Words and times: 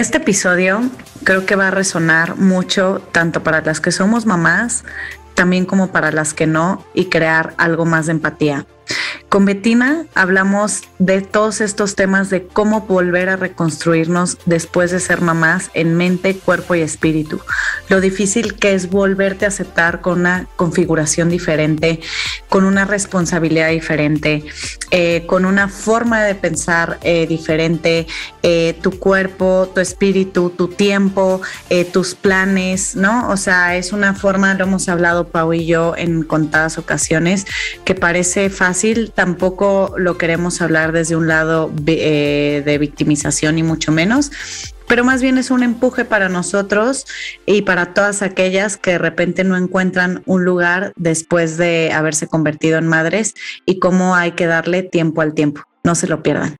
Este 0.00 0.16
episodio 0.16 0.80
creo 1.24 1.44
que 1.44 1.56
va 1.56 1.68
a 1.68 1.70
resonar 1.70 2.36
mucho 2.36 3.02
tanto 3.12 3.42
para 3.42 3.60
las 3.60 3.82
que 3.82 3.92
somos 3.92 4.24
mamás, 4.24 4.82
también 5.34 5.66
como 5.66 5.88
para 5.88 6.10
las 6.10 6.32
que 6.32 6.46
no, 6.46 6.82
y 6.94 7.10
crear 7.10 7.52
algo 7.58 7.84
más 7.84 8.06
de 8.06 8.12
empatía. 8.12 8.64
Con 9.30 9.44
Betina 9.44 10.06
hablamos 10.16 10.82
de 10.98 11.20
todos 11.20 11.60
estos 11.60 11.94
temas 11.94 12.30
de 12.30 12.48
cómo 12.48 12.80
volver 12.80 13.28
a 13.28 13.36
reconstruirnos 13.36 14.38
después 14.44 14.90
de 14.90 14.98
ser 14.98 15.20
mamás 15.20 15.70
en 15.72 15.96
mente, 15.96 16.34
cuerpo 16.34 16.74
y 16.74 16.80
espíritu. 16.80 17.40
Lo 17.88 18.00
difícil 18.00 18.56
que 18.56 18.74
es 18.74 18.90
volverte 18.90 19.44
a 19.44 19.48
aceptar 19.48 20.00
con 20.00 20.18
una 20.18 20.48
configuración 20.56 21.28
diferente, 21.28 22.00
con 22.48 22.64
una 22.64 22.84
responsabilidad 22.86 23.70
diferente, 23.70 24.44
eh, 24.90 25.22
con 25.28 25.44
una 25.44 25.68
forma 25.68 26.24
de 26.24 26.34
pensar 26.34 26.98
eh, 27.02 27.28
diferente, 27.28 28.08
eh, 28.42 28.76
tu 28.82 28.98
cuerpo, 28.98 29.70
tu 29.72 29.80
espíritu, 29.80 30.50
tu 30.50 30.66
tiempo, 30.66 31.40
tus 31.92 32.16
planes, 32.16 32.96
¿no? 32.96 33.28
O 33.28 33.36
sea, 33.36 33.76
es 33.76 33.92
una 33.92 34.14
forma, 34.14 34.54
lo 34.54 34.64
hemos 34.64 34.88
hablado 34.88 35.28
Pau 35.28 35.52
y 35.52 35.66
yo 35.66 35.94
en 35.96 36.24
contadas 36.24 36.78
ocasiones, 36.78 37.46
que 37.84 37.94
parece 37.94 38.50
fácil 38.50 39.12
tampoco 39.20 39.92
lo 39.98 40.16
queremos 40.16 40.62
hablar 40.62 40.92
desde 40.92 41.14
un 41.14 41.28
lado 41.28 41.70
eh, 41.86 42.62
de 42.64 42.78
victimización 42.78 43.58
y 43.58 43.62
mucho 43.62 43.92
menos, 43.92 44.32
pero 44.88 45.04
más 45.04 45.20
bien 45.20 45.36
es 45.36 45.50
un 45.50 45.62
empuje 45.62 46.06
para 46.06 46.30
nosotros 46.30 47.04
y 47.44 47.60
para 47.60 47.92
todas 47.92 48.22
aquellas 48.22 48.78
que 48.78 48.92
de 48.92 48.98
repente 48.98 49.44
no 49.44 49.58
encuentran 49.58 50.22
un 50.24 50.46
lugar 50.46 50.94
después 50.96 51.58
de 51.58 51.92
haberse 51.92 52.28
convertido 52.28 52.78
en 52.78 52.86
madres 52.86 53.34
y 53.66 53.78
cómo 53.78 54.14
hay 54.14 54.32
que 54.32 54.46
darle 54.46 54.82
tiempo 54.82 55.20
al 55.20 55.34
tiempo. 55.34 55.64
No 55.84 55.94
se 55.94 56.06
lo 56.06 56.22
pierdan 56.22 56.59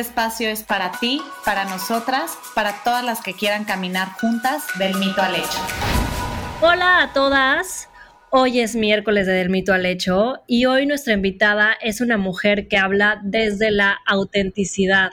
espacio 0.00 0.48
es 0.48 0.62
para 0.62 0.92
ti, 0.92 1.20
para 1.44 1.64
nosotras, 1.64 2.36
para 2.54 2.82
todas 2.84 3.04
las 3.04 3.22
que 3.22 3.34
quieran 3.34 3.64
caminar 3.64 4.08
juntas 4.20 4.64
del 4.78 4.94
mito 4.96 5.22
al 5.22 5.36
hecho. 5.36 5.58
Hola 6.60 7.02
a 7.02 7.12
todas. 7.12 7.88
Hoy 8.30 8.58
es 8.58 8.74
miércoles 8.74 9.26
de 9.26 9.32
Del 9.32 9.48
Mito 9.48 9.72
al 9.72 9.86
Hecho 9.86 10.42
y 10.48 10.64
hoy 10.64 10.86
nuestra 10.86 11.12
invitada 11.12 11.76
es 11.80 12.00
una 12.00 12.16
mujer 12.16 12.66
que 12.66 12.76
habla 12.76 13.20
desde 13.22 13.70
la 13.70 13.98
autenticidad. 14.06 15.10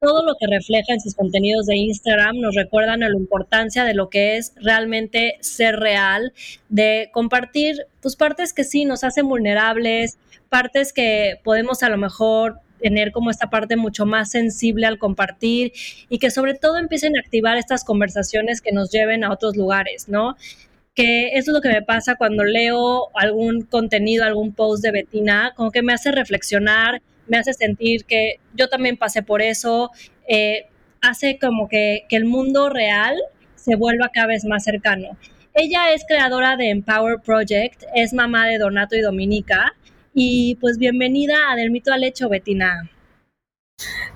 Todo 0.00 0.22
lo 0.24 0.34
que 0.38 0.46
refleja 0.46 0.92
en 0.92 1.00
sus 1.00 1.14
contenidos 1.14 1.66
de 1.66 1.76
Instagram 1.76 2.36
nos 2.40 2.54
recuerdan 2.54 3.02
a 3.02 3.08
la 3.08 3.16
importancia 3.16 3.84
de 3.84 3.94
lo 3.94 4.10
que 4.10 4.36
es 4.36 4.52
realmente 4.56 5.38
ser 5.40 5.76
real, 5.76 6.34
de 6.68 7.10
compartir 7.14 7.86
tus 8.02 8.16
partes 8.16 8.52
que 8.52 8.64
sí 8.64 8.84
nos 8.84 9.02
hacen 9.02 9.28
vulnerables, 9.28 10.18
partes 10.50 10.92
que 10.92 11.40
podemos 11.42 11.82
a 11.82 11.88
lo 11.88 11.96
mejor 11.96 12.60
tener 12.78 13.12
como 13.12 13.30
esta 13.30 13.50
parte 13.50 13.76
mucho 13.76 14.06
más 14.06 14.30
sensible 14.30 14.86
al 14.86 14.98
compartir 14.98 15.72
y 16.08 16.18
que 16.18 16.30
sobre 16.30 16.54
todo 16.54 16.78
empiecen 16.78 17.16
a 17.16 17.20
activar 17.20 17.56
estas 17.58 17.84
conversaciones 17.84 18.60
que 18.60 18.72
nos 18.72 18.90
lleven 18.90 19.24
a 19.24 19.32
otros 19.32 19.56
lugares, 19.56 20.08
¿no? 20.08 20.36
Que 20.94 21.28
eso 21.34 21.50
es 21.50 21.54
lo 21.54 21.60
que 21.60 21.68
me 21.68 21.82
pasa 21.82 22.16
cuando 22.16 22.44
leo 22.44 23.08
algún 23.14 23.62
contenido, 23.62 24.24
algún 24.24 24.52
post 24.52 24.82
de 24.82 24.90
Betina, 24.90 25.52
como 25.56 25.70
que 25.70 25.82
me 25.82 25.92
hace 25.92 26.10
reflexionar, 26.10 27.02
me 27.26 27.36
hace 27.36 27.52
sentir 27.52 28.04
que 28.04 28.40
yo 28.54 28.68
también 28.68 28.96
pasé 28.96 29.22
por 29.22 29.42
eso, 29.42 29.90
eh, 30.26 30.66
hace 31.00 31.38
como 31.38 31.68
que, 31.68 32.04
que 32.08 32.16
el 32.16 32.24
mundo 32.24 32.68
real 32.68 33.16
se 33.54 33.76
vuelva 33.76 34.10
cada 34.12 34.28
vez 34.28 34.44
más 34.44 34.64
cercano. 34.64 35.16
Ella 35.54 35.92
es 35.92 36.04
creadora 36.06 36.56
de 36.56 36.70
Empower 36.70 37.20
Project, 37.20 37.82
es 37.94 38.12
mamá 38.12 38.46
de 38.46 38.58
Donato 38.58 38.96
y 38.96 39.00
Dominica, 39.00 39.74
y 40.14 40.56
pues 40.56 40.78
bienvenida 40.78 41.50
a 41.50 41.56
Del 41.56 41.70
Mito 41.70 41.92
al 41.92 42.04
Hecho, 42.04 42.28
Betina. 42.28 42.90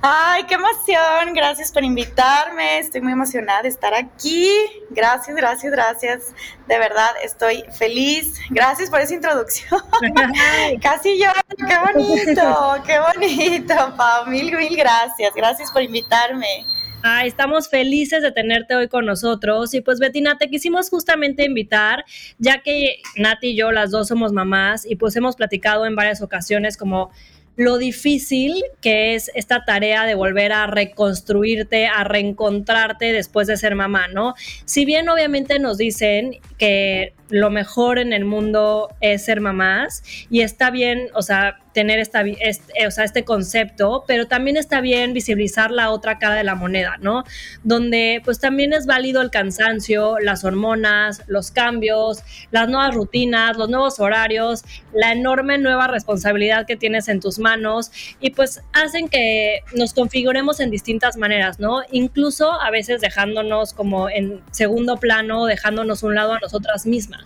Ay, 0.00 0.42
qué 0.44 0.54
emoción. 0.54 1.32
Gracias 1.32 1.70
por 1.70 1.84
invitarme. 1.84 2.78
Estoy 2.78 3.00
muy 3.00 3.12
emocionada 3.12 3.62
de 3.62 3.68
estar 3.68 3.94
aquí. 3.94 4.48
Gracias, 4.90 5.36
gracias, 5.36 5.72
gracias. 5.72 6.34
De 6.66 6.78
verdad, 6.78 7.10
estoy 7.22 7.64
feliz. 7.78 8.40
Gracias 8.50 8.90
por 8.90 9.00
esa 9.00 9.14
introducción. 9.14 9.80
Casi 10.82 11.20
yo. 11.20 11.30
Qué 11.56 11.78
bonito, 11.92 12.82
qué 12.84 12.98
bonito, 12.98 13.94
Pau. 13.96 14.26
Mil, 14.26 14.56
mil 14.56 14.76
gracias. 14.76 15.32
Gracias 15.34 15.70
por 15.70 15.82
invitarme. 15.82 16.66
Ah, 17.04 17.26
estamos 17.26 17.68
felices 17.68 18.22
de 18.22 18.30
tenerte 18.30 18.76
hoy 18.76 18.86
con 18.86 19.06
nosotros. 19.06 19.74
Y 19.74 19.80
pues, 19.80 19.98
Betina, 19.98 20.38
te 20.38 20.48
quisimos 20.48 20.88
justamente 20.88 21.44
invitar, 21.44 22.04
ya 22.38 22.62
que 22.62 22.96
Nati 23.16 23.48
y 23.48 23.56
yo, 23.56 23.72
las 23.72 23.90
dos 23.90 24.08
somos 24.08 24.32
mamás, 24.32 24.86
y 24.88 24.94
pues 24.96 25.16
hemos 25.16 25.34
platicado 25.34 25.84
en 25.84 25.96
varias 25.96 26.22
ocasiones 26.22 26.76
como 26.76 27.10
lo 27.56 27.76
difícil 27.76 28.64
que 28.80 29.14
es 29.14 29.30
esta 29.34 29.64
tarea 29.64 30.04
de 30.04 30.14
volver 30.14 30.52
a 30.52 30.66
reconstruirte, 30.66 31.86
a 31.86 32.04
reencontrarte 32.04 33.12
después 33.12 33.46
de 33.46 33.56
ser 33.56 33.74
mamá, 33.74 34.08
¿no? 34.08 34.34
Si 34.64 34.84
bien 34.84 35.08
obviamente 35.08 35.58
nos 35.58 35.76
dicen 35.76 36.38
que 36.56 37.12
lo 37.32 37.50
mejor 37.50 37.98
en 37.98 38.12
el 38.12 38.26
mundo 38.26 38.90
es 39.00 39.24
ser 39.24 39.40
mamás 39.40 40.02
y 40.30 40.42
está 40.42 40.70
bien, 40.70 41.08
o 41.14 41.22
sea, 41.22 41.56
tener 41.72 41.98
esta, 41.98 42.20
este, 42.20 42.86
o 42.86 42.90
sea, 42.90 43.04
este 43.04 43.24
concepto, 43.24 44.04
pero 44.06 44.26
también 44.26 44.58
está 44.58 44.82
bien 44.82 45.14
visibilizar 45.14 45.70
la 45.70 45.90
otra 45.90 46.18
cara 46.18 46.34
de 46.34 46.44
la 46.44 46.54
moneda, 46.54 46.98
¿no? 47.00 47.24
Donde 47.64 48.20
pues 48.22 48.38
también 48.38 48.74
es 48.74 48.84
válido 48.84 49.22
el 49.22 49.30
cansancio, 49.30 50.18
las 50.20 50.44
hormonas, 50.44 51.22
los 51.26 51.50
cambios, 51.50 52.18
las 52.50 52.68
nuevas 52.68 52.94
rutinas, 52.94 53.56
los 53.56 53.70
nuevos 53.70 53.98
horarios, 53.98 54.62
la 54.92 55.12
enorme 55.12 55.56
nueva 55.56 55.86
responsabilidad 55.86 56.66
que 56.66 56.76
tienes 56.76 57.08
en 57.08 57.20
tus 57.20 57.38
manos 57.38 57.90
y 58.20 58.30
pues 58.30 58.62
hacen 58.74 59.08
que 59.08 59.60
nos 59.74 59.94
configuremos 59.94 60.60
en 60.60 60.70
distintas 60.70 61.16
maneras, 61.16 61.58
¿no? 61.58 61.80
Incluso 61.90 62.52
a 62.52 62.70
veces 62.70 63.00
dejándonos 63.00 63.72
como 63.72 64.10
en 64.10 64.42
segundo 64.50 64.98
plano, 64.98 65.46
dejándonos 65.46 66.02
un 66.02 66.14
lado 66.14 66.34
a 66.34 66.38
nosotras 66.38 66.84
mismas. 66.84 67.21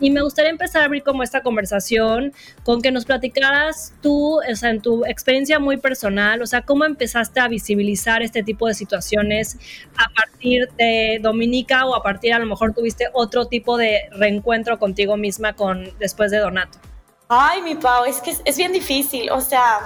Y 0.00 0.10
me 0.10 0.22
gustaría 0.22 0.50
empezar 0.50 0.82
a 0.82 0.84
abrir 0.86 1.02
como 1.02 1.22
esta 1.22 1.42
conversación 1.42 2.32
con 2.64 2.82
que 2.82 2.90
nos 2.90 3.04
platicaras 3.04 3.94
tú, 4.00 4.40
o 4.40 4.56
sea, 4.56 4.70
en 4.70 4.80
tu 4.80 5.04
experiencia 5.04 5.58
muy 5.58 5.76
personal, 5.76 6.42
o 6.42 6.46
sea, 6.46 6.62
cómo 6.62 6.84
empezaste 6.84 7.40
a 7.40 7.48
visibilizar 7.48 8.22
este 8.22 8.42
tipo 8.42 8.66
de 8.66 8.74
situaciones 8.74 9.58
a 9.96 10.08
partir 10.14 10.68
de 10.78 11.18
Dominica 11.22 11.86
o 11.86 11.94
a 11.94 12.02
partir 12.02 12.34
a 12.34 12.38
lo 12.38 12.46
mejor 12.46 12.74
tuviste 12.74 13.08
otro 13.12 13.46
tipo 13.46 13.76
de 13.76 14.08
reencuentro 14.12 14.78
contigo 14.78 15.16
misma 15.16 15.54
con 15.54 15.96
después 15.98 16.30
de 16.30 16.38
Donato? 16.38 16.78
Ay, 17.28 17.62
mi 17.62 17.74
Pau, 17.74 18.04
es 18.04 18.20
que 18.20 18.34
es, 18.44 18.56
bien 18.56 18.72
difícil, 18.72 19.30
o 19.30 19.40
sea, 19.40 19.78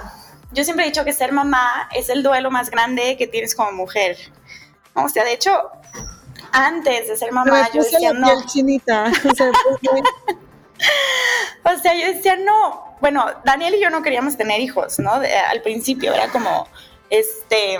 yo 0.51 0.63
siempre 0.63 0.85
he 0.85 0.89
dicho 0.89 1.05
que 1.05 1.13
ser 1.13 1.31
mamá 1.31 1.87
es 1.95 2.09
el 2.09 2.23
duelo 2.23 2.51
más 2.51 2.69
grande 2.69 3.15
que 3.17 3.27
tienes 3.27 3.55
como 3.55 3.71
mujer. 3.71 4.17
O 4.93 5.07
sea, 5.07 5.23
de 5.23 5.33
hecho, 5.33 5.51
antes 6.57 7.07
de 7.07 7.15
ser 7.15 7.31
mamá, 7.31 7.69
yo 7.71 7.83
decía 7.83 8.13
no. 8.13 8.45
Chinita. 8.47 9.11
o 11.63 11.77
sea, 11.77 11.93
yo 11.93 12.07
decía 12.13 12.35
no, 12.37 12.97
bueno, 12.99 13.25
Daniel 13.45 13.75
y 13.75 13.81
yo 13.81 13.89
no 13.89 14.01
queríamos 14.01 14.37
tener 14.37 14.59
hijos, 14.59 14.97
¿no? 14.99 15.11
al 15.11 15.61
principio 15.61 16.13
era 16.13 16.29
como, 16.29 16.67
este, 17.09 17.79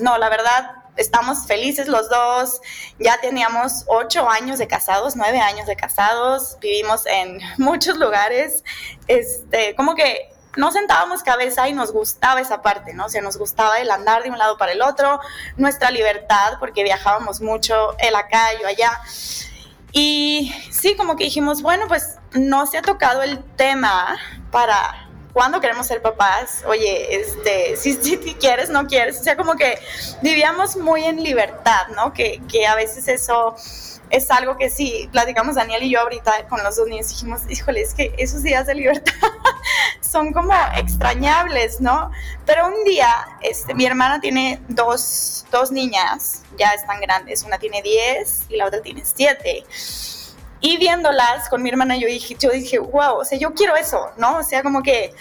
no, 0.00 0.16
la 0.18 0.28
verdad, 0.30 0.72
estamos 0.96 1.46
felices 1.46 1.88
los 1.88 2.08
dos, 2.08 2.60
ya 2.98 3.20
teníamos 3.20 3.84
ocho 3.86 4.28
años 4.28 4.58
de 4.58 4.66
casados, 4.66 5.14
nueve 5.14 5.38
años 5.38 5.66
de 5.66 5.76
casados, 5.76 6.56
vivimos 6.60 7.04
en 7.06 7.38
muchos 7.58 7.98
lugares, 7.98 8.64
este, 9.08 9.74
como 9.76 9.94
que 9.94 10.30
no 10.56 10.72
sentábamos 10.72 11.22
cabeza 11.22 11.68
y 11.68 11.72
nos 11.72 11.92
gustaba 11.92 12.40
esa 12.40 12.62
parte, 12.62 12.94
¿no? 12.94 13.06
O 13.06 13.08
sea, 13.08 13.22
nos 13.22 13.36
gustaba 13.36 13.78
el 13.78 13.90
andar 13.90 14.22
de 14.22 14.30
un 14.30 14.38
lado 14.38 14.56
para 14.56 14.72
el 14.72 14.82
otro, 14.82 15.20
nuestra 15.56 15.90
libertad, 15.90 16.54
porque 16.58 16.82
viajábamos 16.82 17.40
mucho, 17.40 17.96
él 17.98 18.14
acá, 18.14 18.48
yo 18.60 18.66
allá. 18.66 19.00
Y 19.92 20.54
sí, 20.70 20.96
como 20.96 21.16
que 21.16 21.24
dijimos, 21.24 21.62
bueno, 21.62 21.86
pues 21.88 22.18
no 22.32 22.66
se 22.66 22.78
ha 22.78 22.82
tocado 22.82 23.22
el 23.22 23.42
tema 23.56 24.18
para 24.50 25.06
cuando 25.32 25.60
queremos 25.60 25.86
ser 25.86 26.00
papás, 26.00 26.64
oye, 26.66 27.14
este, 27.14 27.76
si, 27.78 27.92
si, 27.92 28.16
quieres, 28.16 28.70
no 28.70 28.86
quieres, 28.86 29.20
o 29.20 29.22
sea, 29.22 29.36
como 29.36 29.54
que 29.56 29.78
vivíamos 30.22 30.76
muy 30.76 31.04
en 31.04 31.22
libertad, 31.22 31.88
¿no? 31.94 32.14
Que, 32.14 32.40
que 32.50 32.66
a 32.66 32.74
veces 32.74 33.06
eso 33.08 33.54
es 34.10 34.30
algo 34.30 34.56
que 34.56 34.70
sí, 34.70 35.08
platicamos 35.12 35.56
Daniel 35.56 35.82
y 35.82 35.90
yo 35.90 36.00
ahorita 36.00 36.46
con 36.48 36.62
los 36.62 36.76
dos 36.76 36.88
niños, 36.88 37.08
dijimos, 37.08 37.40
híjole, 37.48 37.80
es 37.82 37.94
que 37.94 38.14
esos 38.18 38.42
días 38.42 38.66
de 38.66 38.74
libertad 38.74 39.12
son 40.00 40.32
como 40.32 40.52
extrañables, 40.76 41.80
¿no? 41.80 42.10
Pero 42.44 42.66
un 42.66 42.84
día, 42.84 43.08
este, 43.42 43.74
mi 43.74 43.84
hermana 43.84 44.20
tiene 44.20 44.60
dos 44.68 45.36
dos 45.50 45.72
niñas, 45.72 46.42
ya 46.58 46.72
están 46.72 47.00
grandes, 47.00 47.42
una 47.42 47.58
tiene 47.58 47.82
10 47.82 48.46
y 48.48 48.56
la 48.56 48.66
otra 48.66 48.80
tiene 48.82 49.02
7. 49.04 49.64
Y 50.60 50.76
viéndolas 50.78 51.48
con 51.48 51.62
mi 51.62 51.68
hermana, 51.68 51.96
yo 51.96 52.06
dije, 52.06 52.36
yo 52.38 52.50
dije, 52.50 52.78
wow, 52.78 53.18
o 53.20 53.24
sea, 53.24 53.38
yo 53.38 53.52
quiero 53.54 53.76
eso, 53.76 54.10
¿no? 54.16 54.38
O 54.38 54.42
sea, 54.42 54.62
como 54.62 54.82
que 54.82 55.14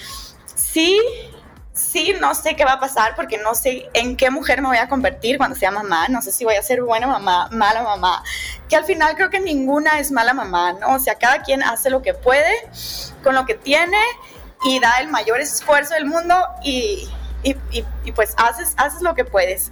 sí, 0.55 0.99
sí, 1.75 2.15
no 2.21 2.33
sé 2.33 2.55
qué 2.55 2.63
va 2.63 2.73
a 2.73 2.79
pasar 2.79 3.15
porque 3.15 3.37
no 3.37 3.53
sé 3.53 3.89
en 3.93 4.15
qué 4.15 4.29
mujer 4.31 4.61
me 4.61 4.69
voy 4.69 4.77
a 4.77 4.87
convertir 4.87 5.37
cuando 5.37 5.55
sea 5.55 5.71
mamá, 5.71 6.07
no 6.07 6.21
sé 6.21 6.31
si 6.31 6.45
voy 6.45 6.55
a 6.55 6.61
ser 6.63 6.81
buena 6.81 7.05
mamá, 7.05 7.49
mala 7.51 7.83
mamá, 7.83 8.23
que 8.69 8.77
al 8.77 8.85
final 8.85 9.15
creo 9.15 9.29
que 9.29 9.41
ninguna 9.41 9.99
es 9.99 10.09
mala 10.11 10.33
mamá, 10.33 10.73
¿no? 10.73 10.95
O 10.95 10.99
sea, 10.99 11.15
cada 11.15 11.43
quien 11.43 11.61
hace 11.61 11.89
lo 11.89 12.01
que 12.01 12.13
puede 12.13 12.53
con 13.23 13.35
lo 13.35 13.45
que 13.45 13.55
tiene 13.55 13.97
y 14.63 14.79
da 14.79 14.99
el 14.99 15.09
mayor 15.09 15.41
esfuerzo 15.41 15.93
del 15.93 16.05
mundo 16.05 16.35
y, 16.63 17.09
pues 18.15 18.33
haces, 18.37 18.73
haces 18.77 19.01
lo 19.01 19.13
que 19.13 19.25
puedes. 19.25 19.71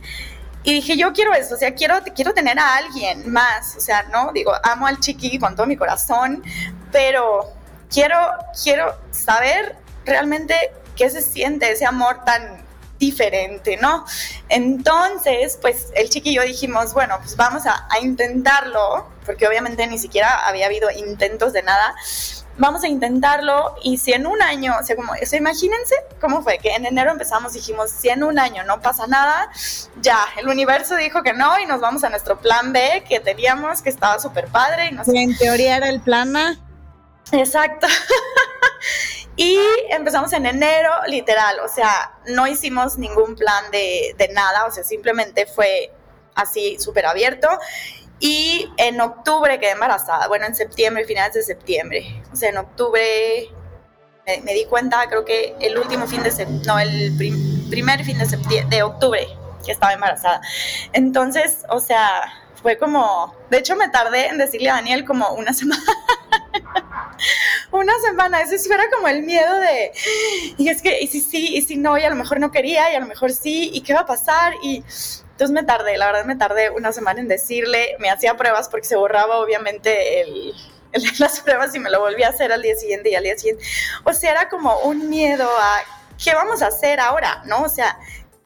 Y 0.64 0.74
dije, 0.74 0.98
yo 0.98 1.14
quiero 1.14 1.34
eso, 1.34 1.56
o 1.56 1.58
sea, 1.58 1.74
quiero, 1.74 1.96
quiero 2.16 2.34
tener 2.34 2.60
a 2.60 2.76
alguien 2.76 3.32
más, 3.32 3.76
o 3.78 3.82
sea, 3.82 4.04
no, 4.04 4.32
digo, 4.34 4.54
amo 4.64 4.88
al 4.88 5.00
chiqui 5.00 5.40
con 5.40 5.56
todo 5.56 5.68
mi 5.68 5.78
corazón, 5.78 6.44
pero 6.92 7.54
quiero, 7.90 8.18
quiero 8.62 8.98
saber 9.12 9.76
realmente 10.06 10.56
qué 10.96 11.10
se 11.10 11.22
siente 11.22 11.72
ese 11.72 11.86
amor 11.86 12.24
tan 12.26 12.64
diferente, 13.00 13.78
¿no? 13.78 14.06
Entonces, 14.50 15.58
pues 15.62 15.92
el 15.96 16.10
chiqui 16.10 16.32
y 16.32 16.36
yo 16.36 16.44
dijimos, 16.44 16.94
bueno, 16.94 17.18
pues 17.20 17.36
vamos 17.36 17.66
a, 17.66 17.88
a 17.90 18.00
intentarlo, 18.00 19.08
porque 19.26 19.48
obviamente 19.48 19.86
ni 19.88 19.98
siquiera 19.98 20.48
había 20.48 20.68
habido 20.68 20.90
intentos 20.92 21.54
de 21.54 21.64
nada, 21.64 21.96
vamos 22.58 22.84
a 22.84 22.88
intentarlo 22.88 23.76
y 23.84 23.98
si 23.98 24.14
en 24.14 24.28
un 24.28 24.42
año, 24.42 24.76
o 24.80 24.86
sea, 24.86 24.96
como, 24.96 25.14
o 25.14 25.36
imagínense 25.36 25.96
cómo 26.22 26.44
fue, 26.44 26.60
que 26.60 26.74
en 26.76 26.86
enero 26.86 27.12
empezamos, 27.12 27.54
dijimos, 27.54 27.90
si 27.90 28.10
en 28.10 28.24
un 28.24 28.40
año 28.40 28.64
no 28.64 28.82
pasa 28.82 29.08
nada, 29.08 29.50
ya, 30.02 30.20
el 30.38 30.48
universo 30.48 30.96
dijo 30.96 31.24
que 31.24 31.34
no 31.34 31.60
y 31.60 31.66
nos 31.66 31.82
vamos 31.82 32.04
a 32.04 32.10
nuestro 32.10 32.40
plan 32.40 32.74
B 32.74 33.04
que 33.08 33.20
teníamos, 33.20 33.82
que 33.82 33.90
estaba 33.90 34.20
súper 34.20 34.48
padre. 34.48 34.92
Y 35.08 35.18
en 35.18 35.38
teoría 35.38 35.78
era 35.78 35.90
el 35.90 36.02
plan 36.02 36.36
A. 36.36 36.60
Exacto. 37.32 37.88
y 39.36 39.60
empezamos 39.90 40.32
en 40.34 40.46
enero, 40.46 40.92
literal, 41.08 41.60
o 41.60 41.68
sea, 41.68 42.18
no 42.28 42.48
hicimos 42.48 42.98
ningún 42.98 43.36
plan 43.36 43.72
de, 43.72 44.16
de 44.18 44.28
nada, 44.30 44.66
o 44.66 44.72
sea, 44.72 44.84
simplemente 44.84 45.46
fue 45.46 45.92
así 46.36 46.78
súper 46.80 47.06
abierto. 47.06 47.48
Y 48.20 48.72
en 48.78 49.02
octubre 49.02 49.60
quedé 49.60 49.72
embarazada, 49.72 50.28
bueno, 50.28 50.46
en 50.46 50.56
septiembre, 50.56 51.04
finales 51.06 51.34
de 51.34 51.44
septiembre. 51.44 52.22
O 52.32 52.36
sea, 52.36 52.50
en 52.50 52.58
octubre 52.58 53.50
me, 54.26 54.54
di 54.54 54.66
cuenta, 54.66 55.06
creo 55.10 55.26
que 55.26 55.56
el 55.60 55.78
último 55.78 56.08
fin 56.08 56.24
de 56.24 56.32
septiembre, 56.32 56.68
no, 56.68 56.80
el 56.80 57.18
primer 57.70 58.04
fin 58.06 58.18
de, 58.18 58.26
septiembre, 58.26 58.76
de 58.76 58.84
octubre 58.84 59.28
que 59.66 59.72
estaba 59.72 59.94
embarazada. 59.94 60.42
Entonces, 60.94 61.66
o 61.70 61.80
sea, 61.80 62.43
fue 62.64 62.78
como, 62.78 63.36
de 63.52 63.60
hecho 63.60 63.76
me 63.76 63.90
tardé 63.90 64.28
en 64.28 64.40
decirle 64.40 64.72
a 64.72 64.76
Daniel 64.76 65.06
como 65.06 65.34
una 65.34 65.54
semana. 65.54 65.84
una 67.72 67.94
semana, 68.04 68.42
eso 68.42 68.58
fuera 68.66 68.86
como 68.92 69.08
el 69.08 69.24
miedo 69.24 69.60
de, 69.60 69.92
y 70.58 70.70
es 70.70 70.82
que, 70.82 71.00
y 71.02 71.08
si 71.08 71.22
sí, 71.22 71.56
y 71.56 71.62
si 71.62 71.76
no, 71.76 71.98
y 71.98 72.04
a 72.04 72.10
lo 72.10 72.16
mejor 72.16 72.40
no 72.40 72.52
quería, 72.52 72.92
y 72.92 72.96
a 72.96 73.00
lo 73.00 73.06
mejor 73.06 73.32
sí, 73.32 73.70
y 73.74 73.82
qué 73.82 73.94
va 73.94 74.02
a 74.02 74.06
pasar, 74.06 74.54
y 74.64 74.78
entonces 74.78 75.52
me 75.52 75.64
tardé, 75.64 75.98
la 75.98 76.08
verdad 76.08 76.26
me 76.26 76.36
tardé 76.36 76.70
una 76.70 76.92
semana 76.94 77.20
en 77.20 77.28
decirle, 77.28 77.96
me 78.00 78.10
hacía 78.10 78.38
pruebas 78.38 78.70
porque 78.70 78.88
se 78.88 78.96
borraba 78.96 79.38
obviamente 79.38 80.22
el, 80.22 80.54
las 81.20 81.42
pruebas 81.42 81.76
y 81.76 81.80
me 81.80 81.90
lo 81.90 82.00
volví 82.00 82.24
a 82.24 82.30
hacer 82.30 82.52
al 82.52 82.62
día 82.62 82.76
siguiente 82.76 83.10
y 83.10 83.16
al 83.16 83.24
día 83.24 83.38
siguiente. 83.38 83.64
O 84.04 84.14
sea, 84.14 84.32
era 84.32 84.50
como 84.50 84.80
un 84.82 85.10
miedo 85.10 85.50
a 85.60 85.82
qué 86.24 86.34
vamos 86.34 86.62
a 86.62 86.68
hacer 86.68 87.00
ahora, 87.00 87.42
¿no? 87.46 87.64
O 87.64 87.70
sea, 87.70 87.98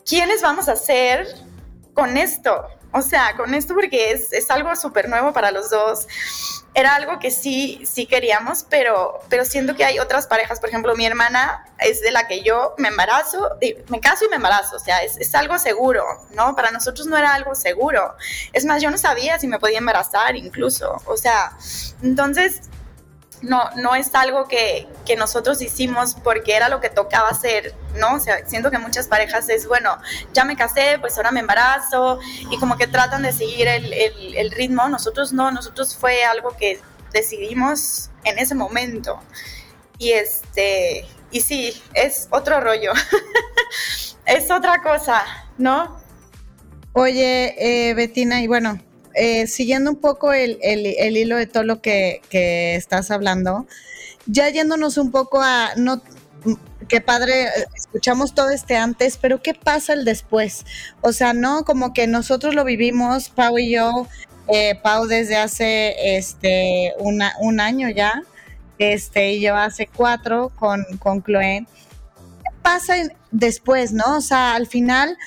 ¿quiénes 0.05 0.41
vamos 0.41 0.69
a 0.69 0.73
hacer 0.73 1.27
con 1.93 2.17
esto? 2.17 2.67
O 2.97 3.01
sea, 3.01 3.35
con 3.35 3.53
esto 3.53 3.73
porque 3.73 4.11
es, 4.11 4.33
es 4.33 4.49
algo 4.49 4.75
súper 4.75 5.07
nuevo 5.07 5.33
para 5.33 5.51
los 5.51 5.69
dos 5.69 6.07
era 6.77 6.94
algo 6.94 7.17
que 7.17 7.31
sí, 7.31 7.81
sí 7.91 8.05
queríamos, 8.05 8.63
pero, 8.69 9.19
pero 9.29 9.45
siento 9.45 9.75
que 9.75 9.83
hay 9.83 9.97
otras 9.97 10.27
parejas, 10.27 10.59
por 10.59 10.69
ejemplo, 10.69 10.95
mi 10.95 11.07
hermana 11.07 11.65
es 11.79 12.01
de 12.01 12.11
la 12.11 12.27
que 12.27 12.44
yo 12.44 12.75
me 12.77 12.89
embarazo, 12.89 13.49
me 13.88 13.99
caso 13.99 14.25
y 14.25 14.29
me 14.29 14.35
embarazo, 14.35 14.75
o 14.75 14.79
sea, 14.79 15.01
es, 15.03 15.17
es 15.17 15.33
algo 15.33 15.57
seguro, 15.57 16.03
¿no? 16.35 16.55
Para 16.55 16.69
nosotros 16.69 17.07
no 17.07 17.17
era 17.17 17.33
algo 17.33 17.55
seguro. 17.55 18.13
Es 18.53 18.63
más, 18.63 18.79
yo 18.79 18.91
no 18.91 18.99
sabía 18.99 19.39
si 19.39 19.47
me 19.47 19.57
podía 19.57 19.79
embarazar 19.79 20.35
incluso, 20.35 21.01
o 21.05 21.17
sea, 21.17 21.57
entonces 22.03 22.61
no, 23.41 23.69
no 23.75 23.95
es 23.95 24.13
algo 24.15 24.47
que, 24.47 24.87
que, 25.05 25.15
nosotros 25.15 25.61
hicimos 25.61 26.15
porque 26.23 26.55
era 26.55 26.69
lo 26.69 26.81
que 26.81 26.89
tocaba 26.89 27.29
hacer, 27.29 27.75
¿no? 27.95 28.15
O 28.15 28.19
sea, 28.19 28.45
siento 28.47 28.71
que 28.71 28.77
muchas 28.79 29.07
parejas 29.07 29.49
es, 29.49 29.67
bueno, 29.67 29.97
ya 30.33 30.43
me 30.43 30.55
casé, 30.55 30.97
pues 30.99 31.17
ahora 31.17 31.31
me 31.31 31.41
embarazo 31.41 32.19
y 32.49 32.57
como 32.57 32.77
que 32.77 32.87
tratan 32.87 33.21
de 33.21 33.31
seguir 33.31 33.67
el, 33.67 33.93
el, 33.93 34.35
el 34.35 34.51
ritmo. 34.51 34.89
Nosotros 34.89 35.33
no, 35.33 35.51
nosotros 35.51 35.95
fue 35.95 36.23
algo 36.23 36.55
que 36.57 36.79
decidimos 37.13 38.09
en 38.23 38.39
ese 38.39 38.55
momento. 38.55 39.19
Y 39.99 40.11
este, 40.11 41.05
y 41.31 41.41
sí, 41.41 41.81
es 41.93 42.27
otro 42.31 42.59
rollo, 42.59 42.93
es 44.25 44.51
otra 44.51 44.81
cosa, 44.81 45.23
¿no? 45.57 45.99
Oye, 46.93 47.55
eh, 47.57 47.93
Betina, 47.93 48.41
y 48.41 48.47
bueno, 48.47 48.79
eh, 49.17 49.47
siguiendo 49.47 49.89
un 49.91 49.97
poco 49.97 50.31
el, 50.31 50.59
hilo 50.61 51.37
de 51.37 51.47
todo 51.47 51.63
lo 51.63 51.81
que, 51.81 52.21
estás 52.75 53.11
hablando, 53.11 53.65
ya 54.25 54.49
yéndonos 54.49 54.97
un 54.97 55.11
poco 55.11 55.41
a, 55.41 55.71
no, 55.75 56.01
qué 56.87 57.01
padre, 57.01 57.47
escuchamos 57.75 58.33
todo 58.33 58.49
este 58.51 58.77
antes, 58.77 59.17
pero 59.17 59.41
¿qué 59.41 59.53
pasa 59.53 59.93
el 59.93 60.05
después? 60.05 60.65
O 61.01 61.11
sea, 61.13 61.33
no, 61.33 61.65
como 61.65 61.93
que 61.93 62.07
nosotros 62.07 62.53
lo 62.55 62.63
vivimos, 62.63 63.29
Pau 63.29 63.57
y 63.57 63.71
yo, 63.71 64.07
eh, 64.47 64.79
Pau 64.81 65.07
desde 65.07 65.35
hace 65.35 66.17
este 66.17 66.93
un 66.99 67.59
año 67.59 67.89
ya, 67.89 68.21
este, 68.77 69.33
y 69.33 69.41
yo 69.41 69.55
hace 69.55 69.87
cuatro 69.87 70.51
con, 70.55 70.83
con 70.99 71.23
Chloe. 71.23 71.65
¿Qué 72.43 72.51
pasa 72.61 72.95
después, 73.31 73.91
no? 73.91 74.17
O 74.17 74.21
sea, 74.21 74.55
al 74.55 74.67
final 74.67 75.17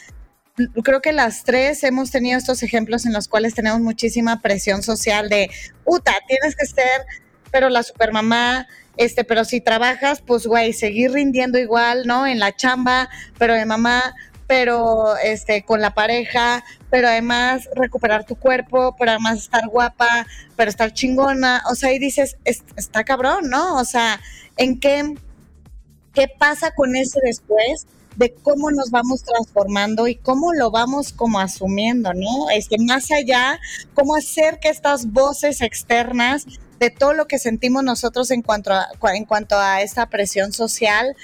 creo 0.83 1.01
que 1.01 1.13
las 1.13 1.45
tres 1.45 1.83
hemos 1.85 2.11
tenido 2.11 2.39
estos 2.39 2.63
ejemplos 2.63 3.07
en 3.07 3.13
los 3.13 3.29
cuales 3.29 3.55
tenemos 3.55 3.81
muchísima 3.81 4.41
presión 4.41 4.83
social 4.83 5.29
de, 5.29 5.51
puta, 5.85 6.13
tienes 6.27 6.57
que 6.57 6.67
ser, 6.67 7.07
pero 7.51 7.69
la 7.69 7.83
supermamá, 7.83 8.67
este, 8.97 9.25
pero 9.25 9.45
si 9.45 9.61
trabajas, 9.61 10.21
pues, 10.21 10.47
güey, 10.47 10.73
seguir 10.73 11.13
rindiendo 11.13 11.59
igual, 11.59 12.07
¿no? 12.07 12.27
En 12.27 12.39
la 12.39 12.55
chamba, 12.55 13.09
pero 13.39 13.55
de 13.55 13.65
mamá, 13.65 14.15
pero 14.47 15.17
este, 15.19 15.63
con 15.65 15.81
la 15.81 15.95
pareja, 15.95 16.65
pero 16.91 17.07
además 17.07 17.69
recuperar 17.75 18.25
tu 18.25 18.35
cuerpo, 18.35 18.97
pero 18.99 19.13
además 19.13 19.39
estar 19.39 19.69
guapa, 19.69 20.27
pero 20.57 20.69
estar 20.69 20.93
chingona, 20.93 21.63
o 21.71 21.77
sea, 21.77 21.93
y 21.93 22.01
dices, 22.01 22.37
está 22.45 23.05
cabrón, 23.05 23.49
¿no? 23.49 23.77
O 23.77 23.85
sea, 23.85 24.21
¿en 24.57 24.81
qué, 24.81 25.15
qué 26.13 26.27
pasa 26.37 26.73
con 26.75 26.97
ese 26.97 27.21
después? 27.23 27.87
De 28.17 28.35
cómo 28.35 28.71
nos 28.71 28.91
vamos 28.91 29.23
transformando 29.23 30.09
y 30.09 30.17
cómo 30.17 30.53
lo 30.53 30.71
vamos 30.71 31.13
como 31.13 31.41
asumiendo, 31.41 32.13
¿no? 32.13 32.51
Este, 32.51 32.77
más 32.79 33.11
allá, 33.11 33.61
cómo 33.95 34.17
hacer 34.17 34.59
que 34.61 34.69
estas 34.69 35.13
voces 35.13 35.61
externas 35.61 36.47
de 36.79 36.91
todo 36.91 37.13
lo 37.13 37.27
que 37.27 37.39
sentimos 37.39 37.85
nosotros 37.85 38.31
en 38.31 38.43
cuanto 38.43 38.73
a, 38.73 38.89
en 39.15 39.25
cuanto 39.25 39.59
a 39.59 39.83
esta 39.83 40.07
presión 40.07 40.53
social, 40.53 41.15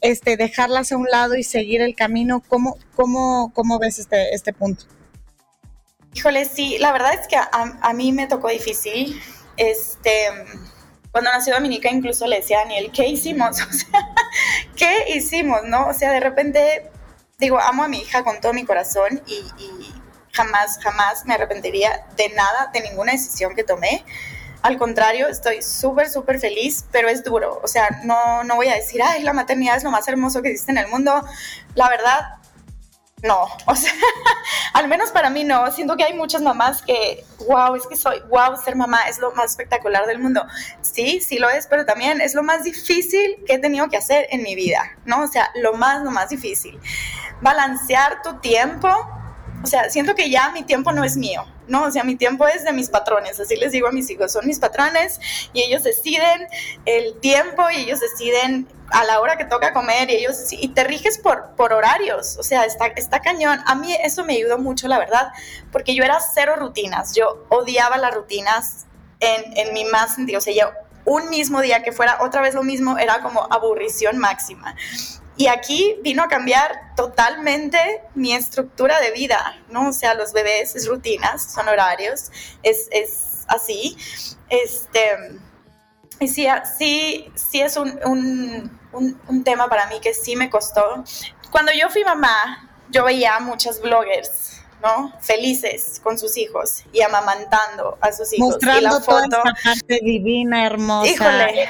este, 0.00 0.36
dejarlas 0.36 0.92
a 0.92 0.96
un 0.96 1.06
lado 1.10 1.34
y 1.36 1.44
seguir 1.44 1.80
el 1.80 1.94
camino. 1.94 2.42
¿Cómo, 2.48 2.76
cómo, 2.94 3.52
cómo 3.54 3.78
ves 3.78 3.98
este, 3.98 4.34
este 4.34 4.52
punto? 4.52 4.84
Híjole, 6.14 6.44
sí, 6.44 6.76
la 6.78 6.92
verdad 6.92 7.14
es 7.14 7.26
que 7.26 7.36
a, 7.36 7.48
a 7.52 7.92
mí 7.94 8.12
me 8.12 8.26
tocó 8.26 8.48
difícil. 8.48 9.20
Este, 9.56 10.10
cuando 11.14 11.30
nació 11.30 11.54
Dominica 11.54 11.88
incluso 11.88 12.26
le 12.26 12.40
decía 12.40 12.58
a 12.58 12.62
Daniel, 12.62 12.90
¿qué 12.92 13.06
hicimos? 13.06 13.60
O 13.70 13.72
sea, 13.72 14.08
¿qué 14.74 15.14
hicimos? 15.14 15.60
¿No? 15.62 15.86
O 15.86 15.94
sea, 15.94 16.10
de 16.10 16.18
repente, 16.18 16.90
digo, 17.38 17.60
amo 17.60 17.84
a 17.84 17.88
mi 17.88 17.98
hija 17.98 18.24
con 18.24 18.40
todo 18.40 18.52
mi 18.52 18.64
corazón 18.64 19.22
y, 19.24 19.44
jamás, 20.32 20.80
jamás 20.82 21.24
me 21.24 21.34
arrepentiría 21.34 22.04
de 22.16 22.30
nada, 22.30 22.68
de 22.72 22.80
ninguna 22.80 23.12
decisión 23.12 23.54
que 23.54 23.62
tomé. 23.62 24.04
Al 24.62 24.76
contrario, 24.76 25.28
estoy 25.28 25.62
súper, 25.62 26.08
súper 26.08 26.40
feliz, 26.40 26.84
pero 26.90 27.08
es 27.08 27.22
duro. 27.22 27.60
O 27.62 27.68
sea, 27.68 28.00
no, 28.02 28.42
no 28.42 28.56
voy 28.56 28.66
a 28.66 28.74
decir, 28.74 29.00
ay, 29.00 29.22
la 29.22 29.32
maternidad 29.32 29.76
es 29.76 29.84
lo 29.84 29.92
más 29.92 30.08
hermoso 30.08 30.42
que 30.42 30.48
existe 30.48 30.72
en 30.72 30.78
el 30.78 30.88
mundo. 30.88 31.24
La 31.76 31.88
verdad, 31.88 32.38
no, 33.24 33.48
o 33.66 33.74
sea, 33.74 33.92
al 34.74 34.86
menos 34.86 35.10
para 35.10 35.30
mí 35.30 35.42
no. 35.42 35.70
Siento 35.72 35.96
que 35.96 36.04
hay 36.04 36.14
muchas 36.14 36.42
mamás 36.42 36.82
que, 36.82 37.24
wow, 37.48 37.74
es 37.74 37.86
que 37.86 37.96
soy, 37.96 38.20
wow, 38.28 38.56
ser 38.62 38.76
mamá 38.76 39.08
es 39.08 39.18
lo 39.18 39.32
más 39.32 39.50
espectacular 39.50 40.06
del 40.06 40.20
mundo. 40.20 40.46
Sí, 40.82 41.20
sí 41.20 41.38
lo 41.38 41.48
es, 41.48 41.66
pero 41.66 41.84
también 41.84 42.20
es 42.20 42.34
lo 42.34 42.42
más 42.42 42.62
difícil 42.62 43.42
que 43.46 43.54
he 43.54 43.58
tenido 43.58 43.88
que 43.88 43.96
hacer 43.96 44.26
en 44.30 44.42
mi 44.42 44.54
vida, 44.54 44.92
¿no? 45.06 45.22
O 45.22 45.26
sea, 45.26 45.50
lo 45.56 45.72
más, 45.72 46.02
lo 46.04 46.10
más 46.10 46.28
difícil. 46.28 46.78
Balancear 47.40 48.22
tu 48.22 48.38
tiempo 48.40 48.88
o 49.64 49.66
sea, 49.66 49.88
siento 49.88 50.14
que 50.14 50.28
ya 50.28 50.50
mi 50.50 50.62
tiempo 50.62 50.92
no 50.92 51.04
es 51.04 51.16
mío, 51.16 51.46
¿no? 51.68 51.84
O 51.84 51.90
sea, 51.90 52.04
mi 52.04 52.16
tiempo 52.16 52.46
es 52.46 52.64
de 52.64 52.72
mis 52.72 52.88
patrones, 52.88 53.38
así 53.40 53.56
les 53.56 53.72
digo 53.72 53.88
a 53.88 53.92
mis 53.92 54.08
hijos, 54.10 54.32
son 54.32 54.46
mis 54.46 54.58
patrones 54.58 55.20
y 55.52 55.62
ellos 55.62 55.82
deciden 55.82 56.46
el 56.84 57.18
tiempo 57.20 57.70
y 57.70 57.82
ellos 57.82 58.00
deciden 58.00 58.68
a 58.90 59.04
la 59.04 59.20
hora 59.20 59.36
que 59.36 59.44
toca 59.44 59.72
comer 59.72 60.10
y 60.10 60.16
ellos, 60.16 60.52
y 60.52 60.68
te 60.68 60.84
riges 60.84 61.18
por, 61.18 61.54
por 61.56 61.72
horarios, 61.72 62.36
o 62.38 62.42
sea, 62.42 62.64
está, 62.64 62.86
está 62.88 63.20
cañón. 63.20 63.60
A 63.66 63.74
mí 63.74 63.94
eso 64.02 64.24
me 64.24 64.34
ayudó 64.34 64.58
mucho, 64.58 64.88
la 64.88 64.98
verdad, 64.98 65.32
porque 65.72 65.94
yo 65.94 66.04
era 66.04 66.18
cero 66.20 66.54
rutinas, 66.56 67.14
yo 67.14 67.46
odiaba 67.48 67.96
las 67.96 68.14
rutinas 68.14 68.86
en, 69.20 69.56
en 69.56 69.74
mi 69.74 69.84
más 69.84 70.14
sentido, 70.14 70.38
o 70.38 70.42
sea, 70.42 70.72
un 71.06 71.28
mismo 71.28 71.60
día 71.60 71.82
que 71.82 71.92
fuera 71.92 72.18
otra 72.22 72.40
vez 72.40 72.54
lo 72.54 72.62
mismo 72.62 72.98
era 72.98 73.20
como 73.20 73.46
aburrición 73.50 74.18
máxima. 74.18 74.74
Y 75.36 75.48
aquí 75.48 75.96
vino 76.02 76.22
a 76.22 76.28
cambiar 76.28 76.94
totalmente 76.94 77.78
mi 78.14 78.32
estructura 78.32 79.00
de 79.00 79.10
vida, 79.10 79.58
¿no? 79.68 79.88
O 79.88 79.92
sea, 79.92 80.14
los 80.14 80.32
bebés 80.32 80.76
es 80.76 80.86
rutinas, 80.86 81.52
son 81.52 81.68
horarios, 81.68 82.30
es, 82.62 82.88
es 82.92 83.44
así. 83.48 83.96
Este, 84.48 85.40
y 86.20 86.28
sí, 86.28 86.46
sí, 86.78 87.60
es 87.60 87.76
un, 87.76 87.98
un, 88.04 88.78
un, 88.92 89.20
un 89.26 89.44
tema 89.44 89.68
para 89.68 89.86
mí 89.86 90.00
que 90.00 90.14
sí 90.14 90.36
me 90.36 90.50
costó. 90.50 91.02
Cuando 91.50 91.72
yo 91.72 91.90
fui 91.90 92.04
mamá, 92.04 92.70
yo 92.90 93.04
veía 93.04 93.40
muchas 93.40 93.80
bloggers 93.80 94.53
¿no? 94.84 95.12
Felices 95.20 96.00
con 96.02 96.18
sus 96.18 96.36
hijos 96.36 96.84
y 96.92 97.00
amamantando 97.00 97.96
a 98.00 98.12
sus 98.12 98.32
hijos. 98.34 98.50
Mostrando 98.50 98.80
y 98.80 98.82
la 98.82 98.90
toda 98.90 99.00
foto, 99.00 99.22
esta 99.22 99.54
parte 99.64 100.00
divina, 100.02 100.66
hermosa. 100.66 101.10
Híjole, 101.10 101.68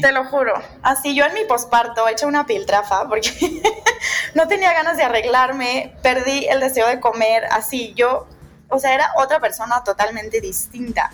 te 0.00 0.12
lo 0.12 0.24
juro. 0.24 0.54
Así 0.82 1.14
yo 1.16 1.24
en 1.24 1.34
mi 1.34 1.44
posparto 1.44 2.06
he 2.06 2.12
hecho 2.12 2.28
una 2.28 2.46
piltrafa 2.46 3.08
porque 3.08 3.32
no 4.34 4.46
tenía 4.46 4.72
ganas 4.72 4.96
de 4.96 5.02
arreglarme, 5.02 5.94
perdí 6.02 6.46
el 6.46 6.60
deseo 6.60 6.86
de 6.86 7.00
comer, 7.00 7.44
así 7.50 7.92
yo, 7.96 8.28
o 8.68 8.78
sea, 8.78 8.94
era 8.94 9.12
otra 9.16 9.40
persona 9.40 9.82
totalmente 9.82 10.40
distinta. 10.40 11.10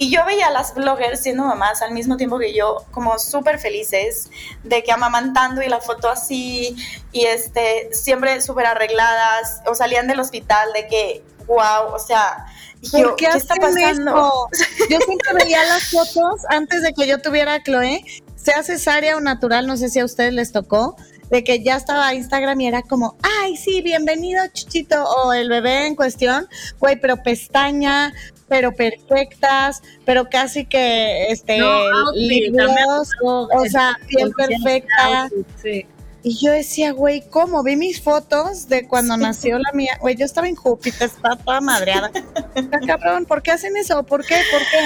Y 0.00 0.08
yo 0.10 0.24
veía 0.24 0.46
a 0.46 0.50
las 0.50 0.74
bloggers 0.74 1.20
siendo 1.20 1.44
mamás 1.44 1.82
al 1.82 1.92
mismo 1.92 2.16
tiempo 2.16 2.38
que 2.38 2.54
yo, 2.54 2.86
como 2.90 3.18
súper 3.18 3.58
felices, 3.58 4.30
de 4.64 4.82
que 4.82 4.92
amamantando 4.92 5.60
y 5.60 5.68
la 5.68 5.78
foto 5.78 6.08
así, 6.08 6.74
y 7.12 7.26
este, 7.26 7.90
siempre 7.92 8.40
súper 8.40 8.64
arregladas, 8.64 9.60
o 9.66 9.74
salían 9.74 10.06
del 10.06 10.18
hospital 10.18 10.72
de 10.72 10.86
que, 10.86 11.22
wow, 11.46 11.92
o 11.92 11.98
sea, 11.98 12.46
y 12.80 12.88
¿Por 12.88 13.00
yo, 13.00 13.16
qué, 13.16 13.26
¿qué 13.26 13.36
está 13.36 13.56
pasando? 13.56 14.48
esto? 14.48 14.86
Yo 14.88 14.98
siempre 15.00 15.34
veía 15.34 15.62
las 15.66 15.90
fotos 15.90 16.46
antes 16.48 16.80
de 16.80 16.94
que 16.94 17.06
yo 17.06 17.20
tuviera 17.20 17.52
a 17.52 17.62
Chloe, 17.62 18.02
sea 18.36 18.62
cesárea 18.62 19.18
o 19.18 19.20
natural, 19.20 19.66
no 19.66 19.76
sé 19.76 19.90
si 19.90 19.98
a 19.98 20.06
ustedes 20.06 20.32
les 20.32 20.50
tocó, 20.50 20.96
de 21.28 21.44
que 21.44 21.62
ya 21.62 21.76
estaba 21.76 22.14
Instagram 22.14 22.58
y 22.62 22.68
era 22.68 22.80
como, 22.80 23.16
ay, 23.22 23.58
sí, 23.58 23.82
bienvenido, 23.82 24.42
chuchito, 24.54 25.04
o 25.04 25.34
el 25.34 25.50
bebé 25.50 25.86
en 25.86 25.94
cuestión, 25.94 26.48
güey, 26.78 26.98
pero 26.98 27.22
pestaña, 27.22 28.14
pero 28.50 28.72
perfectas, 28.72 29.80
pero 30.04 30.28
casi 30.28 30.66
que, 30.66 31.28
este, 31.28 31.58
No, 31.58 32.12
libros, 32.12 33.08
o 33.22 33.64
sea, 33.70 33.96
con 34.12 34.32
perfecta. 34.32 35.22
outfit, 35.22 35.46
Sí. 35.62 35.86
Y 36.22 36.36
yo 36.44 36.52
decía, 36.52 36.92
güey, 36.92 37.22
¿cómo? 37.30 37.62
Vi 37.62 37.76
mis 37.76 38.02
fotos 38.02 38.68
de 38.68 38.86
cuando 38.86 39.16
nació 39.16 39.58
la 39.58 39.72
mía. 39.72 39.96
Güey, 40.00 40.16
yo 40.16 40.26
estaba 40.26 40.48
en 40.48 40.54
Júpiter, 40.56 41.06
estaba 41.08 41.36
toda 41.36 41.62
madreada. 41.62 42.10
Cabrón, 42.86 43.24
¿por 43.24 43.40
qué 43.40 43.52
hacen 43.52 43.74
eso? 43.78 44.02
¿Por 44.02 44.26
qué? 44.26 44.36
¿Por 44.50 44.60
qué? 44.60 44.80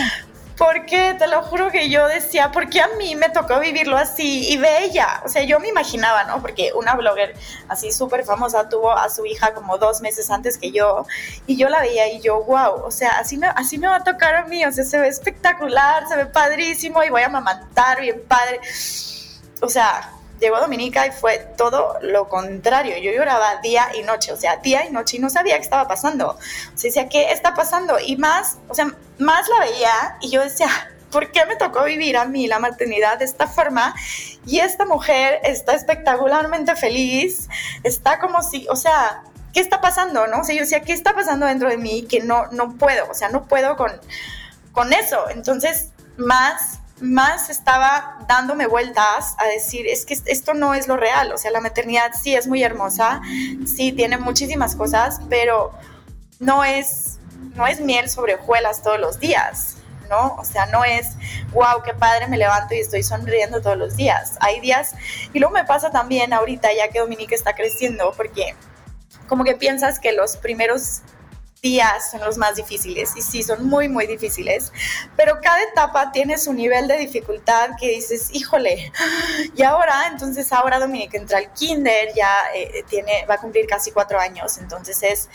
Porque 0.56 1.16
te 1.18 1.26
lo 1.26 1.42
juro 1.42 1.70
que 1.70 1.90
yo 1.90 2.06
decía, 2.06 2.52
¿por 2.52 2.68
qué 2.70 2.80
a 2.80 2.88
mí 2.96 3.16
me 3.16 3.28
tocó 3.28 3.58
vivirlo 3.58 3.96
así? 3.96 4.48
Y 4.52 4.56
bella, 4.56 5.20
o 5.24 5.28
sea, 5.28 5.42
yo 5.42 5.58
me 5.58 5.68
imaginaba, 5.68 6.24
¿no? 6.24 6.40
Porque 6.40 6.72
una 6.74 6.94
blogger 6.94 7.34
así 7.68 7.90
súper 7.90 8.24
famosa 8.24 8.68
tuvo 8.68 8.92
a 8.92 9.08
su 9.10 9.26
hija 9.26 9.52
como 9.52 9.78
dos 9.78 10.00
meses 10.00 10.30
antes 10.30 10.56
que 10.56 10.70
yo, 10.70 11.06
y 11.48 11.56
yo 11.56 11.68
la 11.68 11.80
veía 11.80 12.12
y 12.12 12.20
yo, 12.20 12.44
wow, 12.44 12.84
o 12.84 12.90
sea, 12.92 13.18
así 13.18 13.36
me, 13.36 13.48
así 13.48 13.78
me 13.78 13.88
va 13.88 13.96
a 13.96 14.04
tocar 14.04 14.36
a 14.36 14.44
mí, 14.44 14.64
o 14.64 14.70
sea, 14.70 14.84
se 14.84 14.98
ve 14.98 15.08
espectacular, 15.08 16.06
se 16.08 16.16
ve 16.16 16.26
padrísimo 16.26 17.02
y 17.02 17.10
voy 17.10 17.22
a 17.22 17.26
amamantar 17.26 18.00
bien 18.00 18.22
padre. 18.28 18.60
O 19.60 19.68
sea, 19.68 20.13
llegó 20.40 20.58
Dominica 20.58 21.06
y 21.06 21.10
fue 21.10 21.38
todo 21.56 21.98
lo 22.02 22.28
contrario. 22.28 22.96
Yo 22.98 23.12
lloraba 23.12 23.60
día 23.62 23.88
y 23.98 24.02
noche, 24.02 24.32
o 24.32 24.36
sea, 24.36 24.56
día 24.56 24.86
y 24.86 24.90
noche 24.90 25.16
y 25.16 25.20
no 25.20 25.30
sabía 25.30 25.56
qué 25.56 25.62
estaba 25.62 25.88
pasando. 25.88 26.30
O 26.30 26.38
sea, 26.78 26.88
decía, 26.88 27.08
¿qué 27.08 27.30
está 27.30 27.54
pasando? 27.54 27.98
Y 27.98 28.16
más, 28.16 28.58
o 28.68 28.74
sea, 28.74 28.92
más 29.18 29.48
la 29.48 29.60
veía 29.60 30.16
y 30.20 30.30
yo 30.30 30.42
decía, 30.42 30.68
¿por 31.10 31.30
qué 31.30 31.46
me 31.46 31.56
tocó 31.56 31.84
vivir 31.84 32.16
a 32.16 32.24
mí 32.24 32.46
la 32.46 32.58
maternidad 32.58 33.18
de 33.18 33.24
esta 33.24 33.46
forma? 33.46 33.94
Y 34.46 34.58
esta 34.58 34.84
mujer 34.84 35.40
está 35.44 35.74
espectacularmente 35.74 36.74
feliz, 36.76 37.48
está 37.82 38.18
como 38.18 38.42
si, 38.42 38.66
o 38.68 38.76
sea, 38.76 39.22
¿qué 39.52 39.60
está 39.60 39.80
pasando? 39.80 40.26
¿No? 40.26 40.40
O 40.40 40.44
sea, 40.44 40.54
yo 40.54 40.62
decía, 40.62 40.80
¿qué 40.80 40.92
está 40.92 41.14
pasando 41.14 41.46
dentro 41.46 41.68
de 41.68 41.78
mí 41.78 42.02
que 42.02 42.20
no, 42.20 42.48
no 42.48 42.76
puedo? 42.76 43.08
O 43.10 43.14
sea, 43.14 43.28
no 43.28 43.46
puedo 43.46 43.76
con, 43.76 43.92
con 44.72 44.92
eso. 44.92 45.30
Entonces, 45.30 45.90
más 46.16 46.80
más 47.04 47.50
estaba 47.50 48.18
dándome 48.28 48.66
vueltas 48.66 49.36
a 49.38 49.46
decir, 49.46 49.86
es 49.86 50.04
que 50.06 50.18
esto 50.26 50.54
no 50.54 50.74
es 50.74 50.88
lo 50.88 50.96
real, 50.96 51.32
o 51.32 51.38
sea, 51.38 51.50
la 51.50 51.60
maternidad 51.60 52.12
sí 52.20 52.34
es 52.34 52.46
muy 52.46 52.62
hermosa, 52.62 53.20
sí 53.66 53.92
tiene 53.92 54.16
muchísimas 54.16 54.74
cosas, 54.74 55.20
pero 55.28 55.72
no 56.40 56.64
es, 56.64 57.18
no 57.54 57.66
es 57.66 57.80
miel 57.80 58.08
sobre 58.08 58.34
hojuelas 58.34 58.82
todos 58.82 58.98
los 58.98 59.20
días, 59.20 59.76
¿no? 60.08 60.34
O 60.36 60.44
sea, 60.44 60.66
no 60.66 60.84
es, 60.84 61.10
wow, 61.52 61.82
qué 61.84 61.94
padre, 61.94 62.26
me 62.26 62.38
levanto 62.38 62.74
y 62.74 62.78
estoy 62.78 63.02
sonriendo 63.02 63.60
todos 63.60 63.76
los 63.76 63.96
días. 63.96 64.36
Hay 64.40 64.60
días, 64.60 64.94
y 65.32 65.38
luego 65.38 65.54
me 65.54 65.64
pasa 65.64 65.90
también 65.90 66.32
ahorita, 66.32 66.72
ya 66.72 66.88
que 66.88 67.00
Dominique 67.00 67.34
está 67.34 67.54
creciendo, 67.54 68.12
porque 68.16 68.54
como 69.28 69.44
que 69.44 69.54
piensas 69.54 70.00
que 70.00 70.12
los 70.12 70.36
primeros 70.36 71.02
días 71.64 72.10
son 72.10 72.20
los 72.20 72.36
más 72.36 72.56
difíciles 72.56 73.12
y 73.16 73.22
sí, 73.22 73.42
son 73.42 73.66
muy, 73.66 73.88
muy 73.88 74.06
difíciles, 74.06 74.70
pero 75.16 75.40
cada 75.42 75.62
etapa 75.62 76.12
tiene 76.12 76.36
su 76.36 76.52
nivel 76.52 76.86
de 76.86 76.98
dificultad 76.98 77.70
que 77.80 77.88
dices, 77.88 78.28
híjole, 78.32 78.92
y 79.56 79.62
ahora, 79.62 80.08
entonces 80.12 80.52
ahora 80.52 80.78
Dominique 80.78 81.16
entra 81.16 81.38
al 81.38 81.50
kinder, 81.54 82.10
ya 82.14 82.30
eh, 82.54 82.84
tiene, 82.86 83.24
va 83.24 83.36
a 83.36 83.38
cumplir 83.38 83.66
casi 83.66 83.92
cuatro 83.92 84.20
años, 84.20 84.58
entonces 84.58 85.02
es 85.02 85.28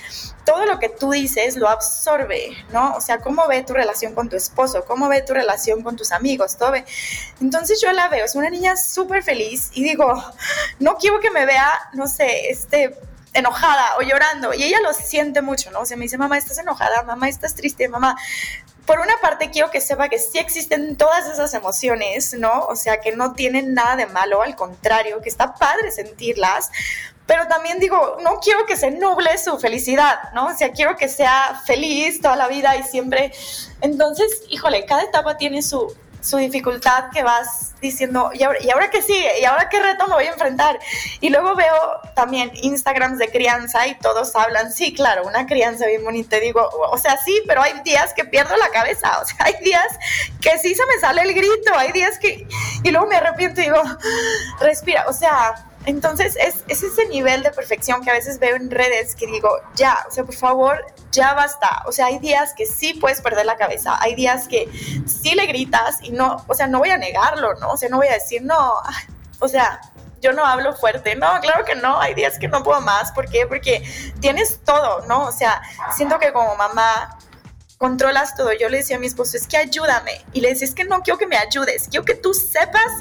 todo 0.46 0.66
lo 0.66 0.78
que 0.78 0.90
tú 0.90 1.12
dices 1.12 1.58
lo 1.58 1.68
absorbe, 1.68 2.52
¿no? 2.72 2.94
O 2.96 3.02
sea, 3.02 3.18
cómo 3.18 3.48
ve 3.48 3.64
tu 3.64 3.74
relación 3.74 4.14
con 4.14 4.30
tu 4.30 4.36
esposo, 4.36 4.86
cómo 4.86 5.10
ve 5.10 5.24
tu 5.24 5.34
relación 5.34 5.82
con 5.82 5.96
tus 5.96 6.12
amigos, 6.12 6.58
todo 6.58 6.72
ve. 6.72 6.86
Entonces 7.42 7.82
yo 7.82 7.92
la 7.92 8.08
veo, 8.08 8.26
es 8.26 8.36
una 8.36 8.52
niña 8.52 8.78
súper 8.78 9.24
feliz 9.24 9.72
y 9.74 9.84
digo, 9.84 10.14
no 10.80 10.98
quiero 10.98 11.20
que 11.20 11.32
me 11.32 11.48
vea, 11.48 11.72
no 11.94 12.08
sé, 12.08 12.52
este 12.52 12.96
enojada 13.34 13.98
o 13.98 14.02
llorando 14.02 14.54
y 14.54 14.64
ella 14.64 14.80
lo 14.82 14.94
siente 14.94 15.42
mucho, 15.42 15.72
¿no? 15.72 15.82
O 15.82 15.86
sea, 15.86 15.98
me 15.98 16.04
dice, 16.04 16.18
mamá, 16.18 16.38
estás 16.38 16.58
enojada, 16.58 17.04
mamá, 17.04 17.30
estás 17.30 17.56
triste, 17.56 17.88
mamá. 17.88 18.18
Por 18.86 19.00
una 19.00 19.14
parte 19.22 19.52
quiero 19.52 19.70
que 19.70 19.82
sepa 19.82 20.10
que 20.10 20.18
sí 20.18 20.40
existen 20.40 20.96
todas 20.98 21.28
esas 21.30 21.54
emociones, 21.54 22.34
¿no? 22.34 22.66
O 22.66 22.76
sea, 22.76 23.02
que 23.02 23.12
no 23.16 23.34
tienen 23.34 23.74
nada 23.74 23.96
de 23.96 24.08
malo, 24.08 24.42
al 24.42 24.56
contrario, 24.56 25.22
que 25.22 25.30
está 25.30 25.54
padre 25.54 25.92
sentirlas, 25.92 26.72
pero 27.28 27.48
también 27.48 27.80
digo, 27.80 28.18
no 28.24 28.40
quiero 28.40 28.66
que 28.66 28.76
se 28.76 28.90
nuble 28.90 29.38
su 29.38 29.60
felicidad, 29.60 30.34
¿no? 30.34 30.48
O 30.48 30.58
sea, 30.58 30.72
quiero 30.72 30.98
que 30.98 31.08
sea 31.08 31.62
feliz 31.64 32.22
toda 32.22 32.36
la 32.36 32.48
vida 32.48 32.76
y 32.76 32.82
siempre. 32.82 33.32
Entonces, 33.82 34.42
híjole, 34.50 34.86
cada 34.86 35.04
etapa 35.04 35.38
tiene 35.38 35.62
su, 35.62 35.96
su 36.22 36.38
dificultad 36.38 37.12
que 37.14 37.22
vas 37.22 37.69
diciendo, 37.82 38.32
¿y 38.34 38.44
ahora, 38.44 38.60
¿y 38.62 38.70
ahora 38.70 38.90
qué 38.90 39.02
sigue? 39.02 39.40
¿Y 39.42 39.46
ahora 39.46 39.70
qué 39.70 39.80
reto 39.80 40.08
me 40.08 40.14
voy 40.16 40.26
a 40.26 40.32
enfrentar? 40.32 40.80
Y 41.22 41.30
luego 41.30 41.56
veo 41.56 42.02
también 42.16 42.52
Instagrams 42.56 43.18
de 43.18 43.30
crianza 43.30 43.88
y 43.88 43.96
todos 43.96 44.36
hablan, 44.36 44.72
sí, 44.72 44.94
claro, 44.94 45.24
una 45.26 45.46
crianza 45.46 45.86
bien 45.88 46.04
bonita. 46.04 46.38
Y 46.38 46.42
digo, 46.42 46.70
o 46.92 46.98
sea, 46.98 47.18
sí, 47.24 47.42
pero 47.48 47.62
hay 47.62 47.80
días 47.84 48.14
que 48.14 48.26
pierdo 48.26 48.56
la 48.58 48.70
cabeza, 48.70 49.20
o 49.22 49.26
sea, 49.26 49.46
hay 49.46 49.56
días 49.64 49.88
que 50.42 50.58
sí 50.60 50.76
se 50.76 50.86
me 50.86 51.00
sale 51.00 51.22
el 51.22 51.34
grito, 51.34 51.74
hay 51.76 51.92
días 51.92 52.20
que... 52.20 52.48
Y 52.84 52.92
luego 52.92 53.08
me 53.08 53.16
arrepiento 53.16 53.62
y 53.62 53.66
digo, 53.66 53.82
respira, 54.60 55.06
o 55.08 55.14
sea... 55.14 55.66
Entonces 55.86 56.36
es, 56.36 56.64
es, 56.68 56.84
ese 56.84 57.08
nivel 57.08 57.42
de 57.42 57.52
perfección 57.52 58.04
que 58.04 58.12
a 58.12 58.14
veces 58.14 58.40
veo 58.40 58.56
en 58.56 58.70
redes 58.70 59.16
que 59.16 59.28
digo, 59.28 59.50
ya, 59.76 59.98
o 60.08 60.12
sea, 60.12 60.24
por 60.24 60.36
favor, 60.36 60.86
ya 61.12 61.34
basta. 61.34 61.84
O 61.88 61.92
sea, 61.92 62.08
hay 62.08 62.20
días 62.20 62.54
que 62.56 62.66
sí 62.66 62.94
puedes 62.96 63.22
perder 63.22 63.46
la 63.46 63.58
cabeza, 63.58 63.98
hay 64.02 64.16
días 64.16 64.48
que 64.48 64.70
sí 65.06 65.36
le 65.36 65.46
gritas 65.48 66.00
y 66.02 66.12
no, 66.12 66.44
o 66.48 66.54
sea, 66.54 66.68
no 66.68 66.80
voy 66.80 66.90
a 66.90 66.98
negarlo, 66.98 67.56
¿no? 67.56 67.72
O 67.72 67.78
sea, 67.78 67.90
no 67.90 67.98
voy 67.98 68.08
a 68.08 68.14
decir, 68.14 68.42
no, 68.44 68.74
o 69.40 69.48
sea, 69.48 69.80
yo 70.22 70.34
no 70.34 70.46
hablo 70.46 70.76
fuerte. 70.76 71.16
No, 71.16 71.40
claro 71.42 71.66
que 71.66 71.76
no, 71.76 72.00
hay 72.00 72.14
días 72.14 72.38
que 72.40 72.48
no 72.48 72.64
puedo 72.64 72.82
más. 72.82 73.12
¿Por 73.12 73.30
qué? 73.30 73.46
Porque 73.48 73.84
tienes 74.20 74.60
todo, 74.64 75.06
¿no? 75.08 75.26
O 75.26 75.32
sea, 75.32 75.62
siento 75.96 76.20
que 76.20 76.34
como 76.34 76.56
mamá 76.56 77.18
controlas 77.80 78.36
todo. 78.36 78.52
Yo 78.54 78.70
le 78.70 78.78
decía 78.78 78.98
a 78.98 79.00
mi 79.00 79.08
esposo, 79.08 79.38
es 79.38 79.48
que 79.48 79.58
ayúdame. 79.58 80.22
Y 80.34 80.42
le 80.42 80.50
decía, 80.50 80.68
es 80.68 80.76
que 80.76 80.84
no 80.84 81.00
quiero 81.02 81.18
que 81.18 81.26
me 81.26 81.38
ayudes, 81.38 81.88
quiero 81.90 82.06
que 82.06 82.14
tú 82.14 82.34
sepas 82.34 82.92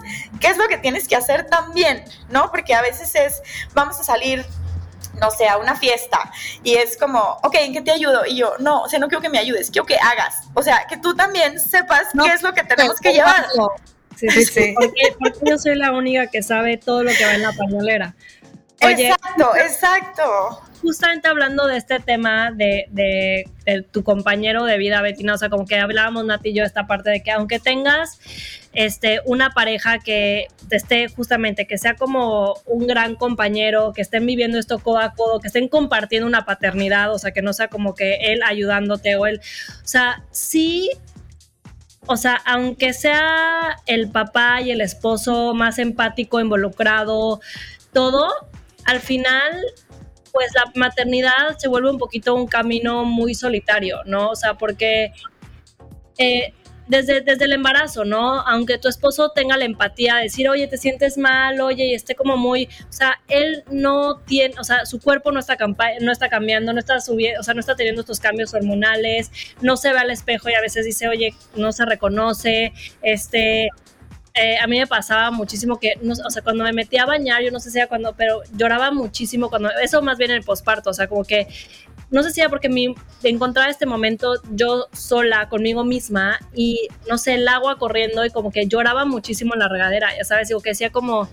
qué 0.41 0.47
es 0.47 0.57
lo 0.57 0.67
que 0.69 0.79
tienes 0.79 1.07
que 1.07 1.17
hacer 1.17 1.47
también, 1.47 2.05
¿no? 2.31 2.51
Porque 2.51 2.75
a 2.75 2.81
veces 2.81 3.15
es, 3.15 3.43
vamos 3.75 4.01
a 4.01 4.05
salir 4.05 4.47
no 5.21 5.33
sé, 5.33 5.49
a 5.49 5.57
una 5.57 5.75
fiesta 5.75 6.31
y 6.63 6.75
es 6.77 6.97
como, 6.97 7.19
ok, 7.43 7.55
¿en 7.57 7.73
qué 7.73 7.81
te 7.81 7.91
ayudo? 7.91 8.25
Y 8.25 8.37
yo, 8.37 8.55
no, 8.61 8.83
o 8.83 8.89
sea, 8.89 9.01
no 9.01 9.09
quiero 9.09 9.21
que 9.21 9.29
me 9.29 9.39
ayudes, 9.39 9.69
quiero 9.69 9.85
que 9.85 9.97
hagas. 9.97 10.45
O 10.55 10.63
sea, 10.63 10.87
que 10.89 10.97
tú 10.97 11.17
también 11.17 11.59
sepas 11.59 12.15
no, 12.15 12.23
qué 12.23 12.35
es 12.35 12.43
lo 12.43 12.55
que 12.55 12.63
tenemos 12.63 13.01
que 13.01 13.13
llevar. 13.13 13.49
Sí, 14.17 14.29
sí, 14.31 14.45
sí. 14.45 14.75
Porque, 14.79 15.17
porque 15.19 15.39
yo 15.45 15.59
soy 15.59 15.75
la 15.75 15.93
única 15.93 16.29
que 16.29 16.41
sabe 16.43 16.77
todo 16.77 17.03
lo 17.03 17.11
que 17.11 17.25
va 17.25 17.35
en 17.35 17.43
la 17.43 17.53
pañolera. 17.53 18.15
Oye, 18.83 19.09
exacto, 19.09 19.57
exacto. 19.57 20.63
Justamente 20.81 21.29
hablando 21.29 21.67
de 21.67 21.77
este 21.77 22.01
tema 22.01 22.51
de, 22.51 22.87
de, 22.91 23.45
tu 23.91 24.03
compañero 24.03 24.65
de 24.65 24.79
vida, 24.79 25.03
Betina, 25.03 25.35
o 25.35 25.39
sea, 25.39 25.51
como 25.51 25.67
que 25.67 25.77
hablábamos 25.77 26.25
Nati 26.25 26.51
y 26.51 26.55
yo 26.55 26.65
esta 26.65 26.87
parte 26.87 27.11
de 27.11 27.23
que 27.23 27.31
aunque 27.31 27.59
tengas 27.59 28.19
este, 28.73 29.21
una 29.27 29.51
pareja 29.51 29.99
que 29.99 30.47
esté 30.71 31.09
justamente, 31.09 31.67
que 31.67 31.77
sea 31.77 31.95
como 31.95 32.55
un 32.65 32.87
gran 32.87 33.15
compañero, 33.15 33.93
que 33.93 34.03
estén 34.03 34.25
viviendo 34.25 34.59
esto 34.59 34.79
codo 34.79 34.99
a 34.99 35.13
codo, 35.13 35.41
que 35.41 35.49
estén 35.49 35.69
compartiendo 35.69 36.27
una 36.27 36.45
paternidad, 36.45 37.13
o 37.13 37.19
sea, 37.19 37.33
que 37.33 37.43
no 37.43 37.53
sea 37.53 37.69
como 37.69 37.95
que 37.95 38.33
él 38.33 38.41
ayudándote 38.45 39.17
o 39.17 39.27
él, 39.27 39.41
o 39.85 39.87
sea, 39.87 40.25
sí 40.31 40.91
o 42.11 42.17
sea, 42.17 42.41
aunque 42.47 42.95
sea 42.95 43.77
el 43.85 44.11
papá 44.11 44.63
y 44.63 44.71
el 44.71 44.81
esposo 44.81 45.53
más 45.53 45.79
empático, 45.79 46.41
involucrado, 46.41 47.41
todo, 47.93 48.33
al 48.87 49.01
final, 49.01 49.61
pues 50.33 50.53
la 50.55 50.71
maternidad 50.75 51.57
se 51.59 51.69
vuelve 51.69 51.91
un 51.91 51.99
poquito 51.99 52.35
un 52.35 52.47
camino 52.47 53.05
muy 53.05 53.35
solitario, 53.35 54.01
¿no? 54.05 54.31
O 54.31 54.37
sea, 54.37 54.55
porque 54.55 55.13
eh, 56.19 56.53
desde, 56.89 57.21
desde 57.21 57.45
el 57.45 57.53
embarazo, 57.53 58.05
¿no? 58.05 58.41
Aunque 58.41 58.79
tu 58.79 58.89
esposo 58.89 59.31
tenga 59.31 59.57
la 59.57 59.65
empatía 59.65 60.17
de 60.17 60.23
decir, 60.25 60.49
oye, 60.49 60.67
te 60.67 60.79
sientes 60.79 61.19
mal, 61.19 61.61
oye, 61.61 61.87
y 61.87 61.95
esté 61.95 62.15
como 62.15 62.37
muy, 62.37 62.69
o 62.89 62.93
sea, 62.93 63.21
él 63.29 63.63
no 63.71 64.19
tiene, 64.21 64.55
o 64.59 64.65
sea, 64.65 64.87
su 64.87 64.99
cuerpo 65.01 65.31
no 65.31 65.39
está, 65.39 65.57
no 66.01 66.13
está 66.13 66.29
cambiando, 66.29 66.73
no 66.73 66.81
está 66.81 67.01
subiendo, 67.01 67.41
o 67.41 67.43
sea, 67.43 67.55
no 67.55 67.61
está 67.61 67.77
teniendo 67.77 68.01
estos 68.01 68.21
cambios 68.21 68.55
hormonales, 68.55 69.31
no 69.61 69.77
se 69.77 69.93
ve 69.93 69.99
al 69.99 70.11
espejo 70.11 70.49
y 70.49 70.55
a 70.55 70.61
veces 70.61 70.87
dice, 70.87 71.09
oye, 71.09 71.35
no 71.55 71.73
se 71.73 71.85
reconoce, 71.85 72.73
este, 73.03 73.69
eh, 74.41 74.57
a 74.59 74.67
mí 74.67 74.79
me 74.79 74.87
pasaba 74.87 75.31
muchísimo 75.31 75.81
que, 75.81 75.95
o 76.25 76.31
sea, 76.31 76.43
cuando 76.43 76.63
me 76.63 76.73
metía 76.73 77.03
a 77.03 77.07
bañar, 77.07 77.43
yo 77.43 77.51
no 77.51 77.59
sé 77.59 77.71
si 77.71 77.79
era 77.79 77.89
cuando, 77.89 78.15
pero 78.17 78.43
lloraba 78.57 78.93
muchísimo 78.93 79.49
cuando, 79.51 79.71
eso 79.83 80.01
más 80.01 80.17
bien 80.17 80.31
en 80.31 80.37
el 80.37 80.45
posparto, 80.45 80.91
o 80.91 80.95
sea, 80.95 81.09
como 81.09 81.25
que, 81.25 81.49
no 82.11 82.23
sé 82.23 82.31
si 82.31 82.41
era 82.41 82.49
porque 82.49 82.69
me 82.69 82.95
encontraba 83.25 83.69
este 83.69 83.85
momento 83.85 84.35
yo 84.53 84.87
sola 84.93 85.49
conmigo 85.49 85.85
misma 85.85 86.39
y, 86.55 86.89
no 87.09 87.19
sé, 87.19 87.35
el 87.35 87.49
agua 87.49 87.79
corriendo 87.79 88.25
y 88.25 88.31
como 88.31 88.53
que 88.53 88.67
lloraba 88.67 89.05
muchísimo 89.05 89.55
en 89.55 89.61
la 89.61 89.69
regadera, 89.69 90.17
ya 90.17 90.25
sabes, 90.25 90.49
digo 90.49 90.61
que 90.61 90.71
decía 90.71 90.91
como, 90.91 91.29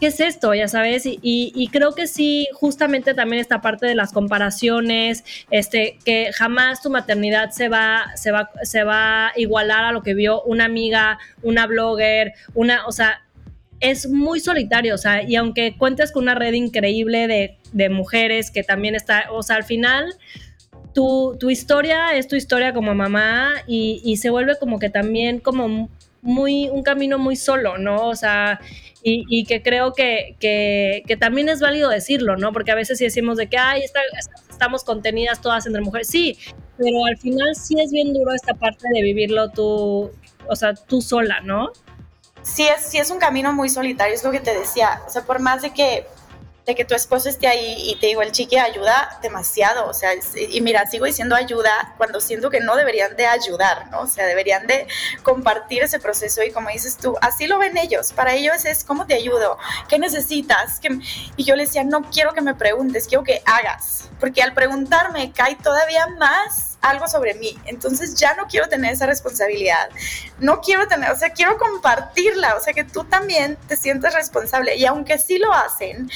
¿qué 0.00 0.08
es 0.08 0.20
esto? 0.20 0.54
Ya 0.54 0.68
sabes, 0.68 1.02
y, 1.06 1.68
creo 1.72 1.94
que 1.94 2.06
sí, 2.06 2.48
justamente 2.52 3.14
también 3.14 3.40
esta 3.40 3.60
parte 3.60 3.86
de 3.86 3.94
las 3.94 4.12
comparaciones, 4.12 5.24
este, 5.50 5.98
que 6.04 6.32
jamás 6.32 6.82
tu 6.82 6.90
maternidad 6.90 7.50
se 7.50 7.68
va, 7.68 8.06
se 8.16 8.30
va, 8.30 8.50
se 8.62 8.84
va 8.84 9.28
a 9.28 9.32
igualar 9.36 9.84
a 9.84 9.92
lo 9.92 10.02
que 10.02 10.14
vio 10.14 10.42
una 10.42 10.64
amiga, 10.64 11.18
una 11.42 11.66
blogger, 11.66 12.34
una, 12.54 12.86
o 12.86 12.92
sea, 12.92 13.22
es 13.80 14.08
muy 14.08 14.40
solitario, 14.40 14.94
o 14.94 14.98
sea, 14.98 15.22
y 15.22 15.36
aunque 15.36 15.76
cuentes 15.76 16.12
con 16.12 16.24
una 16.24 16.34
red 16.34 16.54
increíble 16.54 17.26
de, 17.26 17.58
de 17.72 17.88
mujeres 17.88 18.50
que 18.50 18.62
también 18.62 18.94
está, 18.94 19.26
o 19.30 19.42
sea, 19.42 19.56
al 19.56 19.64
final... 19.64 20.14
Tu, 20.92 21.36
tu, 21.38 21.50
historia 21.50 22.14
es 22.14 22.26
tu 22.26 22.36
historia 22.36 22.72
como 22.72 22.94
mamá 22.94 23.50
y, 23.66 24.00
y, 24.02 24.16
se 24.16 24.30
vuelve 24.30 24.56
como 24.58 24.78
que 24.78 24.88
también 24.88 25.40
como 25.40 25.90
muy, 26.22 26.70
un 26.70 26.82
camino 26.82 27.18
muy 27.18 27.36
solo, 27.36 27.76
¿no? 27.76 28.08
O 28.08 28.16
sea, 28.16 28.60
y, 29.08 29.44
que 29.44 29.62
creo 29.62 29.92
que, 29.92 30.34
que, 30.40 31.16
también 31.16 31.48
es 31.48 31.60
válido 31.60 31.88
decirlo, 31.90 32.36
¿no? 32.36 32.52
Porque 32.52 32.72
a 32.72 32.74
veces 32.74 32.98
sí 32.98 33.04
decimos 33.04 33.36
de 33.36 33.48
que, 33.48 33.56
ay, 33.56 33.82
estamos 34.50 34.82
contenidas 34.82 35.40
todas 35.40 35.64
entre 35.66 35.80
mujeres, 35.80 36.08
sí, 36.08 36.36
pero 36.76 37.04
al 37.06 37.16
final 37.16 37.54
sí 37.54 37.80
es 37.80 37.92
bien 37.92 38.12
duro 38.12 38.32
esta 38.32 38.54
parte 38.54 38.88
de 38.92 39.02
vivirlo 39.02 39.50
tú, 39.50 40.10
o 40.48 40.56
sea, 40.56 40.74
tú 40.74 41.00
sola, 41.00 41.40
¿no? 41.40 41.70
Sí 42.42 42.64
es, 42.64 42.84
sí 42.84 42.98
es 42.98 43.10
un 43.10 43.18
camino 43.18 43.52
muy 43.52 43.68
solitario, 43.68 44.12
es 44.12 44.24
lo 44.24 44.32
que 44.32 44.40
te 44.40 44.58
decía, 44.58 45.00
o 45.06 45.10
sea, 45.10 45.22
por 45.22 45.38
más 45.38 45.62
de 45.62 45.72
que 45.72 46.04
de 46.66 46.74
que 46.74 46.84
tu 46.84 46.96
esposo 46.96 47.28
esté 47.28 47.46
ahí 47.46 47.76
y 47.78 47.94
te 47.96 48.08
digo, 48.08 48.22
el 48.22 48.32
chiqui 48.32 48.58
ayuda 48.58 49.18
demasiado, 49.22 49.88
o 49.88 49.94
sea, 49.94 50.10
y 50.36 50.60
mira, 50.60 50.84
sigo 50.86 51.04
diciendo 51.06 51.36
ayuda 51.36 51.94
cuando 51.96 52.20
siento 52.20 52.50
que 52.50 52.60
no 52.60 52.74
deberían 52.74 53.14
de 53.16 53.24
ayudar, 53.26 53.88
¿no? 53.90 54.00
O 54.00 54.06
sea, 54.08 54.26
deberían 54.26 54.66
de 54.66 54.88
compartir 55.22 55.84
ese 55.84 56.00
proceso 56.00 56.42
y 56.42 56.50
como 56.50 56.68
dices 56.70 56.96
tú, 56.96 57.16
así 57.20 57.46
lo 57.46 57.58
ven 57.58 57.78
ellos, 57.78 58.12
para 58.12 58.34
ellos 58.34 58.64
es 58.64 58.82
cómo 58.82 59.06
te 59.06 59.14
ayudo, 59.14 59.58
qué 59.88 60.00
necesitas, 60.00 60.80
y 61.36 61.44
yo 61.44 61.54
le 61.54 61.66
decía, 61.66 61.84
no 61.84 62.02
quiero 62.10 62.34
que 62.34 62.40
me 62.40 62.56
preguntes, 62.56 63.06
quiero 63.06 63.22
que 63.22 63.42
hagas, 63.44 64.10
porque 64.18 64.42
al 64.42 64.52
preguntarme 64.52 65.30
cae 65.32 65.54
todavía 65.54 66.08
más 66.18 66.65
algo 66.80 67.08
sobre 67.08 67.34
mí, 67.34 67.58
entonces 67.64 68.14
ya 68.14 68.34
no 68.34 68.46
quiero 68.46 68.68
tener 68.68 68.92
esa 68.92 69.06
responsabilidad, 69.06 69.88
no 70.38 70.60
quiero 70.60 70.86
tener, 70.86 71.10
o 71.10 71.16
sea, 71.16 71.30
quiero 71.30 71.58
compartirla, 71.58 72.54
o 72.56 72.60
sea, 72.60 72.72
que 72.72 72.84
tú 72.84 73.04
también 73.04 73.56
te 73.68 73.76
sientes 73.76 74.14
responsable. 74.14 74.76
Y 74.76 74.86
aunque 74.86 75.18
sí 75.18 75.38
lo 75.38 75.52
hacen, 75.52 76.10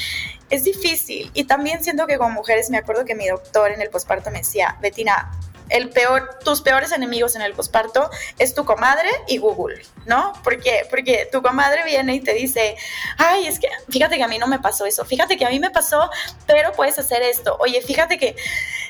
es 0.49 0.64
difícil. 0.64 1.31
Y 1.35 1.44
también 1.44 1.83
siento 1.83 2.07
que 2.07 2.18
como 2.18 2.31
mujeres, 2.31 2.70
me 2.70 2.79
acuerdo 2.79 3.05
que 3.05 3.14
mi 3.14 3.29
doctor 3.29 3.70
en 3.70 3.81
el 3.81 3.90
posparto 3.90 4.31
me 4.31 4.38
decía, 4.38 4.77
Betina, 4.81 5.31
el 5.71 5.91
peor, 5.91 6.39
tus 6.45 6.61
peores 6.61 6.93
enemigos 6.93 7.37
en 7.37 7.43
el 7.43 7.53
posparto 7.53 8.11
es 8.39 8.55
tu 8.55 8.65
comadre 8.65 9.09
y 9.27 9.39
Google, 9.39 9.83
¿no? 10.07 10.33
Porque, 10.45 10.87
porque 10.91 11.29
tu 11.31 11.43
comadre 11.43 11.85
viene 11.85 12.15
y 12.15 12.21
te 12.21 12.35
dice, 12.35 12.77
ay, 13.19 13.47
es 13.47 13.59
que 13.59 13.69
fíjate 13.89 14.17
que 14.17 14.23
a 14.23 14.29
mí 14.29 14.39
no 14.39 14.47
me 14.47 14.59
pasó 14.59 14.87
eso, 14.87 15.05
fíjate 15.05 15.37
que 15.37 15.47
a 15.47 15.51
mí 15.51 15.61
me 15.61 15.71
pasó, 15.71 16.11
pero 16.47 16.73
puedes 16.73 16.99
hacer 16.99 17.23
esto, 17.23 17.57
oye, 17.61 17.81
fíjate 17.83 18.19
que 18.19 18.37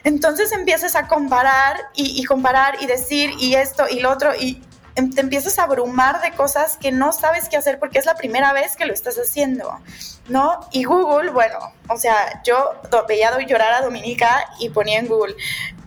entonces 0.05 0.53
empiezas 0.53 0.97
a 0.97 1.07
comparar 1.07 1.77
y, 1.95 2.21
y 2.21 2.25
comparar 2.25 2.77
y 2.81 2.87
decir 2.87 3.31
y 3.39 3.55
esto 3.55 3.87
y 3.89 4.01
lo 4.01 4.11
otro 4.11 4.35
y 4.35 4.63
Em, 4.97 5.13
te 5.13 5.21
empiezas 5.21 5.59
a 5.59 5.65
abrumar 5.65 6.21
de 6.21 6.33
cosas 6.33 6.77
que 6.77 6.91
no 6.91 7.13
sabes 7.13 7.49
qué 7.49 7.57
hacer 7.57 7.79
porque 7.79 7.99
es 7.99 8.07
la 8.07 8.17
primera 8.17 8.53
vez 8.53 8.77
que 8.77 8.87
lo 8.87 8.93
estás 8.93 9.17
haciendo, 9.17 9.79
¿no? 10.29 10.69
Y 10.73 10.85
Google, 10.85 11.31
bueno, 11.31 11.59
o 11.89 11.97
sea, 11.97 12.43
yo 12.45 12.73
veía 13.07 13.39
llorar 13.47 13.73
a 13.75 13.83
Dominica 13.83 14.45
y 14.59 14.71
ponía 14.71 14.99
en 14.99 15.07
Google, 15.07 15.37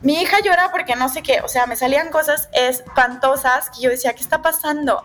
mi 0.03 0.21
hija 0.21 0.37
llora 0.41 0.69
porque 0.71 0.95
no 0.95 1.09
sé 1.09 1.23
qué, 1.23 1.41
o 1.41 1.47
sea, 1.47 1.65
me 1.65 1.75
salían 1.75 2.09
cosas 2.09 2.49
espantosas 2.51 3.69
que 3.69 3.81
yo 3.81 3.89
decía, 3.89 4.13
¿qué 4.13 4.21
está 4.21 4.41
pasando? 4.41 5.03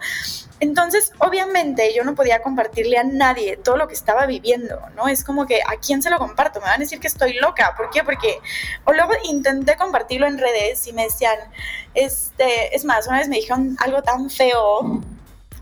Entonces, 0.60 1.12
obviamente, 1.18 1.94
yo 1.94 2.02
no 2.02 2.16
podía 2.16 2.42
compartirle 2.42 2.98
a 2.98 3.04
nadie 3.04 3.56
todo 3.56 3.76
lo 3.76 3.86
que 3.86 3.94
estaba 3.94 4.26
viviendo, 4.26 4.80
¿no? 4.96 5.06
Es 5.06 5.22
como 5.22 5.46
que, 5.46 5.60
¿a 5.62 5.76
quién 5.80 6.02
se 6.02 6.10
lo 6.10 6.18
comparto? 6.18 6.58
Me 6.58 6.66
van 6.66 6.74
a 6.74 6.78
decir 6.78 6.98
que 6.98 7.06
estoy 7.06 7.34
loca. 7.34 7.74
¿Por 7.76 7.90
qué? 7.90 8.02
Porque, 8.02 8.40
o 8.84 8.92
luego 8.92 9.12
intenté 9.22 9.76
compartirlo 9.76 10.26
en 10.26 10.36
redes 10.36 10.84
y 10.88 10.92
me 10.92 11.04
decían, 11.04 11.38
este, 11.94 12.74
es 12.74 12.84
más, 12.84 13.06
una 13.06 13.18
vez 13.18 13.28
me 13.28 13.36
dijeron 13.36 13.76
algo 13.78 14.02
tan 14.02 14.30
feo 14.30 15.00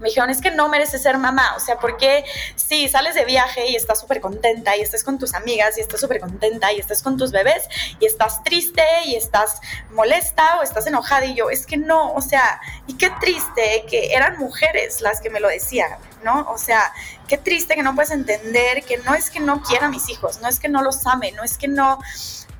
me 0.00 0.08
dijeron, 0.08 0.30
es 0.30 0.40
que 0.40 0.50
no 0.50 0.68
mereces 0.68 1.02
ser 1.02 1.18
mamá, 1.18 1.54
o 1.56 1.60
sea, 1.60 1.78
porque 1.78 2.24
si 2.54 2.88
sales 2.88 3.14
de 3.14 3.24
viaje 3.24 3.68
y 3.68 3.76
estás 3.76 4.00
súper 4.00 4.20
contenta 4.20 4.76
y 4.76 4.80
estás 4.80 5.04
con 5.04 5.18
tus 5.18 5.34
amigas 5.34 5.78
y 5.78 5.80
estás 5.80 6.00
súper 6.00 6.20
contenta 6.20 6.72
y 6.72 6.78
estás 6.78 7.02
con 7.02 7.16
tus 7.16 7.32
bebés 7.32 7.68
y 8.00 8.06
estás 8.06 8.42
triste 8.42 8.82
y 9.06 9.14
estás 9.14 9.60
molesta 9.92 10.58
o 10.58 10.62
estás 10.62 10.86
enojada 10.86 11.24
y 11.24 11.34
yo, 11.34 11.50
es 11.50 11.66
que 11.66 11.76
no, 11.76 12.12
o 12.14 12.20
sea, 12.20 12.60
y 12.86 12.94
qué 12.94 13.10
triste 13.20 13.84
que 13.88 14.14
eran 14.14 14.38
mujeres 14.38 15.00
las 15.00 15.20
que 15.20 15.30
me 15.30 15.40
lo 15.40 15.48
decían, 15.48 15.90
¿no? 16.24 16.48
O 16.50 16.58
sea, 16.58 16.92
qué 17.28 17.38
triste 17.38 17.74
que 17.74 17.82
no 17.82 17.94
puedes 17.94 18.10
entender 18.10 18.84
que 18.84 18.98
no 18.98 19.14
es 19.14 19.30
que 19.30 19.40
no 19.40 19.62
quiera 19.62 19.86
a 19.86 19.90
mis 19.90 20.08
hijos, 20.08 20.40
no 20.40 20.48
es 20.48 20.60
que 20.60 20.68
no 20.68 20.82
los 20.82 21.06
ame, 21.06 21.32
no 21.32 21.42
es 21.42 21.58
que 21.58 21.68
no 21.68 21.98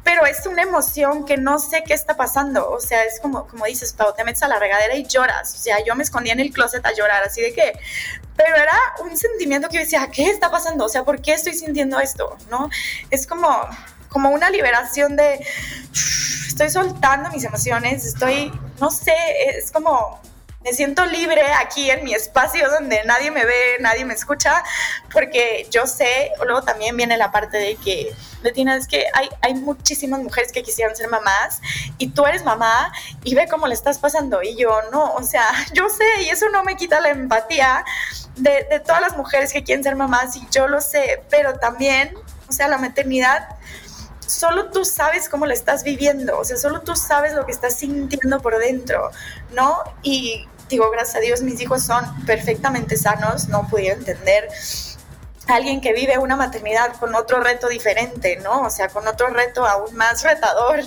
pero 0.06 0.24
es 0.24 0.46
una 0.46 0.62
emoción 0.62 1.26
que 1.26 1.36
no 1.36 1.58
sé 1.58 1.82
qué 1.84 1.92
está 1.92 2.16
pasando. 2.16 2.70
O 2.70 2.78
sea, 2.78 3.02
es 3.02 3.18
como, 3.18 3.48
como 3.48 3.64
dices, 3.64 3.92
Pau, 3.92 4.14
te 4.14 4.22
metes 4.22 4.40
a 4.44 4.46
la 4.46 4.60
regadera 4.60 4.94
y 4.94 5.04
lloras. 5.04 5.52
O 5.52 5.58
sea, 5.58 5.84
yo 5.84 5.96
me 5.96 6.04
escondía 6.04 6.32
en 6.32 6.38
el 6.38 6.52
closet 6.52 6.86
a 6.86 6.94
llorar, 6.94 7.24
así 7.24 7.42
de 7.42 7.52
que, 7.52 7.72
pero 8.36 8.54
era 8.54 8.78
un 9.02 9.16
sentimiento 9.16 9.68
que 9.68 9.78
yo 9.78 9.80
decía, 9.80 10.08
¿qué 10.12 10.30
está 10.30 10.48
pasando? 10.48 10.84
O 10.84 10.88
sea, 10.88 11.02
¿por 11.02 11.20
qué 11.20 11.32
estoy 11.32 11.54
sintiendo 11.54 11.98
esto? 11.98 12.38
¿No? 12.48 12.70
Es 13.10 13.26
como, 13.26 13.50
como 14.08 14.30
una 14.30 14.48
liberación 14.48 15.16
de, 15.16 15.44
estoy 16.46 16.70
soltando 16.70 17.28
mis 17.30 17.42
emociones, 17.42 18.06
estoy, 18.06 18.52
no 18.80 18.92
sé, 18.92 19.12
es 19.56 19.72
como 19.72 20.20
me 20.66 20.72
siento 20.72 21.06
libre 21.06 21.42
aquí 21.60 21.88
en 21.90 22.02
mi 22.02 22.12
espacio 22.12 22.68
donde 22.68 23.00
nadie 23.04 23.30
me 23.30 23.44
ve, 23.44 23.76
nadie 23.78 24.04
me 24.04 24.14
escucha, 24.14 24.64
porque 25.12 25.68
yo 25.70 25.86
sé, 25.86 26.32
luego 26.44 26.62
también 26.62 26.96
viene 26.96 27.16
la 27.16 27.30
parte 27.30 27.56
de 27.56 27.76
que, 27.76 28.12
Betina, 28.46 28.76
es 28.76 28.86
que 28.86 29.04
hay, 29.12 29.28
hay 29.42 29.54
muchísimas 29.54 30.20
mujeres 30.20 30.52
que 30.52 30.62
quisieran 30.62 30.96
ser 30.96 31.08
mamás 31.08 31.60
y 31.98 32.08
tú 32.08 32.24
eres 32.24 32.44
mamá 32.44 32.92
y 33.24 33.34
ve 33.34 33.46
cómo 33.48 33.66
le 33.66 33.74
estás 33.74 33.98
pasando 33.98 34.42
y 34.42 34.56
yo 34.56 34.80
no, 34.90 35.14
o 35.14 35.22
sea, 35.22 35.48
yo 35.74 35.88
sé 35.88 36.22
y 36.22 36.30
eso 36.30 36.48
no 36.50 36.64
me 36.64 36.76
quita 36.76 37.00
la 37.00 37.10
empatía 37.10 37.84
de, 38.36 38.66
de 38.70 38.80
todas 38.80 39.00
las 39.00 39.16
mujeres 39.16 39.52
que 39.52 39.62
quieren 39.62 39.84
ser 39.84 39.96
mamás 39.96 40.36
y 40.36 40.46
yo 40.50 40.68
lo 40.68 40.80
sé, 40.80 41.22
pero 41.30 41.58
también, 41.58 42.14
o 42.48 42.52
sea, 42.52 42.68
la 42.68 42.78
maternidad 42.78 43.48
solo 44.26 44.70
tú 44.70 44.84
sabes 44.84 45.28
cómo 45.28 45.46
la 45.46 45.54
estás 45.54 45.84
viviendo, 45.84 46.38
o 46.38 46.44
sea, 46.44 46.56
solo 46.56 46.80
tú 46.80 46.96
sabes 46.96 47.32
lo 47.34 47.46
que 47.46 47.52
estás 47.52 47.74
sintiendo 47.74 48.40
por 48.40 48.58
dentro, 48.58 49.10
¿no? 49.52 49.78
Y 50.02 50.46
digo, 50.68 50.90
gracias 50.90 51.16
a 51.16 51.20
Dios 51.20 51.42
mis 51.42 51.60
hijos 51.60 51.82
son 51.84 52.04
perfectamente 52.26 52.96
sanos, 52.96 53.48
no 53.48 53.66
pude 53.68 53.90
entender 53.90 54.48
alguien 55.46 55.80
que 55.80 55.92
vive 55.92 56.18
una 56.18 56.36
maternidad 56.36 56.96
con 56.96 57.14
otro 57.14 57.40
reto 57.40 57.68
diferente, 57.68 58.36
¿no? 58.42 58.62
O 58.62 58.70
sea, 58.70 58.88
con 58.88 59.06
otro 59.06 59.28
reto 59.28 59.64
aún 59.64 59.94
más 59.94 60.22
retador. 60.22 60.80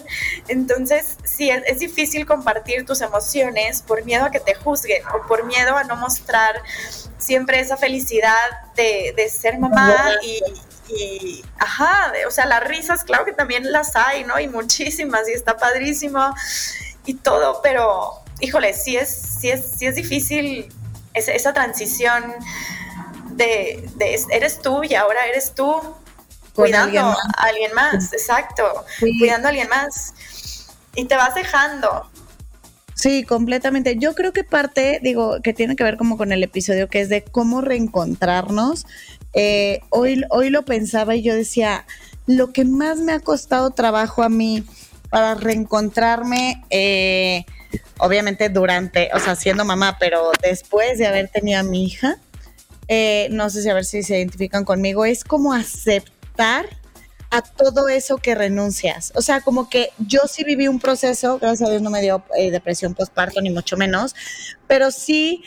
Entonces, 0.48 1.18
sí, 1.24 1.50
es, 1.50 1.80
difícil 1.80 2.26
compartir 2.26 2.86
tus 2.86 3.02
emociones 3.02 3.82
por 3.82 4.04
miedo 4.04 4.26
a 4.26 4.32
que 4.32 4.40
te 4.40 4.56
juzguen 4.56 5.04
o 5.08 5.26
por 5.28 5.46
miedo 5.46 5.78
a 5.78 5.84
no 5.86 5.96
mostrar 5.96 6.62
siempre 7.18 7.60
esa 7.60 7.78
felicidad 7.78 8.36
de, 8.76 9.30
ser 9.30 9.60
mamá 9.60 10.12
y, 10.22 10.42
y, 10.94 11.46
ajá, 11.58 12.12
o 12.28 12.32
sea, 12.32 12.46
las 12.46 12.64
risas, 12.64 13.04
claro 13.04 13.24
que 13.24 13.34
también 13.34 13.72
las 13.72 13.96
hay, 13.96 14.26
¿no? 14.26 14.40
Y 14.40 14.48
muchísimas, 14.48 15.30
y 15.30 15.34
está 15.34 15.58
padrísimo 15.58 16.34
y 17.06 17.14
todo, 17.14 17.62
pero, 17.62 18.22
híjole, 18.42 18.74
sí 18.74 18.98
es, 18.98 19.10
sí 19.40 19.50
es, 19.50 19.72
sí 19.78 19.86
es 19.86 19.96
difícil 19.96 20.74
esa, 21.14 21.32
esa 21.32 21.54
transición 21.54 22.36
de, 23.40 23.90
de, 23.96 24.20
eres 24.32 24.62
tú 24.62 24.84
y 24.84 24.94
ahora 24.94 25.26
eres 25.26 25.56
tú 25.56 25.74
cuidando 26.54 27.00
a 27.00 27.16
alguien 27.38 27.74
más, 27.74 28.14
exacto, 28.14 28.86
cuidando 29.00 29.48
a 29.48 29.50
alguien 29.50 29.70
más. 29.70 30.14
Y 30.96 31.06
te 31.06 31.16
vas 31.16 31.34
dejando. 31.34 32.10
Sí, 32.96 33.24
completamente. 33.24 33.96
Yo 33.98 34.14
creo 34.14 34.34
que 34.34 34.44
parte, 34.44 35.00
digo, 35.02 35.42
que 35.42 35.54
tiene 35.54 35.76
que 35.76 35.84
ver 35.84 35.96
como 35.96 36.18
con 36.18 36.34
el 36.34 36.44
episodio 36.44 36.90
que 36.90 37.00
es 37.00 37.08
de 37.08 37.24
cómo 37.24 37.62
reencontrarnos. 37.62 38.86
Eh, 39.34 39.80
hoy, 39.90 40.24
hoy 40.30 40.50
lo 40.50 40.64
pensaba 40.66 41.16
y 41.16 41.22
yo 41.22 41.34
decía, 41.34 41.86
lo 42.26 42.52
que 42.52 42.66
más 42.66 42.98
me 42.98 43.14
ha 43.14 43.20
costado 43.20 43.72
trabajo 43.72 44.24
a 44.24 44.30
mí 44.30 44.66
para 45.10 45.36
reencontrarme, 45.36 46.64
eh, 46.70 47.46
obviamente 48.00 48.50
durante, 48.50 49.10
o 49.14 49.20
sea, 49.20 49.36
siendo 49.36 49.64
mamá, 49.64 49.98
pero 50.00 50.32
después 50.42 50.98
de 50.98 51.08
haber 51.08 51.30
tenido 51.30 51.60
a 51.60 51.64
mi 51.64 51.86
hija, 51.86 52.18
eh, 52.90 53.28
no 53.32 53.50
sé 53.52 53.62
si 53.62 53.70
a 53.70 53.76
ver 53.76 53.86
si 53.86 54.02
se 54.02 54.18
identifican 54.18 54.66
conmigo, 54.66 55.06
es 55.06 55.24
como 55.24 55.54
aceptar 55.54 56.66
a 57.30 57.44
todo 57.44 57.88
eso 57.88 58.18
que 58.18 58.34
renuncias. 58.34 59.14
O 59.16 59.22
sea, 59.22 59.42
como 59.42 59.70
que 59.70 59.90
yo 60.00 60.22
sí 60.28 60.44
viví 60.44 60.68
un 60.68 60.80
proceso, 60.80 61.38
gracias 61.38 61.70
a 61.70 61.72
Dios 61.72 61.84
no 61.84 61.92
me 61.92 62.02
dio 62.02 62.24
eh, 62.36 62.50
depresión 62.50 62.96
postparto, 62.96 63.42
ni 63.42 63.52
mucho 63.52 63.78
menos, 63.78 64.16
pero 64.68 64.90
sí 64.90 65.44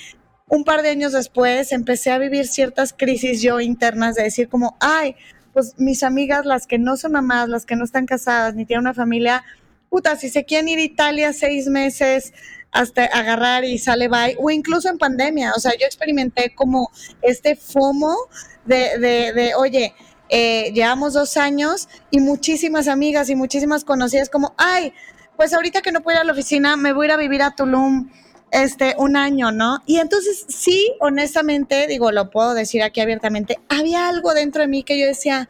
un 0.47 0.63
par 0.63 0.83
de 0.83 0.91
años 0.91 1.13
después 1.13 1.73
empecé 1.73 2.13
a 2.13 2.19
vivir 2.19 2.47
ciertas 2.47 2.93
crisis 2.93 3.43
yo 3.43 3.59
internas 3.59 4.15
de 4.15 4.23
decir 4.23 4.49
como, 4.49 4.77
ay, 4.79 5.17
pues 5.53 5.75
mis 5.79 6.05
amigas, 6.05 6.47
las 6.47 6.69
que 6.69 6.79
no 6.79 6.97
son 6.97 7.13
mamás, 7.13 7.49
las 7.49 7.67
que 7.67 7.75
no 7.75 7.85
están 7.85 8.07
casadas, 8.07 8.55
ni 8.55 8.65
tienen 8.65 8.83
una 8.83 8.95
familia, 8.95 9.43
puta, 9.91 10.15
si 10.15 10.29
se 10.29 10.45
quieren 10.45 10.69
ir 10.69 10.79
a 10.79 10.83
Italia 10.83 11.33
seis 11.33 11.67
meses 11.67 12.33
hasta 12.73 13.05
agarrar 13.05 13.65
y 13.65 13.79
sale 13.79 14.09
bye, 14.09 14.37
o 14.41 14.51
incluso 14.51 14.89
en 14.89 14.99
pandemia, 14.99 15.53
o 15.55 15.61
sea, 15.61 15.73
yo 15.73 15.87
experimenté 15.87 16.55
como 16.55 16.91
este 17.21 17.55
FOMO 17.55 18.17
de, 18.65 18.99
de, 18.99 19.33
de 19.33 19.55
oye, 19.55 19.95
eh, 20.29 20.73
llevamos 20.73 21.13
dos 21.13 21.37
años 21.37 21.89
y 22.11 22.21
muchísimas 22.21 22.89
amigas 22.89 23.29
y 23.29 23.37
muchísimas 23.37 23.85
conocidas 23.85 24.31
como, 24.31 24.55
ay, 24.57 24.95
pues 25.37 25.53
ahorita 25.53 25.83
que 25.83 25.93
no 25.93 26.01
puedo 26.01 26.17
ir 26.17 26.23
a 26.23 26.25
la 26.25 26.33
oficina, 26.33 26.77
me 26.77 26.95
voy 26.95 27.05
a 27.05 27.09
ir 27.09 27.13
a 27.13 27.17
vivir 27.19 27.43
a 27.43 27.55
Tulum 27.55 28.11
este, 28.51 28.95
un 28.97 29.17
año, 29.17 29.53
¿no? 29.53 29.81
Y 29.87 29.99
entonces 29.99 30.47
sí, 30.49 30.95
honestamente, 31.01 31.87
digo, 31.87 32.13
lo 32.13 32.31
puedo 32.31 32.55
decir 32.55 32.83
aquí 32.83 33.01
abiertamente, 33.01 33.59
había 33.69 34.09
algo 34.09 34.33
dentro 34.33 34.63
de 34.63 34.69
mí 34.69 34.83
que 34.85 34.99
yo 34.99 35.07
decía, 35.07 35.49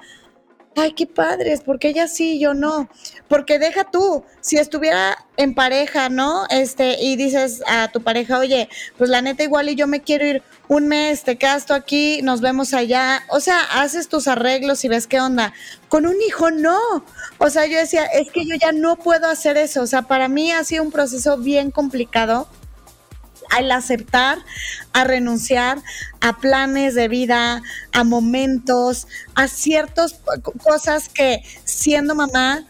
ay, 0.77 0.93
qué 0.93 1.07
padres, 1.07 1.61
porque 1.65 1.89
ella 1.89 2.09
sí, 2.09 2.39
yo 2.39 2.55
no. 2.55 2.89
Porque 3.29 3.59
deja 3.59 3.91
tú, 3.91 4.25
si 4.41 4.57
estuviera 4.59 5.17
en 5.37 5.55
pareja, 5.55 6.09
¿no? 6.09 6.47
Este, 6.51 7.03
y 7.03 7.17
dices 7.17 7.63
a 7.67 7.89
tu 7.89 8.03
pareja, 8.03 8.39
oye, 8.39 8.69
pues 8.99 9.11
la 9.11 9.23
neta 9.23 9.43
igual 9.43 9.69
y 9.69 9.75
yo 9.75 9.87
me 9.87 10.03
quiero 10.03 10.27
ir 10.27 10.43
un 10.69 10.89
mes, 10.89 11.23
te 11.23 11.39
tú 11.67 11.75
aquí, 11.75 12.23
nos 12.23 12.41
vemos 12.41 12.73
allá. 12.73 13.23
O 13.29 13.41
sea, 13.41 13.61
haces 13.83 14.09
tus 14.09 14.29
arreglos 14.29 14.85
y 14.85 14.89
ves 14.89 15.07
qué 15.07 15.21
onda. 15.21 15.53
Con 15.89 16.07
un 16.07 16.17
hijo 16.27 16.51
no. 16.51 16.79
O 17.39 17.51
sea, 17.51 17.67
yo 17.67 17.77
decía, 17.79 18.05
es 18.07 18.31
que 18.31 18.47
yo 18.47 18.57
ya 18.57 18.73
no 18.73 18.97
puedo 18.97 19.27
hacer 19.27 19.57
eso. 19.57 19.83
O 19.83 19.87
sea, 19.87 20.03
para 20.03 20.29
mí 20.29 20.51
ha 20.51 20.65
sido 20.65 20.83
un 20.83 20.91
proceso 20.91 21.37
bien 21.37 21.71
complicado 21.71 22.49
al 23.51 23.71
aceptar, 23.71 24.39
a 24.93 25.05
renunciar 25.05 25.79
a 26.21 26.39
planes 26.39 26.95
de 26.95 27.09
vida, 27.09 27.63
a 27.93 28.05
momentos, 28.05 29.07
a 29.35 29.49
ciertas 29.49 30.21
cosas 30.63 31.09
que 31.09 31.43
siendo 31.65 32.15
mamá 32.15 32.67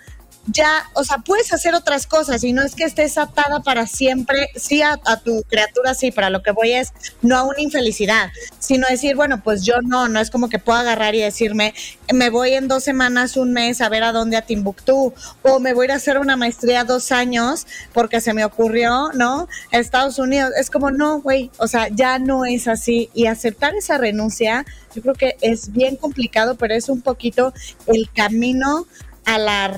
ya, 0.46 0.90
o 0.94 1.04
sea, 1.04 1.18
puedes 1.18 1.52
hacer 1.52 1.74
otras 1.74 2.06
cosas 2.06 2.42
y 2.42 2.52
no 2.52 2.62
es 2.62 2.74
que 2.74 2.84
estés 2.84 3.16
atada 3.16 3.60
para 3.60 3.86
siempre, 3.86 4.48
sí 4.56 4.82
a, 4.82 4.98
tu 5.24 5.42
criatura, 5.44 5.94
sí, 5.94 6.10
para 6.10 6.30
lo 6.30 6.42
que 6.42 6.50
voy 6.50 6.72
es 6.72 6.92
no 7.20 7.36
a 7.36 7.44
una 7.44 7.60
infelicidad, 7.60 8.30
sino 8.58 8.86
decir, 8.88 9.14
bueno, 9.14 9.42
pues 9.42 9.64
yo 9.64 9.80
no, 9.82 10.08
no 10.08 10.20
es 10.20 10.30
como 10.30 10.48
que 10.48 10.58
puedo 10.58 10.78
agarrar 10.78 11.14
y 11.14 11.20
decirme, 11.20 11.74
me 12.12 12.30
voy 12.30 12.54
en 12.54 12.66
dos 12.66 12.82
semanas, 12.82 13.36
un 13.36 13.52
mes 13.52 13.80
a 13.80 13.88
ver 13.88 14.02
a 14.02 14.12
dónde 14.12 14.36
a 14.36 14.42
Timbuktu, 14.42 15.14
o 15.42 15.60
me 15.60 15.74
voy 15.74 15.84
a 15.84 15.86
ir 15.86 15.92
a 15.92 15.96
hacer 15.96 16.18
una 16.18 16.36
maestría 16.36 16.84
dos 16.84 17.12
años 17.12 17.66
porque 17.92 18.20
se 18.20 18.34
me 18.34 18.44
ocurrió, 18.44 19.10
¿no? 19.14 19.48
Estados 19.70 20.18
Unidos, 20.18 20.50
es 20.58 20.70
como, 20.70 20.90
no, 20.90 21.20
güey, 21.20 21.50
o 21.58 21.68
sea, 21.68 21.88
ya 21.88 22.18
no 22.18 22.44
es 22.44 22.66
así 22.66 23.10
y 23.14 23.26
aceptar 23.26 23.74
esa 23.76 23.96
renuncia, 23.96 24.66
yo 24.94 25.02
creo 25.02 25.14
que 25.14 25.36
es 25.40 25.72
bien 25.72 25.96
complicado, 25.96 26.56
pero 26.56 26.74
es 26.74 26.88
un 26.88 27.00
poquito 27.00 27.54
el 27.86 28.10
camino 28.12 28.86
a 29.24 29.38
la 29.38 29.68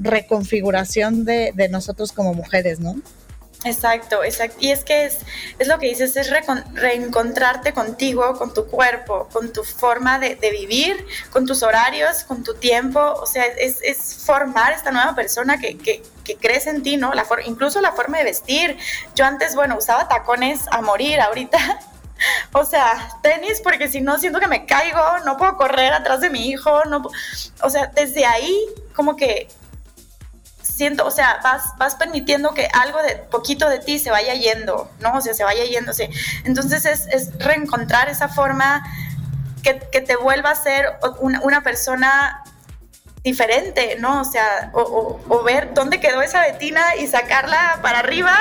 reconfiguración 0.00 1.24
de, 1.24 1.68
nosotros 1.70 2.12
como 2.12 2.34
mujeres, 2.34 2.80
¿no? 2.80 2.96
Exacto, 3.64 4.24
exacto. 4.24 4.56
Y 4.60 4.70
es 4.70 4.84
que 4.84 5.04
es, 5.04 5.18
es 5.58 5.68
lo 5.68 5.78
que 5.78 5.88
dices, 5.88 6.16
es 6.16 6.30
reencontrarte 6.72 7.74
contigo, 7.74 8.38
con 8.38 8.54
tu 8.54 8.66
cuerpo, 8.66 9.28
con 9.30 9.52
tu 9.52 9.64
forma 9.64 10.18
de, 10.18 10.36
vivir, 10.50 11.04
con 11.30 11.44
tus 11.44 11.62
horarios, 11.62 12.24
con 12.24 12.42
tu 12.42 12.54
tiempo. 12.54 13.00
O 13.00 13.26
sea, 13.26 13.44
es, 13.44 14.22
formar 14.24 14.72
esta 14.72 14.90
nueva 14.92 15.14
persona 15.14 15.58
que, 15.58 15.76
que, 15.76 16.02
que 16.24 16.36
crece 16.36 16.70
en 16.70 16.82
ti, 16.82 16.96
¿no? 16.96 17.12
La 17.12 17.26
incluso 17.44 17.82
la 17.82 17.92
forma 17.92 18.18
de 18.18 18.24
vestir. 18.24 18.78
Yo 19.14 19.26
antes, 19.26 19.54
bueno, 19.54 19.76
usaba 19.76 20.08
tacones 20.08 20.60
a 20.70 20.80
morir, 20.80 21.20
ahorita 21.20 21.80
o 22.52 22.64
sea, 22.64 23.08
tenis, 23.22 23.60
porque 23.62 23.88
si 23.88 24.00
no 24.00 24.18
siento 24.18 24.40
que 24.40 24.48
me 24.48 24.66
caigo, 24.66 25.00
no 25.24 25.36
puedo 25.36 25.56
correr 25.56 25.92
atrás 25.92 26.20
de 26.20 26.30
mi 26.30 26.48
hijo, 26.48 26.84
no, 26.84 27.02
o 27.62 27.70
sea, 27.70 27.86
desde 27.94 28.26
ahí 28.26 28.66
como 28.94 29.16
que 29.16 29.48
siento, 30.62 31.06
o 31.06 31.10
sea, 31.10 31.40
vas, 31.44 31.76
vas 31.78 31.94
permitiendo 31.94 32.54
que 32.54 32.66
algo 32.72 33.02
de 33.02 33.16
poquito 33.16 33.68
de 33.68 33.78
ti 33.78 33.98
se 33.98 34.10
vaya 34.10 34.34
yendo, 34.34 34.90
¿no? 35.00 35.14
O 35.14 35.20
sea, 35.20 35.34
se 35.34 35.44
vaya 35.44 35.64
yéndose. 35.64 36.10
Entonces 36.44 36.86
es, 36.86 37.06
es 37.08 37.38
reencontrar 37.38 38.08
esa 38.08 38.28
forma 38.28 38.82
que, 39.62 39.78
que, 39.92 40.00
te 40.00 40.16
vuelva 40.16 40.50
a 40.50 40.54
ser 40.54 40.86
una, 41.20 41.40
una 41.42 41.62
persona 41.62 42.42
diferente, 43.22 43.96
¿no? 43.98 44.22
O 44.22 44.24
sea, 44.24 44.70
o, 44.72 45.42
ver 45.44 45.74
dónde 45.74 46.00
quedó 46.00 46.22
esa 46.22 46.40
Betina 46.42 46.96
y 46.96 47.06
sacarla 47.06 47.78
para 47.82 47.98
arriba 47.98 48.36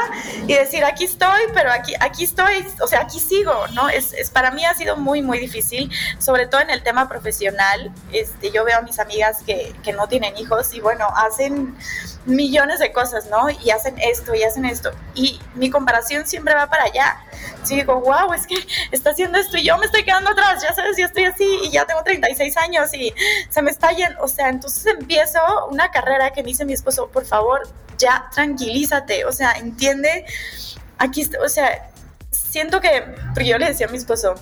y 0.48 0.54
decir, 0.54 0.86
aquí 0.86 1.06
estoy, 1.06 1.42
pero 1.54 1.72
aquí, 1.72 1.94
aquí 2.00 2.24
estoy, 2.24 2.66
o 2.82 2.88
sea, 2.88 3.02
aquí 3.02 3.20
sigo, 3.20 3.68
¿no? 3.74 3.90
Es, 3.90 4.14
es, 4.14 4.30
para 4.30 4.52
mí 4.52 4.66
ha 4.66 4.74
sido 4.74 4.96
muy, 4.96 5.22
muy 5.22 5.40
difícil, 5.40 5.92
sobre 6.18 6.48
todo 6.48 6.62
en 6.62 6.70
el 6.70 6.82
tema 6.82 7.10
profesional. 7.10 7.92
Este, 8.14 8.52
yo 8.52 8.64
veo 8.64 8.78
a 8.78 8.82
mis 8.82 9.00
amigas 9.00 9.40
que, 9.46 9.74
que 9.84 9.92
no 9.92 10.08
tienen 10.08 10.38
hijos 10.38 10.74
y 10.74 10.80
bueno, 10.80 11.08
hacen 11.16 11.76
millones 12.26 12.80
de 12.80 12.92
cosas, 12.94 13.28
¿no? 13.28 13.50
Y 13.50 13.72
hacen 13.72 13.96
esto 14.00 14.34
y 14.34 14.44
hacen 14.44 14.66
esto. 14.66 14.92
Y 15.14 15.40
mi 15.56 15.70
comparación 15.70 16.26
siempre 16.26 16.54
va 16.54 16.70
para 16.70 16.86
allá. 16.86 17.18
Sí, 17.64 17.76
digo, 17.76 18.00
wow, 18.00 18.34
es 18.34 18.48
que 18.48 18.56
está 18.92 19.12
haciendo 19.12 19.38
esto 19.40 19.58
y 19.58 19.64
yo 19.64 19.78
me 19.78 19.86
estoy 19.86 20.04
quedando 20.04 20.32
atrás, 20.32 20.62
ya 20.62 20.74
sabes, 20.74 20.98
yo 20.98 21.06
estoy 21.06 21.26
así 21.26 21.60
y 21.64 21.72
ya 21.72 21.86
tengo 21.86 22.04
36 22.04 22.56
años 22.58 22.94
y 22.94 23.14
se 23.50 23.62
me 23.62 23.72
está 23.72 23.92
yendo, 23.92 24.22
o 24.22 24.28
sea, 24.28 24.50
entonces 24.50 24.69
empiezo 24.86 25.40
una 25.70 25.92
carrera 25.92 26.32
que 26.32 26.42
me 26.42 26.50
dice 26.50 26.66
mi 26.66 26.74
esposo, 26.74 27.10
por 27.10 27.26
favor, 27.26 27.68
ya 27.98 28.30
tranquilízate, 28.34 29.26
o 29.26 29.32
sea, 29.32 29.54
entiende, 29.54 30.26
aquí, 30.98 31.30
o 31.44 31.50
sea, 31.50 31.90
siento 32.32 32.82
que, 32.82 33.04
porque 33.34 33.50
yo 33.50 33.58
le 33.58 33.68
decía 33.68 33.88
a 33.88 33.90
mi 33.90 33.98
esposo, 33.98 34.36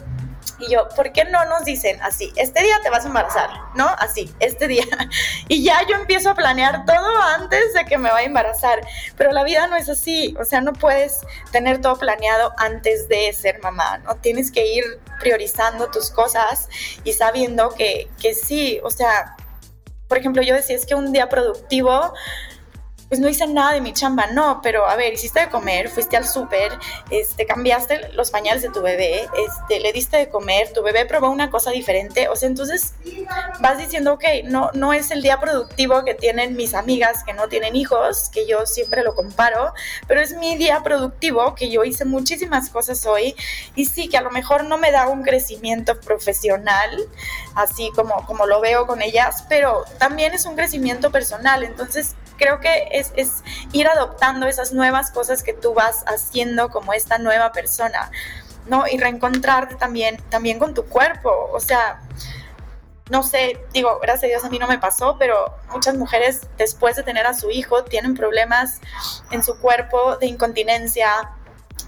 y 0.60 0.72
yo, 0.72 0.88
¿por 0.96 1.12
qué 1.12 1.26
no 1.26 1.46
nos 1.46 1.66
dicen 1.66 2.02
así? 2.02 2.34
Este 2.36 2.64
día 2.64 2.80
te 2.82 2.90
vas 2.90 3.06
a 3.06 3.08
embarazar, 3.08 3.50
¿no? 3.76 3.88
Así, 4.00 4.34
este 4.40 4.68
día. 4.68 4.86
Y 5.50 5.64
ya 5.64 5.80
yo 5.88 5.96
empiezo 5.96 6.32
a 6.32 6.36
planear 6.36 6.86
todo 6.86 7.22
antes 7.38 7.74
de 7.74 7.86
que 7.86 7.98
me 7.98 8.10
vaya 8.10 8.26
a 8.26 8.28
embarazar. 8.28 8.82
Pero 9.16 9.32
la 9.32 9.44
vida 9.44 9.68
no 9.68 9.76
es 9.78 9.88
así. 9.88 10.36
O 10.40 10.44
sea, 10.44 10.62
no 10.62 10.74
puedes 10.74 11.22
tener 11.52 11.80
todo 11.80 11.98
planeado 11.98 12.54
antes 12.58 13.08
de 13.08 13.32
ser 13.34 13.62
mamá, 13.62 14.00
¿no? 14.00 14.16
Tienes 14.16 14.52
que 14.52 14.66
ir 14.66 14.84
priorizando 15.20 15.90
tus 15.90 16.10
cosas 16.10 16.70
y 17.04 17.14
sabiendo 17.14 17.70
que, 17.70 18.10
que 18.20 18.34
sí, 18.34 18.80
o 18.84 18.90
sea, 18.90 19.36
por 20.08 20.18
ejemplo, 20.18 20.42
yo 20.42 20.56
decía, 20.56 20.76
es 20.76 20.86
que 20.86 20.96
un 20.96 21.12
día 21.12 21.30
productivo 21.30 22.14
pues 23.10 23.22
no 23.22 23.30
hice 23.30 23.48
nada 23.48 23.74
de 23.74 23.82
mi 23.82 23.94
chamba, 23.94 24.28
no, 24.28 24.60
pero 24.62 24.88
a 24.88 24.96
ver, 24.96 25.14
hiciste 25.14 25.40
de 25.40 25.50
comer, 25.50 25.90
fuiste 25.90 26.18
al 26.18 26.28
súper, 26.28 26.78
este, 27.10 27.46
cambiaste 27.46 28.12
los 28.14 28.32
pañales 28.32 28.62
de 28.62 28.70
tu 28.70 28.82
bebé, 28.82 29.30
este, 29.48 29.80
le 29.80 29.94
diste 29.94 30.18
de 30.18 30.30
comer, 30.30 30.74
tu 30.74 30.84
bebé 30.84 31.06
probó 31.06 31.30
una 31.30 31.50
cosa 31.50 31.72
diferente, 31.72 32.28
o 32.28 32.36
sea, 32.36 32.50
entonces 32.50 32.96
vas 33.60 33.78
diciendo, 33.78 34.14
ok, 34.14 34.24
no, 34.46 34.72
no 34.74 34.92
es 34.92 35.12
el 35.12 35.22
día 35.22 35.40
productivo 35.40 36.04
que 36.04 36.16
tienen 36.16 36.56
mis 36.56 36.74
amigas 36.74 37.24
que 37.24 37.34
no 37.34 37.48
tienen 37.48 37.76
hijos, 37.76 38.30
que 38.30 38.46
yo 38.46 38.66
siempre 38.66 39.04
lo 39.04 39.16
comparo, 39.16 39.74
pero 40.08 40.20
es 40.20 40.36
mi 40.36 40.58
día 40.58 40.82
productivo, 40.84 41.56
que 41.56 41.70
yo 41.70 41.86
hice 41.86 42.04
muchísimas 42.04 42.70
cosas 42.70 43.06
hoy, 43.06 43.36
y 43.76 43.86
sí, 43.86 44.10
que 44.10 44.18
a 44.18 44.22
lo 44.22 44.32
mejor 44.32 44.66
no 44.66 44.78
me 44.78 44.92
da 44.92 45.08
un 45.08 45.24
crecimiento 45.24 45.98
profesional, 46.02 47.08
así 47.56 47.90
como, 47.96 48.26
como 48.26 48.46
lo 48.46 48.60
veo 48.60 48.86
con 48.86 49.02
ellas, 49.02 49.46
pero 49.48 49.86
también 49.98 50.34
es 50.34 50.46
un 50.46 50.56
crecimiento 50.56 51.10
personal, 51.10 51.64
entonces 51.64 52.16
creo 52.38 52.60
que 52.60 52.88
es, 52.92 53.12
es, 53.16 53.44
ir 53.72 53.88
adoptando 53.88 54.48
esas 54.48 54.74
nuevas 54.74 55.12
cosas 55.12 55.44
que 55.44 55.54
tú 55.54 55.74
vas 55.74 56.04
haciendo 56.08 56.70
como 56.70 56.94
esta 56.94 57.18
nueva 57.18 57.52
persona, 57.52 58.12
¿no? 58.68 58.86
Y 58.88 58.98
reencontrarte 58.98 59.76
también, 59.76 60.18
también 60.30 60.60
con 60.60 60.74
tu 60.74 60.86
cuerpo, 60.86 61.50
o 61.52 61.60
sea, 61.60 62.02
no 63.10 63.24
sé, 63.24 63.60
digo, 63.74 64.00
gracias 64.02 64.26
a 64.26 64.28
Dios 64.28 64.44
a 64.44 64.50
mí 64.50 64.60
no 64.60 64.68
me 64.68 64.80
pasó, 64.80 65.18
pero 65.18 65.56
muchas 65.72 65.96
mujeres 65.96 66.42
después 66.58 66.96
de 66.96 67.04
tener 67.04 67.26
a 67.26 67.34
su 67.34 67.50
hijo 67.50 67.84
tienen 67.84 68.16
problemas 68.16 68.82
en 69.32 69.44
su 69.44 69.58
cuerpo 69.60 70.18
de 70.18 70.28
incontinencia, 70.28 71.32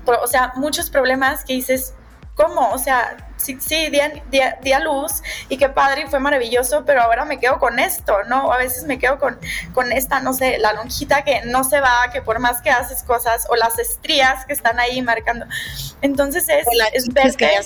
o 0.06 0.28
sea, 0.28 0.54
muchos 0.56 0.90
problemas 0.90 1.44
que 1.44 1.54
dices, 1.54 1.94
¿cómo? 2.40 2.72
O 2.72 2.78
sea, 2.78 3.18
sí, 3.36 3.58
sí 3.60 3.90
di, 3.90 4.72
a, 4.72 4.80
luz 4.80 5.22
y 5.50 5.58
qué 5.58 5.68
padre 5.68 6.04
y 6.04 6.10
fue 6.10 6.20
maravilloso, 6.20 6.86
pero 6.86 7.02
ahora 7.02 7.26
me 7.26 7.38
quedo 7.38 7.60
con 7.60 7.80
esto, 7.80 8.24
¿no? 8.30 8.54
A 8.54 8.58
veces 8.58 8.86
me 8.86 8.98
quedo 8.98 9.20
con, 9.20 9.38
con 9.74 9.92
esta, 9.92 10.22
no 10.22 10.34
sé, 10.34 10.58
la 10.58 10.72
lonjita 10.72 11.24
que 11.24 11.42
no 11.46 11.66
se 11.66 11.82
va, 11.82 12.10
que 12.14 12.22
por 12.22 12.40
más 12.40 12.62
que 12.62 12.70
haces 12.70 13.04
cosas, 13.04 13.46
o 13.50 13.58
las 13.58 13.78
estrías 13.78 14.46
que 14.46 14.54
están 14.54 14.80
ahí 14.80 15.02
marcando. 15.02 15.46
Entonces 16.02 16.48
es, 16.48 16.66
es 16.94 17.10
ver 17.10 17.36
que, 17.36 17.50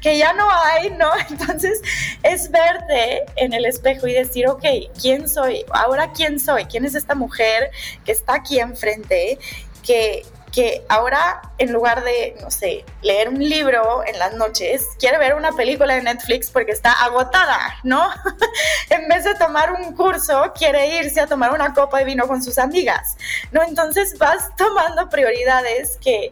que 0.00 0.16
ya 0.16 0.32
no 0.32 0.48
hay, 0.50 0.88
¿no? 0.90 1.10
Entonces 1.28 1.82
es 2.22 2.50
verte 2.50 3.24
en 3.36 3.52
el 3.52 3.66
espejo 3.66 4.06
y 4.06 4.14
decir, 4.14 4.48
ok, 4.48 4.64
¿quién 4.98 5.28
soy? 5.28 5.66
Ahora, 5.70 6.12
¿quién 6.12 6.40
soy? 6.40 6.64
¿Quién 6.64 6.86
es 6.86 6.94
esta 6.94 7.14
mujer 7.14 7.70
que 8.06 8.12
está 8.12 8.36
aquí 8.36 8.58
enfrente? 8.58 9.38
Que, 9.82 10.24
que 10.52 10.84
ahora 10.88 11.40
en 11.58 11.72
lugar 11.72 12.04
de, 12.04 12.36
no 12.40 12.50
sé, 12.50 12.84
leer 13.00 13.30
un 13.30 13.38
libro 13.38 14.04
en 14.06 14.18
las 14.18 14.34
noches, 14.34 14.86
quiere 14.98 15.18
ver 15.18 15.34
una 15.34 15.52
película 15.52 15.94
de 15.94 16.02
Netflix 16.02 16.50
porque 16.50 16.72
está 16.72 16.92
agotada, 16.92 17.58
¿no? 17.82 18.06
en 18.90 19.08
vez 19.08 19.24
de 19.24 19.34
tomar 19.34 19.72
un 19.72 19.94
curso, 19.96 20.52
quiere 20.54 20.98
irse 20.98 21.20
a 21.20 21.26
tomar 21.26 21.52
una 21.52 21.72
copa 21.72 21.98
de 21.98 22.04
vino 22.04 22.28
con 22.28 22.42
sus 22.42 22.58
amigas, 22.58 23.16
¿no? 23.50 23.62
Entonces 23.62 24.18
vas 24.18 24.54
tomando 24.56 25.08
prioridades 25.08 25.98
que, 26.02 26.28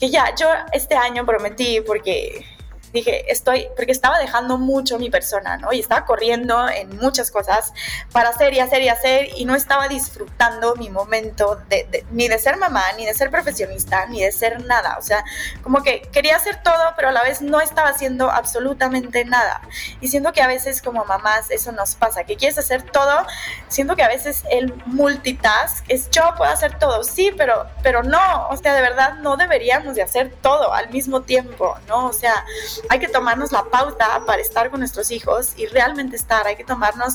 que 0.00 0.10
ya, 0.10 0.34
yo 0.34 0.48
este 0.72 0.96
año 0.96 1.26
prometí 1.26 1.82
porque 1.82 2.46
dije, 2.94 3.30
estoy, 3.30 3.68
porque 3.76 3.92
estaba 3.92 4.18
dejando 4.18 4.56
mucho 4.56 4.98
mi 4.98 5.10
persona, 5.10 5.56
¿no? 5.58 5.72
Y 5.72 5.80
estaba 5.80 6.06
corriendo 6.06 6.68
en 6.68 6.96
muchas 6.96 7.30
cosas 7.30 7.72
para 8.12 8.30
hacer 8.30 8.54
y 8.54 8.60
hacer 8.60 8.82
y 8.82 8.88
hacer 8.88 9.28
y 9.36 9.44
no 9.44 9.54
estaba 9.54 9.88
disfrutando 9.88 10.76
mi 10.76 10.88
momento 10.88 11.60
de, 11.68 12.06
ni 12.12 12.28
de 12.28 12.38
ser 12.38 12.56
mamá, 12.56 12.84
ni 12.96 13.04
de 13.04 13.12
ser 13.12 13.30
profesionista, 13.30 14.06
ni 14.06 14.22
de 14.22 14.32
ser 14.32 14.64
nada. 14.64 14.96
O 14.98 15.02
sea, 15.02 15.24
como 15.62 15.82
que 15.82 16.02
quería 16.12 16.36
hacer 16.36 16.62
todo, 16.62 16.94
pero 16.96 17.08
a 17.08 17.12
la 17.12 17.22
vez 17.22 17.42
no 17.42 17.60
estaba 17.60 17.88
haciendo 17.88 18.30
absolutamente 18.30 19.24
nada. 19.24 19.60
Y 20.00 20.08
siento 20.08 20.32
que 20.32 20.42
a 20.42 20.46
veces 20.46 20.80
como 20.80 21.04
mamás 21.04 21.50
eso 21.50 21.72
nos 21.72 21.96
pasa, 21.96 22.24
que 22.24 22.36
quieres 22.36 22.58
hacer 22.58 22.82
todo, 22.82 23.26
siento 23.68 23.96
que 23.96 24.04
a 24.04 24.08
veces 24.08 24.44
el 24.50 24.72
multitask 24.86 25.84
es 25.88 26.08
yo 26.10 26.22
puedo 26.36 26.50
hacer 26.50 26.78
todo, 26.78 27.02
sí, 27.02 27.32
pero, 27.36 27.66
pero 27.82 28.04
no, 28.04 28.48
o 28.48 28.56
sea, 28.56 28.72
de 28.74 28.80
verdad 28.80 29.14
no 29.14 29.36
deberíamos 29.36 29.96
de 29.96 30.02
hacer 30.02 30.32
todo 30.42 30.72
al 30.72 30.90
mismo 30.90 31.22
tiempo, 31.22 31.76
¿no? 31.88 32.06
O 32.06 32.12
sea, 32.12 32.44
hay 32.88 32.98
que 32.98 33.08
tomarnos 33.08 33.52
la 33.52 33.64
pauta 33.64 34.22
para 34.26 34.40
estar 34.40 34.70
con 34.70 34.80
nuestros 34.80 35.10
hijos 35.10 35.52
y 35.56 35.66
realmente 35.66 36.16
estar, 36.16 36.46
hay 36.46 36.56
que 36.56 36.64
tomarnos 36.64 37.14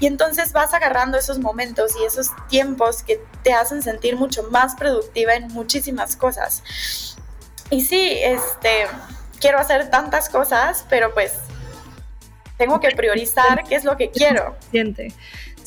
y 0.00 0.06
entonces 0.06 0.52
vas 0.52 0.74
agarrando 0.74 1.18
esos 1.18 1.38
momentos 1.38 1.92
y 2.00 2.04
esos 2.04 2.28
tiempos 2.48 3.02
que 3.02 3.20
te 3.42 3.52
hacen 3.52 3.82
sentir 3.82 4.16
mucho 4.16 4.44
más 4.44 4.74
productiva 4.74 5.34
en 5.34 5.48
muchísimas 5.48 6.16
cosas. 6.16 7.16
Y 7.70 7.84
sí, 7.84 8.18
este, 8.22 8.86
quiero 9.40 9.58
hacer 9.58 9.90
tantas 9.90 10.28
cosas, 10.28 10.84
pero 10.88 11.12
pues 11.12 11.34
tengo 12.56 12.80
que 12.80 12.90
priorizar 12.90 13.64
qué 13.64 13.76
es 13.76 13.84
lo 13.84 13.96
que 13.96 14.10
quiero. 14.10 14.56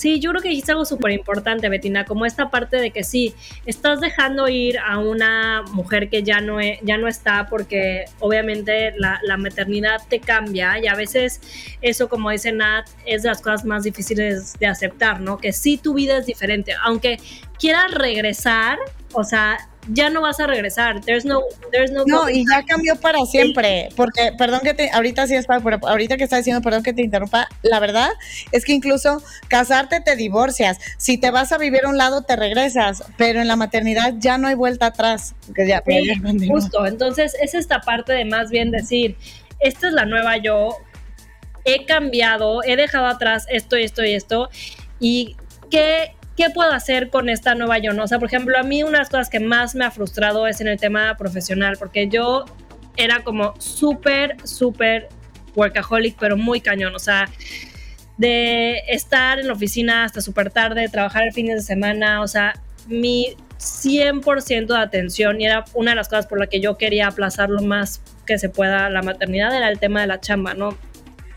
Sí, 0.01 0.19
yo 0.19 0.31
creo 0.31 0.41
que 0.41 0.49
dijiste 0.49 0.71
algo 0.71 0.83
súper 0.83 1.11
importante, 1.11 1.69
Betina, 1.69 2.05
como 2.05 2.25
esta 2.25 2.49
parte 2.49 2.77
de 2.77 2.89
que 2.89 3.03
sí, 3.03 3.35
estás 3.67 3.99
dejando 4.01 4.47
ir 4.49 4.79
a 4.79 4.97
una 4.97 5.61
mujer 5.73 6.09
que 6.09 6.23
ya 6.23 6.41
no, 6.41 6.59
e, 6.59 6.79
ya 6.81 6.97
no 6.97 7.07
está 7.07 7.45
porque 7.45 8.05
obviamente 8.19 8.95
la, 8.97 9.37
maternidad 9.37 10.01
te 10.09 10.19
cambia 10.19 10.79
y 10.79 10.87
a 10.87 10.95
veces 10.95 11.39
eso, 11.83 12.09
como 12.09 12.31
dice 12.31 12.51
Nat, 12.51 12.89
es 13.05 13.21
de 13.21 13.29
las 13.29 13.43
cosas 13.43 13.63
más 13.63 13.83
difíciles 13.83 14.57
de 14.57 14.65
aceptar, 14.65 15.21
¿no? 15.21 15.37
Que 15.37 15.53
sí 15.53 15.77
tu 15.77 15.93
vida 15.93 16.17
es 16.17 16.25
diferente, 16.25 16.73
aunque 16.83 17.19
quieras 17.59 17.93
regresar, 17.93 18.79
o 19.13 19.23
sea, 19.23 19.69
ya 19.87 20.09
no 20.09 20.21
vas 20.21 20.39
a 20.39 20.47
regresar. 20.47 21.01
There's 21.01 21.25
no, 21.25 21.41
there's 21.71 21.91
no. 21.91 22.05
No, 22.05 22.29
y 22.29 22.45
ya 22.47 22.63
cambió 22.63 22.95
para 22.95 23.19
siempre. 23.25 23.89
Porque, 23.95 24.31
perdón 24.37 24.61
que 24.61 24.73
te, 24.73 24.89
ahorita 24.91 25.27
sí 25.27 25.35
está, 25.35 25.59
pero 25.59 25.79
ahorita 25.81 26.17
que 26.17 26.23
está 26.23 26.37
diciendo, 26.37 26.61
perdón 26.61 26.83
que 26.83 26.93
te 26.93 27.01
interrumpa, 27.01 27.47
la 27.63 27.79
verdad 27.79 28.11
es 28.51 28.65
que 28.65 28.73
incluso 28.73 29.21
casarte 29.47 30.01
te 30.01 30.15
divorcias. 30.15 30.79
Si 30.97 31.17
te 31.17 31.31
vas 31.31 31.51
a 31.51 31.57
vivir 31.57 31.85
a 31.85 31.89
un 31.89 31.97
lado, 31.97 32.23
te 32.23 32.35
regresas. 32.35 33.03
Pero 33.17 33.41
en 33.41 33.47
la 33.47 33.55
maternidad 33.55 34.13
ya 34.17 34.37
no 34.37 34.47
hay 34.47 34.55
vuelta 34.55 34.87
atrás. 34.87 35.35
Ya, 35.55 35.83
justo. 36.47 36.85
Entonces, 36.85 37.35
es 37.41 37.55
esta 37.55 37.81
parte 37.81 38.13
de 38.13 38.25
más 38.25 38.49
bien 38.51 38.71
decir, 38.71 39.17
esta 39.59 39.87
es 39.87 39.93
la 39.93 40.05
nueva 40.05 40.37
yo. 40.37 40.77
He 41.63 41.85
cambiado, 41.85 42.63
he 42.63 42.75
dejado 42.75 43.05
atrás 43.05 43.45
esto 43.49 43.75
esto 43.75 44.03
y 44.03 44.13
esto. 44.13 44.49
Y 44.99 45.35
qué 45.69 46.15
¿qué 46.41 46.49
puedo 46.49 46.71
hacer 46.71 47.11
con 47.11 47.29
esta 47.29 47.53
nueva 47.53 47.77
yo? 47.77 47.91
O 48.01 48.07
sea, 48.07 48.17
por 48.17 48.27
ejemplo, 48.27 48.57
a 48.57 48.63
mí 48.63 48.81
una 48.81 48.93
de 48.93 48.97
las 48.97 49.09
cosas 49.09 49.29
que 49.29 49.39
más 49.39 49.75
me 49.75 49.85
ha 49.85 49.91
frustrado 49.91 50.47
es 50.47 50.59
en 50.59 50.67
el 50.67 50.79
tema 50.79 51.15
profesional, 51.15 51.75
porque 51.77 52.07
yo 52.07 52.45
era 52.97 53.19
como 53.19 53.53
súper, 53.59 54.37
súper 54.43 55.09
workaholic, 55.55 56.17
pero 56.19 56.37
muy 56.37 56.59
cañón, 56.59 56.95
o 56.95 56.99
sea, 56.99 57.29
de 58.17 58.79
estar 58.87 59.39
en 59.39 59.49
la 59.49 59.53
oficina 59.53 60.03
hasta 60.03 60.19
súper 60.19 60.49
tarde, 60.49 60.89
trabajar 60.89 61.27
el 61.27 61.31
fines 61.31 61.57
de 61.57 61.61
semana, 61.61 62.21
o 62.21 62.27
sea, 62.27 62.59
mi 62.87 63.35
100% 63.59 64.65
de 64.65 64.79
atención 64.79 65.39
y 65.39 65.45
era 65.45 65.65
una 65.75 65.91
de 65.91 65.95
las 65.95 66.09
cosas 66.09 66.25
por 66.25 66.39
las 66.39 66.49
que 66.49 66.59
yo 66.59 66.75
quería 66.75 67.05
aplazar 67.05 67.51
lo 67.51 67.61
más 67.61 68.01
que 68.25 68.39
se 68.39 68.49
pueda 68.49 68.89
la 68.89 69.03
maternidad, 69.03 69.55
era 69.55 69.69
el 69.69 69.77
tema 69.77 70.01
de 70.01 70.07
la 70.07 70.19
chamba, 70.19 70.55
¿no? 70.55 70.75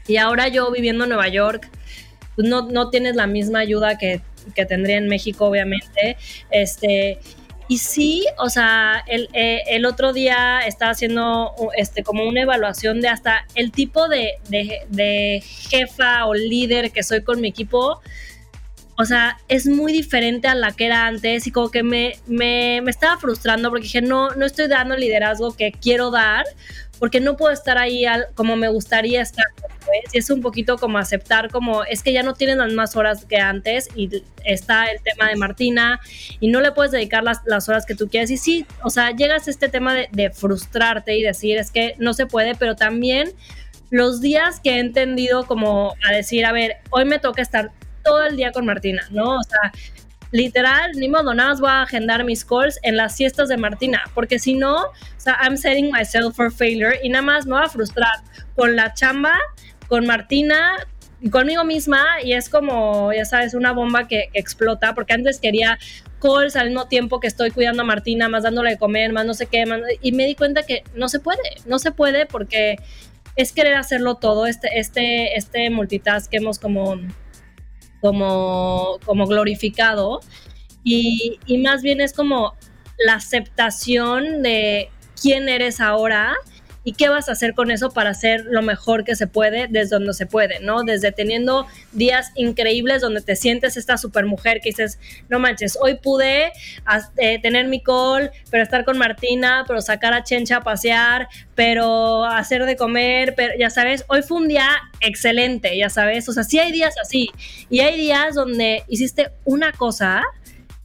Y 0.07 0.17
ahora 0.17 0.49
yo 0.49 0.73
viviendo 0.73 1.05
en 1.05 1.11
Nueva 1.11 1.29
York, 1.29 1.69
pues 2.37 2.49
no, 2.49 2.62
no 2.62 2.88
tienes 2.88 3.17
la 3.17 3.27
misma 3.27 3.59
ayuda 3.59 3.99
que 3.99 4.23
que 4.54 4.66
tendría 4.66 4.98
en 4.98 5.09
México, 5.09 5.46
obviamente. 5.46 6.16
Este, 6.50 7.18
y 7.66 7.78
sí, 7.78 8.26
o 8.38 8.50
sea, 8.50 9.02
el, 9.07 9.28
eh, 9.33 9.62
el, 9.68 9.87
otro 9.87 10.12
día 10.12 10.61
estaba 10.66 10.90
haciendo 10.90 11.54
este, 11.76 12.02
como 12.02 12.24
una 12.24 12.42
evaluación 12.42 13.00
de 13.00 13.09
hasta 13.09 13.46
el 13.54 13.72
tipo 13.72 14.07
de, 14.09 14.35
de, 14.48 15.42
jefa 15.70 16.26
o 16.26 16.35
líder 16.35 16.92
que 16.92 17.02
soy 17.02 17.22
con 17.22 17.40
mi 17.40 17.48
equipo. 17.48 18.02
O 18.96 19.04
sea, 19.04 19.38
es 19.48 19.66
muy 19.66 19.92
diferente 19.92 20.46
a 20.46 20.54
la 20.54 20.72
que 20.72 20.87
era 20.87 21.07
antes 21.07 21.46
y 21.46 21.50
como 21.50 21.70
que 21.70 21.83
me, 21.83 22.16
me, 22.26 22.80
me 22.83 22.90
estaba 22.90 23.18
frustrando 23.18 23.68
porque 23.70 23.85
dije, 23.85 24.02
no, 24.02 24.30
no 24.30 24.46
estoy 24.46 24.68
dando 24.68 24.94
el 24.94 25.00
liderazgo 25.00 25.57
que 25.57 25.72
quiero 25.72 26.11
dar 26.11 26.44
porque 26.98 27.20
no 27.20 27.37
puedo 27.37 27.52
estar 27.52 27.76
ahí 27.76 28.04
como 28.35 28.57
me 28.57 28.68
gustaría 28.68 29.20
estar. 29.20 29.44
Y 30.12 30.18
es 30.18 30.30
un 30.30 30.40
poquito 30.40 30.78
como 30.78 30.98
aceptar 30.98 31.50
como 31.50 31.85
es 31.85 32.02
que 32.02 32.12
ya 32.12 32.22
no 32.22 32.35
tienen 32.35 32.59
las 32.59 32.72
más 32.72 32.96
horas 32.96 33.24
que 33.26 33.37
antes 33.37 33.88
y 33.94 34.22
está 34.44 34.87
el 34.87 35.00
tema 35.02 35.28
de 35.28 35.37
Martina 35.37 36.00
y 36.40 36.48
no 36.48 36.61
le 36.61 36.72
puedes 36.72 36.92
dedicar 36.92 37.22
las, 37.22 37.40
las 37.44 37.68
horas 37.68 37.85
que 37.85 37.94
tú 37.94 38.09
quieres. 38.09 38.30
Y 38.30 38.37
sí, 38.37 38.66
o 38.83 38.90
sea, 38.90 39.11
llegas 39.11 39.46
a 39.48 39.50
este 39.50 39.68
tema 39.68 39.92
de, 39.92 40.09
de 40.12 40.30
frustrarte 40.30 41.16
y 41.16 41.22
decir 41.22 41.59
es 41.59 41.70
que 41.70 41.94
no 41.98 42.14
se 42.14 42.26
puede, 42.26 42.54
pero 42.54 42.76
también 42.76 43.33
los 43.90 44.20
días 44.20 44.61
que 44.61 44.76
he 44.76 44.78
entendido 44.78 45.46
como 45.46 45.94
a 46.09 46.12
decir, 46.12 46.46
a 46.46 46.52
ver, 46.52 46.76
hoy 46.90 47.04
me 47.04 47.18
toca 47.18 47.42
estar 47.42 47.70
todo 48.05 48.25
el 48.25 48.37
día 48.37 48.53
con 48.53 48.67
Martina, 48.67 49.03
¿no? 49.11 49.37
O 49.37 49.43
sea, 49.43 49.73
literal, 50.35 50.90
ni 50.97 51.09
modo, 51.09 51.33
nada 51.33 51.51
más 51.51 51.61
voy 51.61 51.71
a 51.71 51.83
agendar 51.83 52.25
mis 52.25 52.45
calls 52.45 52.79
en 52.83 52.97
las 52.97 53.14
siestas 53.17 53.49
de 53.49 53.57
Martina, 53.57 54.03
porque 54.14 54.38
si 54.38 54.55
no, 54.55 54.75
o 54.77 54.93
sea, 55.17 55.38
I'm 55.43 55.57
setting 55.57 55.93
myself 55.93 56.35
for 56.35 56.53
failure 56.53 56.99
y 57.03 57.09
nada 57.09 57.23
más 57.23 57.47
me 57.47 57.53
voy 57.53 57.64
a 57.64 57.69
frustrar 57.69 58.17
con 58.57 58.75
la 58.75 58.93
chamba, 58.95 59.35
con 59.87 60.07
Martina, 60.07 60.73
conmigo 61.31 61.64
misma 61.64 62.05
y 62.23 62.33
es 62.33 62.49
como, 62.49 63.12
ya 63.12 63.25
sabes, 63.25 63.55
una 63.55 63.73
bomba 63.73 64.09
que, 64.09 64.29
explota, 64.35 64.95
porque 64.95 65.14
antes 65.14 65.38
quería 65.38 65.79
calls 66.21 66.57
al 66.57 66.69
mismo 66.69 66.88
tiempo 66.88 67.21
que 67.21 67.29
estoy 67.29 67.53
cuidando 67.53 67.83
a 67.83 67.87
Martina, 67.87 68.29
más 68.29 68.43
dándole 68.43 68.71
de 68.71 68.79
comer, 68.79 69.12
más 69.12 69.27
no 69.27 69.35
sé 69.35 69.47
qué, 69.47 69.64
y 70.03 70.11
me 70.11 70.27
di 70.27 70.35
cuenta 70.35 70.64
que 70.64 70.83
no 70.95 71.09
se 71.09 71.21
puede, 71.21 71.38
no 71.67 71.79
se 71.79 71.93
puede 71.93 72.27
porque 72.27 72.77
es 73.37 73.53
querer 73.53 73.75
hacerlo 73.75 74.17
todo, 74.17 74.47
este, 74.47 74.81
este, 74.81 75.37
este 75.37 75.71
multitask 75.71 76.31
que 76.31 76.38
hemos 76.38 76.59
como 76.59 76.97
como, 78.05 78.99
como 79.07 79.27
glorificado. 79.27 80.21
Y, 80.83 81.40
y 81.47 81.57
más 81.57 81.81
bien 81.81 82.03
es 82.03 82.12
como 82.12 82.53
la 82.99 83.14
aceptación 83.14 84.43
de 84.43 84.90
quién 85.21 85.49
eres 85.49 85.81
ahora 85.81 86.37
y 86.85 86.92
qué 86.92 87.09
vas 87.09 87.29
a 87.29 87.33
hacer 87.33 87.55
con 87.55 87.70
eso 87.70 87.90
para 87.90 88.11
hacer 88.11 88.44
lo 88.44 88.62
mejor 88.62 89.05
que 89.05 89.16
se 89.16 89.27
puede 89.27 89.66
desde 89.68 89.97
donde 89.97 90.12
se 90.12 90.27
puede, 90.27 90.61
¿no? 90.61 90.85
Desde 90.85 91.12
teniendo 91.12 91.66
días 91.92 92.31
increíbles 92.35 93.01
donde 93.01 93.23
te 93.23 93.37
sientes 93.37 93.77
esta 93.77 93.97
super 93.97 94.27
mujer 94.27 94.61
que 94.61 94.68
dices, 94.68 94.99
no 95.29 95.38
manches, 95.38 95.79
hoy 95.81 95.97
pude 95.97 96.53
eh, 97.16 97.38
tener 97.40 97.68
mi 97.68 97.83
call, 97.83 98.31
pero 98.51 98.62
estar 98.62 98.85
con 98.85 98.99
Martina, 98.99 99.64
pero 99.66 99.81
sacar 99.81 100.12
a 100.12 100.23
Chencha 100.23 100.59
a 100.59 100.61
pasear, 100.62 101.29
pero 101.55 102.25
hacer 102.25 102.66
de 102.66 102.77
comer, 102.77 103.35
pero 103.35 103.55
ya 103.59 103.70
sabes, 103.70 104.05
hoy 104.09 104.23
fue 104.23 104.38
un 104.38 104.49
día 104.49 104.68
excelente, 105.01 105.77
ya 105.77 105.88
sabes, 105.88 106.29
o 106.29 106.33
sea, 106.33 106.44
sí 106.44 106.59
hay 106.59 106.70
días 106.70 106.94
así 107.03 107.31
y 107.70 107.81
hay 107.81 107.97
días 107.97 108.35
donde 108.35 108.85
hiciste 108.88 109.31
una 109.44 109.73
cosa 109.73 110.25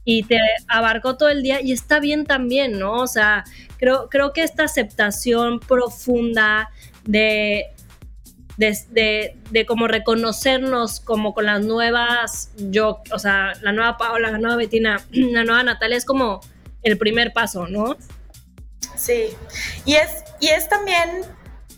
y 0.04 0.22
te 0.24 0.38
abarcó 0.68 1.16
todo 1.16 1.28
el 1.28 1.42
día 1.42 1.60
y 1.60 1.72
está 1.72 2.00
bien 2.00 2.24
también, 2.24 2.78
¿no? 2.78 2.94
O 2.94 3.06
sea, 3.06 3.44
creo, 3.78 4.08
creo 4.08 4.32
que 4.32 4.42
esta 4.42 4.64
aceptación 4.64 5.60
profunda 5.60 6.70
de 7.04 7.66
de, 8.90 9.36
de, 9.50 9.64
como 9.64 9.88
reconocernos 9.88 11.00
como 11.00 11.32
con 11.32 11.46
las 11.46 11.64
nuevas, 11.64 12.50
yo, 12.56 13.02
o 13.10 13.18
sea, 13.18 13.54
la 13.62 13.72
nueva 13.72 13.96
Paola, 13.96 14.30
la 14.30 14.38
nueva 14.38 14.56
Betina, 14.56 15.02
la 15.10 15.44
nueva 15.44 15.62
Natalia, 15.62 15.96
es 15.96 16.04
como 16.04 16.40
el 16.82 16.98
primer 16.98 17.32
paso, 17.32 17.66
¿no? 17.66 17.96
Sí, 18.96 19.28
y 19.86 19.94
es, 19.94 20.24
y 20.40 20.48
es 20.48 20.68
también 20.68 21.22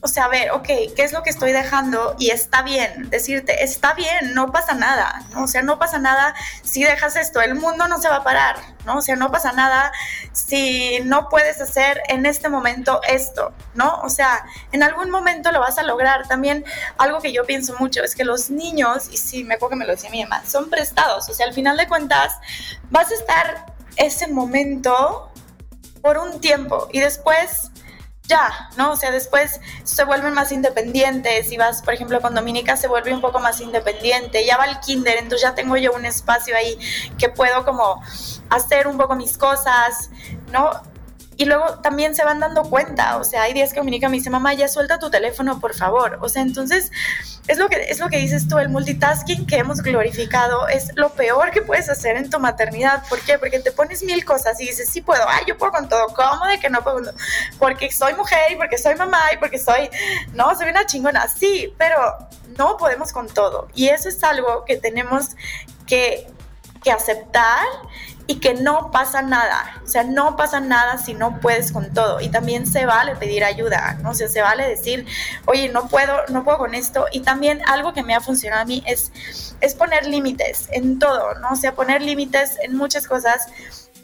o 0.05 0.09
sea, 0.09 0.25
a 0.25 0.29
ver, 0.29 0.51
ok, 0.51 0.67
¿qué 0.67 1.05
es 1.05 1.13
lo 1.13 1.23
que 1.23 1.31
estoy 1.31 1.53
dejando? 1.53 2.17
Y 2.19 2.31
está 2.31 2.63
bien, 2.63 3.09
decirte, 3.09 3.63
está 3.63 3.95
bien, 3.95 4.35
no 4.35 4.51
pasa 4.51 4.75
nada, 4.75 5.23
¿no? 5.33 5.45
O 5.45 5.47
sea, 5.47 5.63
no 5.63 5.79
pasa 5.79 6.01
nada 6.01 6.35
si 6.65 6.83
dejas 6.83 7.15
esto, 7.15 7.41
el 7.41 7.55
mundo 7.55 7.87
no 7.87 8.01
se 8.01 8.09
va 8.09 8.17
a 8.17 8.25
parar, 8.25 8.57
¿no? 8.85 8.97
O 8.97 9.01
sea, 9.01 9.15
no 9.15 9.31
pasa 9.31 9.53
nada 9.53 9.93
si 10.33 10.99
no 11.05 11.29
puedes 11.29 11.61
hacer 11.61 12.03
en 12.09 12.27
este 12.27 12.49
momento 12.49 13.01
esto, 13.09 13.53
¿no? 13.75 14.01
O 14.03 14.09
sea, 14.09 14.45
en 14.73 14.83
algún 14.83 15.09
momento 15.09 15.53
lo 15.53 15.61
vas 15.61 15.79
a 15.79 15.85
lograr. 15.85 16.27
También 16.27 16.65
algo 16.99 17.21
que 17.21 17.33
yo 17.33 17.45
pienso 17.45 17.77
mucho 17.79 18.03
es 18.03 18.17
que 18.17 18.25
los 18.25 18.51
niños, 18.51 19.09
y 19.13 19.19
sí, 19.19 19.45
me 19.45 19.55
acuerdo 19.55 19.71
que 19.71 19.77
me 19.77 19.87
lo 19.87 19.93
decía 19.93 20.11
mi 20.11 20.25
mamá, 20.25 20.43
son 20.45 20.69
prestados, 20.69 21.29
o 21.29 21.33
sea, 21.33 21.47
al 21.47 21.55
final 21.55 21.77
de 21.77 21.87
cuentas 21.87 22.33
vas 22.91 23.09
a 23.13 23.15
estar 23.15 23.67
ese 23.97 24.27
momento 24.27 25.31
por 26.03 26.19
un 26.19 26.41
tiempo 26.41 26.89
y 26.91 26.99
después 26.99 27.71
ya, 28.29 28.71
¿no? 28.77 28.93
O 28.93 28.97
sea, 28.97 29.11
después 29.11 29.61
se 29.85 30.05
vuelven 30.05 30.33
más 30.35 30.53
independientes. 30.53 31.49
Si 31.49 31.57
vas, 31.57 31.83
por 31.83 31.95
ejemplo, 31.95 32.21
con 32.21 32.35
Dominica 32.35 32.77
se 32.77 32.89
vuelve 32.89 33.13
un 33.13 33.21
poco 33.21 33.41
más 33.41 33.61
independiente. 33.61 34.47
Ya 34.47 34.57
va 34.57 34.65
al 34.65 34.81
kinder, 34.81 35.17
entonces 35.19 35.43
ya 35.43 35.55
tengo 35.55 35.77
yo 35.77 35.93
un 35.93 36.05
espacio 36.05 36.57
ahí 36.57 36.79
que 37.19 37.29
puedo 37.29 37.65
como 37.65 38.03
hacer 38.49 38.87
un 38.87 38.97
poco 38.97 39.17
mis 39.17 39.37
cosas, 39.37 40.11
¿no? 40.53 40.71
Y 41.37 41.47
luego 41.47 41.81
también 41.81 42.15
se 42.15 42.25
van 42.25 42.41
dando 42.41 42.63
cuenta, 42.65 43.17
o 43.17 43.25
sea, 43.25 43.43
hay 43.43 43.55
días 43.55 43.73
que 43.73 43.81
Dominica 43.81 44.09
me 44.09 44.17
dice, 44.17 44.31
mamá, 44.31 44.55
ya 44.55 44.69
suelta 44.69 44.99
tu 44.99 45.11
teléfono, 45.11 45.61
por 45.61 45.75
favor. 45.75 46.19
O 46.21 46.29
sea, 46.29 46.43
entonces 46.43 46.91
es 47.49 47.59
lo 47.59 47.69
que, 47.69 47.77
es 47.89 47.99
lo 47.99 48.09
que 48.09 48.19
dices 48.19 48.47
tú, 48.49 48.59
el 48.59 48.69
multitasking 48.69 49.47
que 49.47 49.57
hemos 49.57 49.83
glorificado 49.83 50.69
es 50.69 50.91
lo 50.95 51.11
peor 51.11 51.51
que 51.51 51.63
puedes 51.63 51.89
hacer 51.89 52.17
en 52.17 52.31
tu 52.31 52.39
maternidad. 52.39 53.03
¿Por 53.09 53.21
qué? 53.21 53.39
Porque 53.39 53.59
te 53.61 53.73
pones 53.73 54.03
mil 54.03 54.25
cosas 54.25 54.61
y 54.61 54.67
dices, 54.67 54.89
sí 54.89 55.01
puedo, 55.01 55.23
ay, 55.27 55.45
yo 55.47 55.57
puedo 55.57 55.73
con 55.73 55.89
todo, 55.89 56.07
¿cómo 56.09 56.47
de 56.47 56.61
que 56.61 56.71
no 56.71 56.83
puedo? 56.83 57.13
Porque 57.59 57.91
soy 57.91 58.15
mujer 58.15 58.53
y 58.53 58.57
porque 58.57 58.79
soy 58.79 58.95
mamá 58.95 59.23
y 59.33 59.39
porque 59.39 59.59
soy, 59.59 59.91
no, 60.35 60.55
soy 60.57 60.69
una 60.69 60.87
chingona, 60.87 61.27
sí, 61.29 61.75
pero 61.79 62.19
no 62.57 62.77
podemos 62.77 63.13
con 63.13 63.29
todo. 63.29 63.69
Y 63.75 63.89
eso 63.89 64.09
es 64.09 64.23
algo 64.23 64.65
que 64.65 64.77
tenemos 64.77 65.31
que, 65.87 66.29
que 66.83 66.91
aceptar 66.93 67.67
y 68.27 68.41
que 68.41 68.55
no 68.55 68.91
pasa 68.91 69.23
nada. 69.23 69.81
O 69.85 69.89
sea, 69.89 70.05
no 70.05 70.37
pasa 70.37 70.61
nada 70.61 70.99
si 70.99 71.15
no 71.15 71.41
puedes 71.41 71.73
con 71.73 71.93
todo. 71.93 72.21
Y 72.21 72.29
también 72.29 72.67
se 72.67 72.87
vale 72.87 73.17
pedir 73.17 73.45
ayuda, 73.45 73.99
¿no? 74.03 74.11
O 74.11 74.15
se 74.15 74.41
vale 74.41 74.69
decir, 74.69 75.07
oye, 75.47 75.69
no 75.69 75.89
puedo, 75.89 76.27
no 76.29 76.45
puedo 76.45 76.59
con 76.59 76.75
esto. 76.75 77.07
Y 77.13 77.21
también 77.21 77.61
algo 77.67 77.93
que 77.93 78.03
me 78.03 78.15
ha 78.15 78.21
funcionado 78.21 78.63
a 78.63 78.65
mí 78.65 78.83
es, 78.87 79.13
es 79.61 79.75
poner 79.75 80.07
límites 80.07 80.69
en 80.71 80.99
todo, 80.99 81.35
¿no? 81.35 81.51
O 81.53 81.57
sea, 81.57 81.75
poner 81.75 82.03
límites 82.03 82.57
en 82.63 82.77
muchas 82.77 83.07
cosas. 83.07 83.47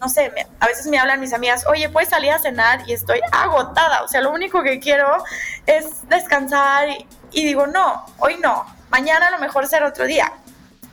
No 0.00 0.08
sé, 0.08 0.32
a 0.60 0.66
veces 0.66 0.86
me 0.86 0.98
hablan 0.98 1.18
mis 1.18 1.32
amigas, 1.32 1.66
oye, 1.66 1.88
puedes 1.88 2.08
salir 2.08 2.30
a 2.30 2.38
cenar 2.38 2.88
y 2.88 2.92
estoy 2.92 3.20
agotada. 3.32 4.02
O 4.02 4.08
sea, 4.08 4.20
lo 4.20 4.32
único 4.32 4.62
que 4.62 4.78
quiero 4.78 5.24
es 5.66 6.08
descansar 6.08 6.88
y, 6.88 7.06
y 7.32 7.44
digo, 7.44 7.66
no, 7.66 8.06
hoy 8.18 8.36
no. 8.40 8.64
Mañana 8.90 9.26
a 9.26 9.30
lo 9.32 9.38
mejor 9.38 9.66
será 9.66 9.88
otro 9.88 10.06
día 10.06 10.32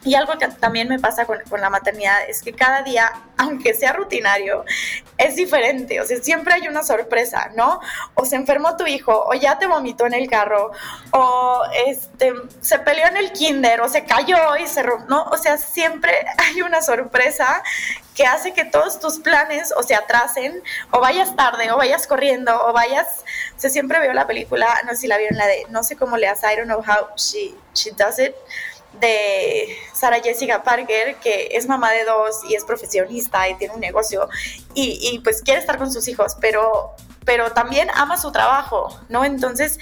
y 0.06 0.14
algo 0.14 0.38
que 0.38 0.48
también 0.48 0.88
me 0.88 1.00
pasa 1.00 1.26
con, 1.26 1.40
con, 1.50 1.60
la 1.60 1.72
maternidad 1.72 2.30
es 2.30 2.44
que 2.44 2.54
cada 2.54 2.84
día, 2.84 3.12
aunque 3.38 3.74
sea 3.74 3.92
rutinario, 3.92 4.64
es 5.18 5.36
diferente. 5.36 6.00
O 6.00 6.06
sea, 6.06 6.18
siempre 6.22 6.54
hay 6.54 6.68
una 6.68 6.84
sorpresa, 6.84 7.52
¿no? 7.56 7.82
O 8.14 8.24
se 8.24 8.36
enfermó 8.36 8.78
tu 8.78 8.86
hijo, 8.86 9.26
o 9.28 9.34
ya 9.34 9.58
te 9.58 9.66
vomitó 9.66 10.06
en 10.06 10.14
el 10.14 10.30
carro, 10.30 10.72
o 11.12 11.64
este, 11.88 12.34
se 12.62 12.80
peleó 12.80 13.08
en 13.08 13.18
el 13.18 13.32
kinder, 13.32 13.82
o 13.82 13.90
se 13.90 14.06
cayó 14.06 14.56
y 14.58 14.68
se 14.68 14.84
rompió, 14.84 15.08
¿no? 15.10 15.24
O 15.26 15.38
sea, 15.38 15.58
siempre 15.58 16.14
hay 16.38 16.62
una 16.62 16.82
sorpresa 16.82 17.64
que 18.14 18.26
hace 18.26 18.54
que 18.54 18.64
todos 18.64 19.00
tus 19.00 19.20
planes 19.20 19.74
o 19.76 19.84
se 19.84 19.96
atrasen, 19.96 20.62
o 20.92 21.00
vayas 21.00 21.36
tarde, 21.36 21.72
o 21.72 21.78
vayas 21.78 22.08
corriendo, 22.08 22.66
o 22.66 22.74
vayas... 22.74 23.24
O 23.58 23.60
sea, 23.60 23.70
siempre 23.70 24.00
veo 24.00 24.14
la 24.14 24.28
película, 24.28 24.68
no 24.86 24.92
sé 24.92 24.98
si 24.98 25.08
la 25.08 25.18
vieron, 25.18 25.38
la 25.38 25.48
de, 25.48 25.66
no 25.70 25.84
sé 25.84 25.98
cómo 25.98 26.16
le 26.16 26.28
hace, 26.28 26.52
I 26.52 26.56
don't 26.56 26.68
know 26.68 26.80
how 26.80 27.10
she, 27.18 27.56
she 27.74 27.92
does 27.92 28.20
it, 28.20 28.34
de 29.00 29.78
Sara 29.94 30.22
Jessica 30.22 30.64
Parker, 30.64 31.16
que 31.16 31.50
es 31.52 31.68
mamá 31.68 31.92
de 31.92 32.06
dos 32.06 32.42
y 32.50 32.56
es 32.56 32.64
profesionista 32.64 33.48
y 33.50 33.56
tiene 33.56 33.74
un 33.74 33.82
negocio 33.82 34.28
y, 34.74 35.00
y, 35.02 35.20
pues 35.20 35.42
quiere 35.42 35.60
estar 35.60 35.78
con 35.78 35.92
sus 35.92 36.08
hijos, 36.08 36.36
pero, 36.40 36.94
pero 37.26 37.52
también 37.52 37.90
ama 37.96 38.18
su 38.18 38.32
trabajo, 38.32 39.00
¿no? 39.10 39.26
Entonces, 39.26 39.80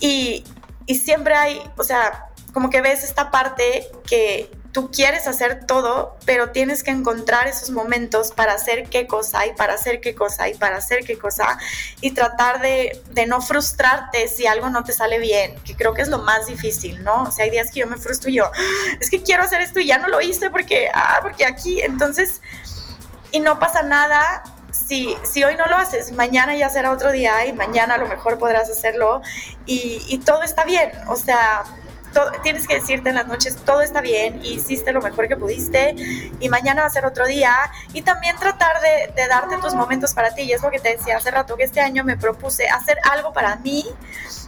y, 0.00 0.44
y 0.86 0.94
siempre 0.96 1.34
hay, 1.34 1.62
o 1.76 1.84
sea, 1.84 2.28
como 2.52 2.70
que 2.70 2.80
ves 2.80 3.04
esta 3.04 3.30
parte 3.30 3.88
que 4.06 4.50
tú 4.78 4.92
quieres 4.92 5.26
hacer 5.26 5.66
todo, 5.66 6.16
pero 6.24 6.50
tienes 6.50 6.84
que 6.84 6.92
encontrar 6.92 7.48
esos 7.48 7.70
momentos 7.70 8.30
para 8.30 8.52
hacer 8.52 8.88
qué 8.88 9.08
cosa 9.08 9.44
y 9.44 9.52
para 9.54 9.74
hacer 9.74 10.00
qué 10.00 10.14
cosa 10.14 10.48
y 10.48 10.54
para 10.54 10.76
hacer 10.76 11.04
qué 11.04 11.18
cosa 11.18 11.58
y 12.00 12.12
tratar 12.12 12.60
de, 12.60 13.02
no 13.26 13.40
frustrarte 13.40 14.28
si 14.28 14.46
algo 14.46 14.70
no 14.70 14.84
te 14.84 14.92
sale 14.92 15.18
bien, 15.18 15.56
que 15.64 15.74
creo 15.74 15.94
que 15.94 16.02
es 16.02 16.08
lo 16.08 16.18
más 16.18 16.46
difícil, 16.46 17.02
¿no? 17.02 17.24
O 17.24 17.32
sea, 17.32 17.46
hay 17.46 17.50
días 17.50 17.72
que 17.72 17.80
yo 17.80 17.88
me 17.88 17.96
frustro 17.96 18.30
y 18.30 18.34
yo, 18.34 18.52
es 19.00 19.10
que 19.10 19.20
quiero 19.20 19.42
hacer 19.42 19.62
esto 19.62 19.80
y 19.80 19.86
ya 19.86 19.98
no 19.98 20.06
lo 20.06 20.20
hice 20.20 20.48
porque, 20.48 20.88
ah, 20.94 21.18
porque 21.22 21.44
aquí, 21.44 21.80
entonces, 21.80 22.40
y 23.32 23.40
no 23.40 23.58
pasa 23.58 23.82
nada. 23.82 24.44
Si, 24.70 25.16
si 25.24 25.42
hoy 25.42 25.56
no 25.56 25.66
lo 25.66 25.76
haces, 25.76 26.12
mañana 26.12 26.54
ya 26.54 26.70
será 26.70 26.92
otro 26.92 27.10
día 27.10 27.46
y 27.46 27.52
mañana 27.52 27.94
a 27.94 27.98
lo 27.98 28.06
mejor 28.06 28.38
podrás 28.38 28.70
hacerlo 28.70 29.22
y 29.66 30.18
todo 30.24 30.44
está 30.44 30.64
bien. 30.64 30.92
O 31.08 31.16
sea, 31.16 31.64
tienes 32.42 32.66
que 32.66 32.74
decirte 32.74 33.08
en 33.10 33.16
las 33.16 33.26
noches, 33.26 33.56
todo 33.64 33.82
está 33.82 34.00
bien, 34.00 34.40
hiciste 34.44 34.92
lo 34.92 35.00
mejor 35.00 35.28
que 35.28 35.36
pudiste, 35.36 35.94
y 36.40 36.48
mañana 36.48 36.82
va 36.82 36.88
a 36.88 36.90
ser 36.90 37.04
otro 37.04 37.26
día, 37.26 37.54
y 37.92 38.02
también 38.02 38.36
tratar 38.36 38.80
de, 38.80 39.26
darte 39.28 39.56
tus 39.58 39.74
momentos 39.74 40.14
para 40.14 40.34
ti, 40.34 40.42
y 40.42 40.52
es 40.52 40.62
lo 40.62 40.70
que 40.70 40.78
te 40.78 40.96
decía 40.96 41.16
hace 41.16 41.30
rato, 41.30 41.56
que 41.56 41.64
este 41.64 41.80
año 41.80 42.04
me 42.04 42.16
propuse 42.16 42.68
hacer 42.68 42.98
algo 43.10 43.32
para 43.32 43.56
mí, 43.56 43.84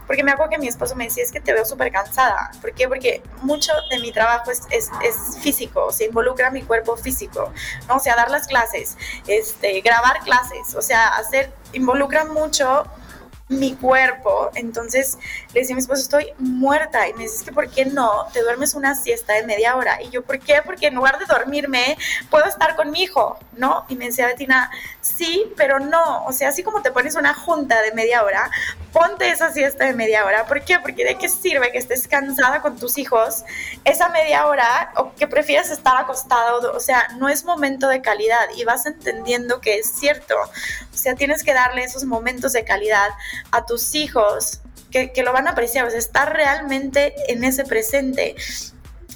porque 0.06 0.24
me 0.24 0.32
acuerdo 0.32 0.50
que 0.50 0.58
mi 0.58 0.68
esposo 0.68 0.96
me 0.96 1.04
decía, 1.04 1.22
es 1.22 1.30
que 1.30 1.40
te 1.40 1.52
veo 1.52 1.64
súper 1.64 1.92
cansada, 1.92 2.50
¿por 2.60 2.72
qué? 2.72 2.88
Porque 2.88 3.22
mucho 3.42 3.72
de 3.90 3.98
mi 3.98 4.12
trabajo 4.12 4.50
es, 4.50 4.62
es, 4.70 4.90
es, 5.04 5.38
físico, 5.40 5.92
se 5.92 6.06
involucra 6.06 6.50
mi 6.50 6.62
cuerpo 6.62 6.96
físico, 6.96 7.52
¿no? 7.88 7.96
O 7.96 8.00
sea, 8.00 8.16
dar 8.16 8.30
las 8.30 8.46
clases, 8.46 8.96
este, 9.26 9.80
grabar 9.82 10.18
clases, 10.20 10.74
o 10.74 10.82
sea, 10.82 11.08
hacer, 11.16 11.52
involucra 11.72 12.24
mucho 12.24 12.84
mi 13.50 13.74
cuerpo. 13.74 14.50
Entonces 14.54 15.18
le 15.52 15.60
decía 15.60 15.74
a 15.74 15.76
mi 15.76 15.82
esposo, 15.82 16.00
estoy 16.00 16.32
muerta. 16.38 17.06
Y 17.08 17.12
me 17.14 17.24
dice, 17.24 17.36
es 17.36 17.42
que 17.42 17.52
¿por 17.52 17.68
qué 17.68 17.84
no 17.84 18.26
te 18.32 18.40
duermes 18.40 18.74
una 18.74 18.94
siesta 18.94 19.34
de 19.34 19.44
media 19.44 19.76
hora? 19.76 20.00
Y 20.02 20.08
yo, 20.08 20.22
¿por 20.22 20.38
qué? 20.38 20.62
Porque 20.64 20.86
en 20.86 20.94
lugar 20.94 21.18
de 21.18 21.26
dormirme, 21.26 21.98
puedo 22.30 22.46
estar 22.46 22.76
con 22.76 22.90
mi 22.90 23.02
hijo, 23.02 23.38
¿no? 23.56 23.84
Y 23.88 23.96
me 23.96 24.06
decía 24.06 24.26
Betina, 24.26 24.70
sí, 25.00 25.52
pero 25.56 25.80
no. 25.80 26.24
O 26.24 26.32
sea, 26.32 26.48
así 26.48 26.62
como 26.62 26.80
te 26.80 26.92
pones 26.92 27.16
una 27.16 27.34
junta 27.34 27.82
de 27.82 27.92
media 27.92 28.22
hora, 28.24 28.50
ponte 29.00 29.30
esa 29.30 29.50
siesta 29.50 29.86
de 29.86 29.94
media 29.94 30.26
hora. 30.26 30.44
¿Por 30.44 30.62
qué? 30.62 30.78
Porque 30.78 31.06
de 31.06 31.16
qué 31.16 31.30
sirve 31.30 31.72
que 31.72 31.78
estés 31.78 32.06
cansada 32.06 32.60
con 32.60 32.78
tus 32.78 32.98
hijos 32.98 33.44
esa 33.86 34.10
media 34.10 34.46
hora 34.46 34.92
o 34.96 35.14
que 35.14 35.26
prefieras 35.26 35.70
estar 35.70 35.96
acostado. 35.96 36.70
O 36.74 36.80
sea, 36.80 37.08
no 37.18 37.30
es 37.30 37.46
momento 37.46 37.88
de 37.88 38.02
calidad 38.02 38.48
y 38.58 38.64
vas 38.64 38.84
entendiendo 38.84 39.62
que 39.62 39.78
es 39.78 39.90
cierto. 39.90 40.34
O 40.92 40.96
sea, 40.96 41.14
tienes 41.14 41.44
que 41.44 41.54
darle 41.54 41.82
esos 41.82 42.04
momentos 42.04 42.52
de 42.52 42.62
calidad 42.64 43.08
a 43.52 43.64
tus 43.64 43.94
hijos 43.94 44.60
que, 44.90 45.12
que, 45.12 45.22
lo 45.22 45.32
van 45.32 45.46
a 45.46 45.52
apreciar, 45.52 45.86
o 45.86 45.90
sea, 45.90 45.98
estar 45.98 46.34
realmente 46.34 47.14
en 47.28 47.42
ese 47.42 47.64
presente. 47.64 48.36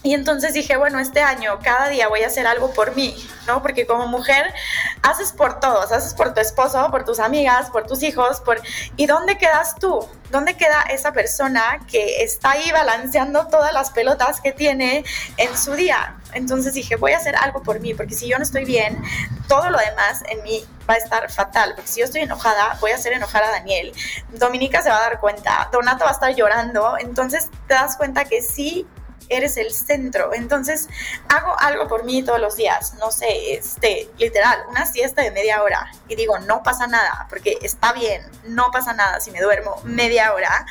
Y 0.04 0.12
entonces 0.12 0.52
dije, 0.52 0.76
bueno, 0.76 0.98
este 0.98 1.22
año 1.22 1.58
cada 1.64 1.88
día 1.88 2.08
voy 2.08 2.20
a 2.24 2.26
hacer 2.26 2.46
algo 2.46 2.74
por 2.74 2.94
mí, 2.94 3.16
¿no? 3.46 3.62
Porque 3.62 3.86
como 3.86 4.06
mujer 4.06 4.52
haces 5.00 5.32
por 5.32 5.60
todos, 5.60 5.92
haces 5.92 6.12
por 6.12 6.34
tu 6.34 6.42
esposo, 6.42 6.90
por 6.90 7.06
tus 7.06 7.18
amigas, 7.20 7.70
por 7.70 7.86
tus 7.86 8.02
hijos, 8.02 8.42
por... 8.42 8.60
¿Y 8.96 9.06
dónde 9.06 9.38
quedas 9.38 9.76
tú? 9.76 10.06
¿Dónde 10.30 10.58
queda 10.58 10.82
esa 10.90 11.12
persona 11.12 11.80
que 11.90 12.22
está 12.22 12.50
ahí 12.50 12.70
balanceando 12.70 13.46
todas 13.46 13.72
las 13.72 13.92
pelotas 13.92 14.42
que 14.42 14.52
tiene 14.52 15.06
en 15.38 15.56
su 15.56 15.72
día? 15.72 16.16
Entonces 16.34 16.74
dije, 16.74 16.96
voy 16.96 17.12
a 17.12 17.16
hacer 17.16 17.34
algo 17.36 17.62
por 17.62 17.80
mí, 17.80 17.94
porque 17.94 18.14
si 18.14 18.28
yo 18.28 18.36
no 18.36 18.42
estoy 18.42 18.66
bien, 18.66 19.02
todo 19.48 19.70
lo 19.70 19.78
demás 19.78 20.22
en 20.28 20.42
mí 20.42 20.66
va 20.86 20.94
a 20.94 20.98
estar 20.98 21.30
fatal, 21.30 21.72
porque 21.76 21.90
si 21.90 22.00
yo 22.00 22.04
estoy 22.04 22.20
enojada, 22.20 22.76
voy 22.82 22.90
a 22.90 22.96
hacer 22.96 23.14
enojar 23.14 23.42
a 23.42 23.50
Daniel, 23.52 23.94
Dominica 24.34 24.82
se 24.82 24.90
va 24.90 24.98
a 24.98 25.00
dar 25.00 25.20
cuenta, 25.20 25.70
Donato 25.72 26.04
va 26.04 26.10
a 26.10 26.12
estar 26.12 26.34
llorando, 26.34 26.98
entonces 26.98 27.48
te 27.66 27.72
das 27.72 27.96
cuenta 27.96 28.26
que 28.26 28.42
sí 28.42 28.86
eres 29.28 29.56
el 29.56 29.72
centro. 29.72 30.32
Entonces, 30.34 30.88
hago 31.28 31.54
algo 31.60 31.88
por 31.88 32.04
mí 32.04 32.22
todos 32.22 32.40
los 32.40 32.56
días, 32.56 32.94
no 32.94 33.10
sé, 33.10 33.54
este, 33.54 34.08
literal, 34.18 34.64
una 34.68 34.86
siesta 34.86 35.22
de 35.22 35.30
media 35.30 35.62
hora 35.62 35.90
y 36.08 36.16
digo, 36.16 36.38
no 36.40 36.62
pasa 36.62 36.86
nada, 36.86 37.26
porque 37.28 37.58
está 37.62 37.92
bien, 37.92 38.22
no 38.44 38.70
pasa 38.72 38.92
nada 38.92 39.20
si 39.20 39.30
me 39.30 39.40
duermo 39.40 39.80
media 39.84 40.32
hora, 40.34 40.66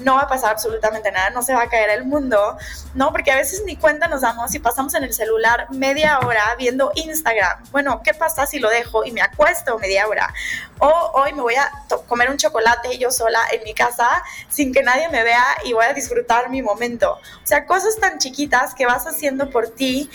no 0.00 0.14
va 0.14 0.22
a 0.22 0.28
pasar 0.28 0.50
absolutamente 0.50 1.10
nada, 1.12 1.30
no 1.30 1.42
se 1.42 1.54
va 1.54 1.62
a 1.62 1.68
caer 1.68 1.90
el 1.90 2.04
mundo, 2.04 2.56
¿no? 2.94 3.12
Porque 3.12 3.30
a 3.30 3.36
veces 3.36 3.62
ni 3.64 3.76
cuenta 3.76 4.08
nos 4.08 4.22
damos 4.22 4.54
y 4.54 4.58
pasamos 4.58 4.94
en 4.94 5.04
el 5.04 5.12
celular 5.12 5.66
media 5.70 6.18
hora 6.20 6.54
viendo 6.58 6.92
Instagram. 6.94 7.64
Bueno, 7.70 8.00
¿qué 8.04 8.14
pasa 8.14 8.46
si 8.46 8.58
lo 8.58 8.68
dejo 8.70 9.04
y 9.04 9.12
me 9.12 9.22
acuesto 9.22 9.78
media 9.78 10.06
hora? 10.06 10.32
O 10.78 11.10
hoy 11.14 11.32
me 11.32 11.42
voy 11.42 11.54
a 11.54 11.70
comer 12.08 12.30
un 12.30 12.36
chocolate 12.36 12.98
yo 12.98 13.10
sola 13.10 13.40
en 13.52 13.62
mi 13.64 13.74
casa 13.74 14.22
sin 14.48 14.72
que 14.72 14.82
nadie 14.82 15.08
me 15.08 15.22
vea 15.22 15.44
y 15.64 15.72
voy 15.72 15.84
a 15.84 15.92
disfrutar 15.92 16.50
mi 16.50 16.62
momento. 16.62 17.12
O 17.12 17.46
sea, 17.46 17.66
cosas 17.66 17.96
tan 17.98 18.18
chiquitas 18.18 18.74
que 18.74 18.86
vas 18.86 19.06
haciendo 19.06 19.50
por 19.50 19.68
ti 19.68 20.10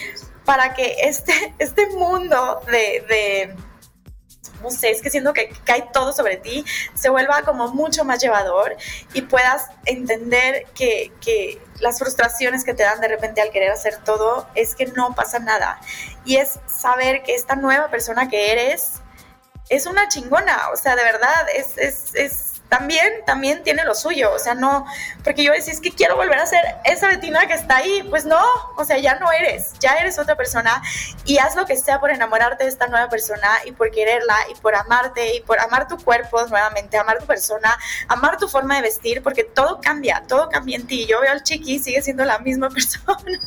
para 0.45 0.73
que 0.73 0.95
este, 1.01 1.33
este 1.59 1.87
mundo 1.87 2.61
de 2.67 3.55
no 4.61 4.69
sé, 4.71 4.91
es 4.91 5.01
que 5.01 5.09
siento 5.09 5.33
que 5.33 5.49
cae 5.63 5.87
todo 5.93 6.13
sobre 6.13 6.37
ti, 6.37 6.65
se 6.93 7.09
vuelva 7.09 7.43
como 7.43 7.69
mucho 7.69 8.03
más 8.05 8.21
llevador 8.21 8.75
y 9.13 9.21
puedas 9.21 9.67
entender 9.85 10.65
que, 10.73 11.11
que 11.21 11.61
las 11.79 11.99
frustraciones 11.99 12.63
que 12.63 12.73
te 12.73 12.83
dan 12.83 13.01
de 13.01 13.07
repente 13.07 13.41
al 13.41 13.51
querer 13.51 13.71
hacer 13.71 13.97
todo 14.03 14.47
es 14.55 14.75
que 14.75 14.87
no 14.87 15.13
pasa 15.15 15.39
nada. 15.39 15.79
Y 16.23 16.37
es 16.37 16.59
saber 16.67 17.23
que 17.23 17.35
esta 17.35 17.55
nueva 17.55 17.89
persona 17.89 18.29
que 18.29 18.51
eres 18.51 19.01
es 19.69 19.85
una 19.87 20.07
chingona, 20.07 20.69
o 20.73 20.77
sea, 20.77 20.95
de 20.95 21.03
verdad, 21.03 21.47
es, 21.55 21.77
es, 21.77 22.15
es 22.15 22.54
también, 22.77 23.23
también 23.25 23.63
tiene 23.63 23.85
lo 23.85 23.95
suyo, 23.95 24.33
o 24.33 24.39
sea, 24.39 24.53
no, 24.53 24.85
porque 25.23 25.43
yo 25.43 25.53
decía, 25.53 25.71
es 25.71 25.79
que 25.79 25.93
quiero 25.93 26.17
volver 26.17 26.37
a 26.37 26.45
ser 26.45 26.61
esa 26.83 27.07
Betina 27.07 27.47
que 27.47 27.53
está 27.53 27.77
ahí, 27.77 28.05
pues 28.09 28.25
no, 28.25 28.41
o 28.75 28.83
sea, 28.83 28.97
ya 28.97 29.15
no 29.15 29.31
eres, 29.31 29.73
ya 29.79 29.93
eres 29.93 30.19
otra 30.19 30.35
persona 30.35 30.81
y 31.23 31.37
haz 31.37 31.55
lo 31.55 31.65
que 31.65 31.77
sea 31.77 32.01
por 32.01 32.11
enamorarte 32.11 32.65
de 32.65 32.69
esta 32.69 32.87
nueva 32.87 33.07
persona 33.07 33.47
y 33.63 33.71
por 33.71 33.91
quererla 33.91 34.35
y 34.51 34.55
por 34.55 34.75
amarte 34.75 35.35
y 35.35 35.41
por 35.41 35.57
amar 35.59 35.87
tu 35.87 35.97
cuerpo 35.97 36.45
nuevamente, 36.47 36.97
amar 36.97 37.19
tu 37.19 37.25
persona, 37.25 37.77
amar 38.09 38.37
tu 38.37 38.49
forma 38.49 38.75
de 38.75 38.81
vestir, 38.81 39.23
porque 39.23 39.45
todo 39.45 39.79
cambia, 39.79 40.23
todo 40.27 40.49
cambia 40.49 40.75
en 40.75 40.85
ti. 40.85 41.05
Yo 41.05 41.21
veo 41.21 41.31
al 41.31 41.43
chiqui, 41.43 41.79
sigue 41.79 42.01
siendo 42.01 42.25
la 42.25 42.39
misma 42.39 42.69
persona 42.71 43.39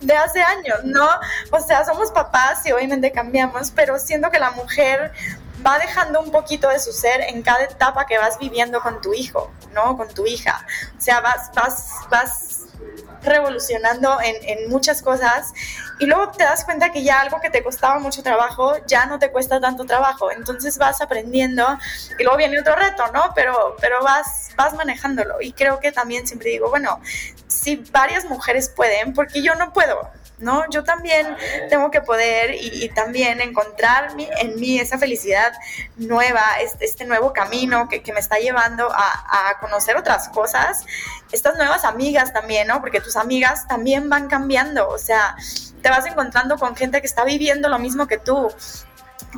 de 0.00 0.14
hace 0.14 0.40
años, 0.40 0.84
¿no? 0.84 1.08
O 1.50 1.58
sea, 1.58 1.84
somos 1.84 2.12
papás 2.12 2.64
y 2.64 2.70
obviamente 2.70 3.10
cambiamos, 3.10 3.72
pero 3.72 3.98
siento 3.98 4.30
que 4.30 4.38
la 4.38 4.52
mujer 4.52 5.12
va 5.64 5.78
dejando 5.78 6.20
un 6.20 6.30
poquito 6.30 6.68
de 6.68 6.78
su 6.78 6.92
ser 6.92 7.20
en 7.22 7.42
cada 7.42 7.64
etapa 7.64 8.06
que 8.06 8.18
vas 8.18 8.38
viviendo 8.38 8.80
con 8.80 9.00
tu 9.00 9.14
hijo, 9.14 9.50
¿no? 9.72 9.96
Con 9.96 10.08
tu 10.08 10.26
hija. 10.26 10.66
O 10.96 11.00
sea, 11.00 11.20
vas, 11.20 11.50
vas, 11.54 11.90
vas 12.10 12.62
revolucionando 13.22 14.18
en, 14.20 14.68
muchas 14.68 15.02
cosas 15.02 15.52
y 16.00 16.06
luego 16.06 16.32
te 16.32 16.44
das 16.44 16.64
cuenta 16.64 16.90
que 16.90 17.04
ya 17.04 17.20
algo 17.20 17.40
que 17.40 17.50
te 17.50 17.62
costaba 17.62 17.98
mucho 17.98 18.22
trabajo 18.22 18.74
ya 18.86 19.06
no 19.06 19.18
te 19.18 19.30
cuesta 19.30 19.60
tanto 19.60 19.84
trabajo. 19.84 20.30
Entonces 20.30 20.78
vas 20.78 21.00
aprendiendo 21.00 21.78
y 22.18 22.22
luego 22.22 22.38
viene 22.38 22.60
otro 22.60 22.74
reto, 22.74 23.04
¿no? 23.12 23.32
Pero, 23.34 23.76
pero 23.80 24.02
vas, 24.02 24.50
vas 24.56 24.74
manejándolo. 24.74 25.40
Y 25.40 25.52
creo 25.52 25.78
que 25.78 25.92
también 25.92 26.26
siempre 26.26 26.50
digo, 26.50 26.70
bueno, 26.70 27.00
si 27.46 27.76
varias 27.76 28.24
mujeres 28.24 28.68
pueden, 28.68 29.14
porque 29.14 29.42
yo 29.42 29.54
no 29.54 29.72
puedo? 29.72 30.10
¿No? 30.42 30.68
Yo 30.70 30.84
también 30.84 31.36
tengo 31.70 31.90
que 31.90 32.00
poder 32.00 32.54
y, 32.54 32.88
también 32.90 33.40
encontrar 33.40 34.12
en 34.18 34.60
mí 34.60 34.78
esa 34.78 34.98
felicidad 34.98 35.52
nueva, 35.96 36.42
este, 36.60 36.84
este 36.84 37.04
nuevo 37.06 37.32
camino 37.32 37.88
que, 37.88 38.12
me 38.12 38.20
está 38.20 38.38
llevando 38.38 38.90
a, 38.92 39.58
conocer 39.60 39.96
otras 39.96 40.28
cosas, 40.28 40.84
estas 41.30 41.56
nuevas 41.56 41.84
amigas 41.84 42.32
también, 42.32 42.68
¿no? 42.68 42.80
Porque 42.80 43.00
tus 43.00 43.16
amigas 43.16 43.66
también 43.68 44.10
van 44.10 44.28
cambiando, 44.28 44.88
o 44.88 44.98
sea, 44.98 45.36
te 45.80 45.88
vas 45.88 46.04
encontrando 46.06 46.58
con 46.58 46.76
gente 46.76 47.00
que 47.00 47.06
está 47.06 47.24
viviendo 47.24 47.68
lo 47.68 47.78
mismo 47.78 48.06
que 48.06 48.18
tú, 48.18 48.52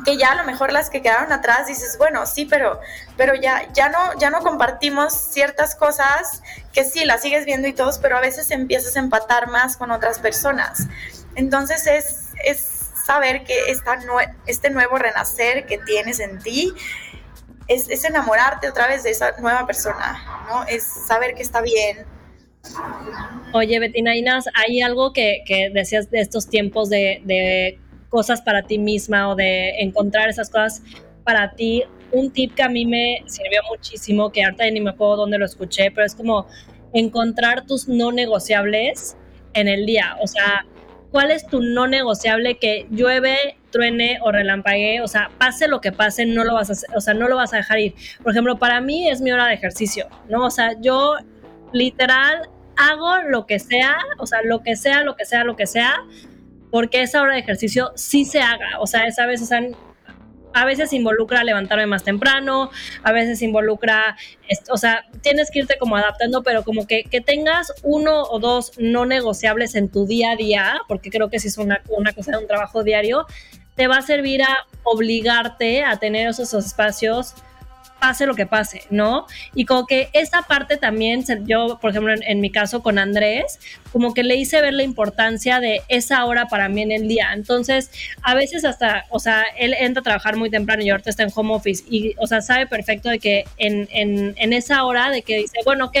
que 0.03 0.17
ya 0.17 0.31
a 0.31 0.35
lo 0.35 0.43
mejor 0.43 0.73
las 0.73 0.89
que 0.89 1.01
quedaron 1.01 1.31
atrás 1.31 1.67
dices, 1.67 1.97
bueno, 1.97 2.25
sí, 2.25 2.45
pero, 2.45 2.79
pero 3.15 3.35
ya, 3.35 3.71
ya, 3.73 3.89
no, 3.89 4.17
ya 4.19 4.29
no 4.29 4.39
compartimos 4.39 5.13
ciertas 5.13 5.75
cosas 5.75 6.41
que 6.73 6.83
sí, 6.83 7.05
las 7.05 7.21
sigues 7.21 7.45
viendo 7.45 7.67
y 7.67 7.73
todos, 7.73 7.99
pero 7.99 8.17
a 8.17 8.21
veces 8.21 8.51
empiezas 8.51 8.97
a 8.97 8.99
empatar 8.99 9.47
más 9.47 9.77
con 9.77 9.91
otras 9.91 10.19
personas. 10.19 10.87
Entonces 11.35 11.87
es, 11.87 12.29
es 12.43 12.59
saber 13.05 13.43
que 13.43 13.69
esta 13.69 13.97
este 14.47 14.69
nuevo 14.69 14.97
renacer 14.97 15.65
que 15.65 15.77
tienes 15.77 16.19
en 16.19 16.39
ti 16.39 16.73
es, 17.67 17.89
es, 17.89 18.03
enamorarte 18.03 18.69
otra 18.69 18.87
vez 18.87 19.03
de 19.03 19.11
esa 19.11 19.39
nueva 19.39 19.65
persona, 19.65 20.45
¿no? 20.47 20.65
Es 20.65 20.83
saber 21.07 21.35
que 21.35 21.41
está 21.41 21.61
bien. 21.61 22.05
Oye, 23.53 23.79
Betina 23.79 24.15
Inas, 24.15 24.45
hay 24.55 24.81
algo 24.81 25.13
que, 25.13 25.43
que 25.47 25.69
decías 25.73 26.09
de 26.11 26.19
estos 26.19 26.47
tiempos 26.47 26.89
de 26.89 27.79
cosas 28.15 28.41
para 28.41 28.61
ti 28.61 28.77
misma 28.77 29.27
o 29.27 29.35
de 29.35 29.71
encontrar 29.81 30.29
esas 30.29 30.49
cosas 30.49 30.81
para 31.25 31.51
ti. 31.51 31.83
Un 32.13 32.31
tip 32.31 32.53
que 32.55 32.63
a 32.63 32.69
mí 32.69 32.85
me 32.85 33.21
sirvió 33.25 33.59
muchísimo, 33.69 34.31
que 34.31 34.41
ahorita 34.41 34.71
ni 34.71 34.79
me 34.79 34.91
acuerdo 34.91 35.17
dónde 35.17 35.37
lo 35.37 35.43
escuché, 35.43 35.91
pero 35.91 36.07
es 36.07 36.15
como 36.15 36.47
encontrar 36.93 37.65
tus 37.65 37.89
no 37.89 38.13
negociables 38.13 39.17
en 39.53 39.67
el 39.67 39.85
día. 39.85 40.15
O 40.21 40.27
sea, 40.27 40.65
¿cuál 41.11 41.29
es 41.29 41.45
tu 41.45 41.61
no 41.61 41.87
negociable 41.87 42.57
que 42.57 42.87
llueve, 42.89 43.57
truene 43.69 44.19
o 44.21 44.31
relampaguee? 44.31 45.01
O 45.01 45.09
sea, 45.09 45.29
pase 45.37 45.67
lo 45.67 45.81
que 45.81 45.91
pase, 45.91 46.25
no 46.25 46.45
lo 46.45 46.53
vas 46.53 46.69
a, 46.69 46.95
o 46.95 47.01
sea, 47.01 47.13
no 47.13 47.27
lo 47.27 47.35
vas 47.35 47.53
a 47.53 47.57
dejar 47.57 47.79
ir. 47.79 47.95
Por 48.23 48.31
ejemplo, 48.31 48.57
para 48.57 48.79
mí 48.79 49.09
es 49.09 49.19
mi 49.19 49.33
hora 49.33 49.47
de 49.47 49.55
ejercicio, 49.55 50.07
¿no? 50.29 50.45
O 50.45 50.51
sea, 50.51 50.79
yo 50.79 51.15
literal 51.73 52.47
hago 52.77 53.17
lo 53.27 53.45
que 53.45 53.59
sea, 53.59 53.97
o 54.19 54.25
sea, 54.25 54.41
lo 54.41 54.63
que 54.63 54.77
sea, 54.77 55.03
lo 55.03 55.17
que 55.17 55.25
sea, 55.25 55.43
lo 55.43 55.57
que 55.57 55.67
sea, 55.67 56.05
porque 56.75 57.01
esa 57.03 57.21
hora 57.21 57.35
de 57.35 57.39
ejercicio 57.39 57.93
sí 57.95 58.25
se 58.25 58.41
haga. 58.41 58.81
O 58.81 58.85
sea, 58.85 59.07
esa 59.07 59.25
veces 59.25 59.49
a 60.53 60.65
veces 60.65 60.91
involucra 60.91 61.41
levantarme 61.45 61.85
más 61.85 62.03
temprano, 62.03 62.69
a 63.01 63.13
veces 63.13 63.41
involucra, 63.41 64.17
o 64.69 64.75
sea, 64.75 65.05
tienes 65.21 65.51
que 65.51 65.59
irte 65.59 65.77
como 65.79 65.95
adaptando, 65.95 66.43
pero 66.43 66.63
como 66.63 66.85
que, 66.85 67.05
que, 67.05 67.21
tengas 67.21 67.71
uno 67.83 68.23
o 68.23 68.39
dos 68.39 68.73
no 68.77 69.05
negociables 69.05 69.75
en 69.75 69.87
tu 69.87 70.05
día 70.05 70.31
a 70.31 70.35
día, 70.35 70.81
porque 70.89 71.11
creo 71.11 71.29
que 71.29 71.39
si 71.39 71.47
es 71.47 71.57
una, 71.57 71.81
una 71.87 72.11
cosa 72.11 72.31
de 72.31 72.39
un 72.39 72.47
trabajo 72.47 72.83
diario, 72.83 73.25
te 73.75 73.87
va 73.87 73.99
a 73.99 74.01
servir 74.01 74.43
a 74.43 74.57
obligarte 74.83 75.85
a 75.85 75.95
tener 75.95 76.27
esos 76.27 76.53
espacios 76.53 77.35
pase 77.99 78.25
lo 78.25 78.35
que 78.35 78.45
pase, 78.45 78.83
¿no? 78.89 79.25
Y 79.53 79.65
como 79.65 79.85
que 79.85 80.09
esa 80.13 80.43
parte 80.43 80.77
también, 80.77 81.23
yo, 81.45 81.79
por 81.81 81.91
ejemplo, 81.91 82.13
en, 82.19 82.39
mi 82.39 82.51
caso 82.51 82.83
con 82.83 82.99
Andrés, 82.99 83.59
como 83.91 84.13
que 84.13 84.23
le 84.23 84.35
hice 84.35 84.61
ver 84.61 84.73
la 84.73 84.83
importancia 84.83 85.59
de 85.59 85.81
esa 85.87 86.25
hora 86.25 86.47
para 86.47 86.69
mí 86.69 86.81
en 86.81 86.91
el 86.91 87.07
día. 87.07 87.31
Entonces, 87.33 87.91
a 88.21 88.35
veces 88.35 88.65
hasta, 88.65 89.05
o 89.09 89.19
sea, 89.19 89.43
él 89.57 89.73
entra 89.77 90.01
a 90.01 90.03
trabajar 90.03 90.35
muy 90.35 90.49
temprano 90.49 90.83
y 90.83 90.89
ahorita 90.89 91.09
está 91.09 91.23
en 91.23 91.31
home 91.33 91.53
office 91.53 91.83
y, 91.89 92.13
o 92.17 92.27
sea, 92.27 92.41
sabe 92.41 92.67
perfecto 92.67 93.09
de 93.09 93.19
que 93.19 93.45
en, 93.57 93.87
en, 93.91 94.35
en 94.37 94.53
esa 94.53 94.83
hora 94.83 95.09
de 95.09 95.21
que 95.21 95.37
dice, 95.37 95.59
bueno, 95.65 95.85
ok, 95.85 95.97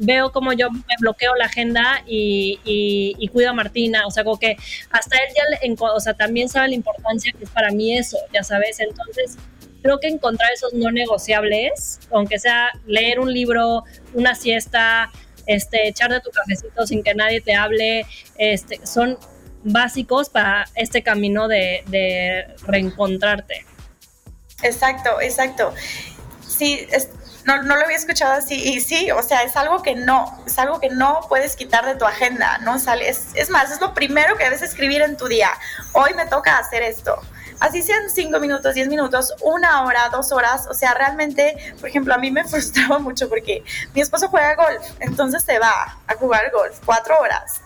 veo 0.00 0.32
como 0.32 0.52
yo 0.52 0.70
me 0.70 0.94
bloqueo 0.98 1.34
la 1.36 1.44
agenda 1.44 2.02
y, 2.06 2.58
y, 2.64 3.28
cuido 3.28 3.50
a 3.50 3.52
Martina, 3.52 4.06
o 4.06 4.10
sea, 4.10 4.24
como 4.24 4.38
que 4.38 4.56
hasta 4.90 5.16
él 5.16 5.34
ya, 5.36 5.84
o 5.84 6.00
sea, 6.00 6.14
también 6.14 6.48
sabe 6.48 6.68
la 6.68 6.74
importancia 6.74 7.32
que 7.36 7.44
es 7.44 7.50
para 7.50 7.70
mí 7.70 7.96
eso, 7.96 8.16
ya 8.32 8.42
sabes, 8.42 8.80
entonces 8.80 9.36
creo 9.82 9.98
que 10.00 10.08
encontrar 10.08 10.52
esos 10.52 10.72
no 10.72 10.90
negociables, 10.90 12.00
aunque 12.10 12.38
sea 12.38 12.70
leer 12.86 13.20
un 13.20 13.32
libro, 13.32 13.84
una 14.14 14.34
siesta, 14.34 15.10
este, 15.46 15.88
echar 15.88 16.10
de 16.10 16.20
tu 16.20 16.30
cafecito 16.30 16.86
sin 16.86 17.02
que 17.02 17.14
nadie 17.14 17.40
te 17.40 17.54
hable, 17.54 18.06
este, 18.38 18.84
son 18.86 19.18
básicos 19.62 20.28
para 20.28 20.66
este 20.74 21.02
camino 21.02 21.48
de, 21.48 22.46
reencontrarte. 22.66 23.66
Exacto, 24.62 25.20
exacto. 25.20 25.74
Sí, 26.46 26.86
no, 27.44 27.62
no, 27.62 27.76
lo 27.76 27.84
había 27.84 27.96
escuchado 27.96 28.34
así 28.34 28.54
y 28.54 28.80
sí, 28.80 29.10
o 29.10 29.22
sea, 29.22 29.42
es 29.42 29.56
algo 29.56 29.82
que 29.82 29.94
no, 29.94 30.42
es 30.46 30.58
algo 30.58 30.78
que 30.78 30.90
no 30.90 31.20
puedes 31.28 31.56
quitar 31.56 31.86
de 31.86 31.94
tu 31.94 32.04
agenda, 32.04 32.58
¿no? 32.58 32.76
Es, 32.76 33.28
es 33.34 33.50
más, 33.50 33.70
es 33.72 33.80
lo 33.80 33.94
primero 33.94 34.36
que 34.36 34.44
debes 34.44 34.62
escribir 34.62 35.00
en 35.02 35.16
tu 35.16 35.26
día. 35.26 35.50
Hoy 35.94 36.12
me 36.14 36.26
toca 36.26 36.58
hacer 36.58 36.82
esto 36.82 37.20
así 37.60 37.82
sean 37.82 38.10
cinco 38.10 38.40
minutos, 38.40 38.74
diez 38.74 38.88
minutos, 38.88 39.34
una 39.42 39.84
hora, 39.84 40.08
dos 40.10 40.32
horas, 40.32 40.66
o 40.68 40.74
sea, 40.74 40.94
realmente, 40.94 41.74
por 41.78 41.88
ejemplo, 41.88 42.14
a 42.14 42.18
mí 42.18 42.30
me 42.30 42.44
frustraba 42.48 42.98
mucho 42.98 43.28
porque 43.28 43.62
mi 43.94 44.00
esposo 44.00 44.28
juega 44.28 44.56
golf, 44.56 44.84
entonces 45.00 45.42
se 45.42 45.58
va 45.58 45.98
a 46.06 46.14
jugar 46.14 46.50
golf 46.50 46.78
cuatro 46.84 47.18
horas. 47.20 47.60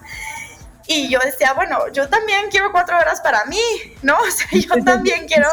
Y 0.87 1.09
yo 1.09 1.19
decía, 1.21 1.55
bueno, 1.55 1.89
yo 1.93 2.09
también 2.09 2.51
quiero 2.51 2.71
cuatro 2.71 2.99
horas 2.99 3.21
para 3.21 3.45
mí, 3.47 3.63
¿no? 4.03 4.19
O 4.21 4.31
sea, 4.31 4.49
yo 4.53 4.85
también 4.85 5.27
quiero, 5.29 5.49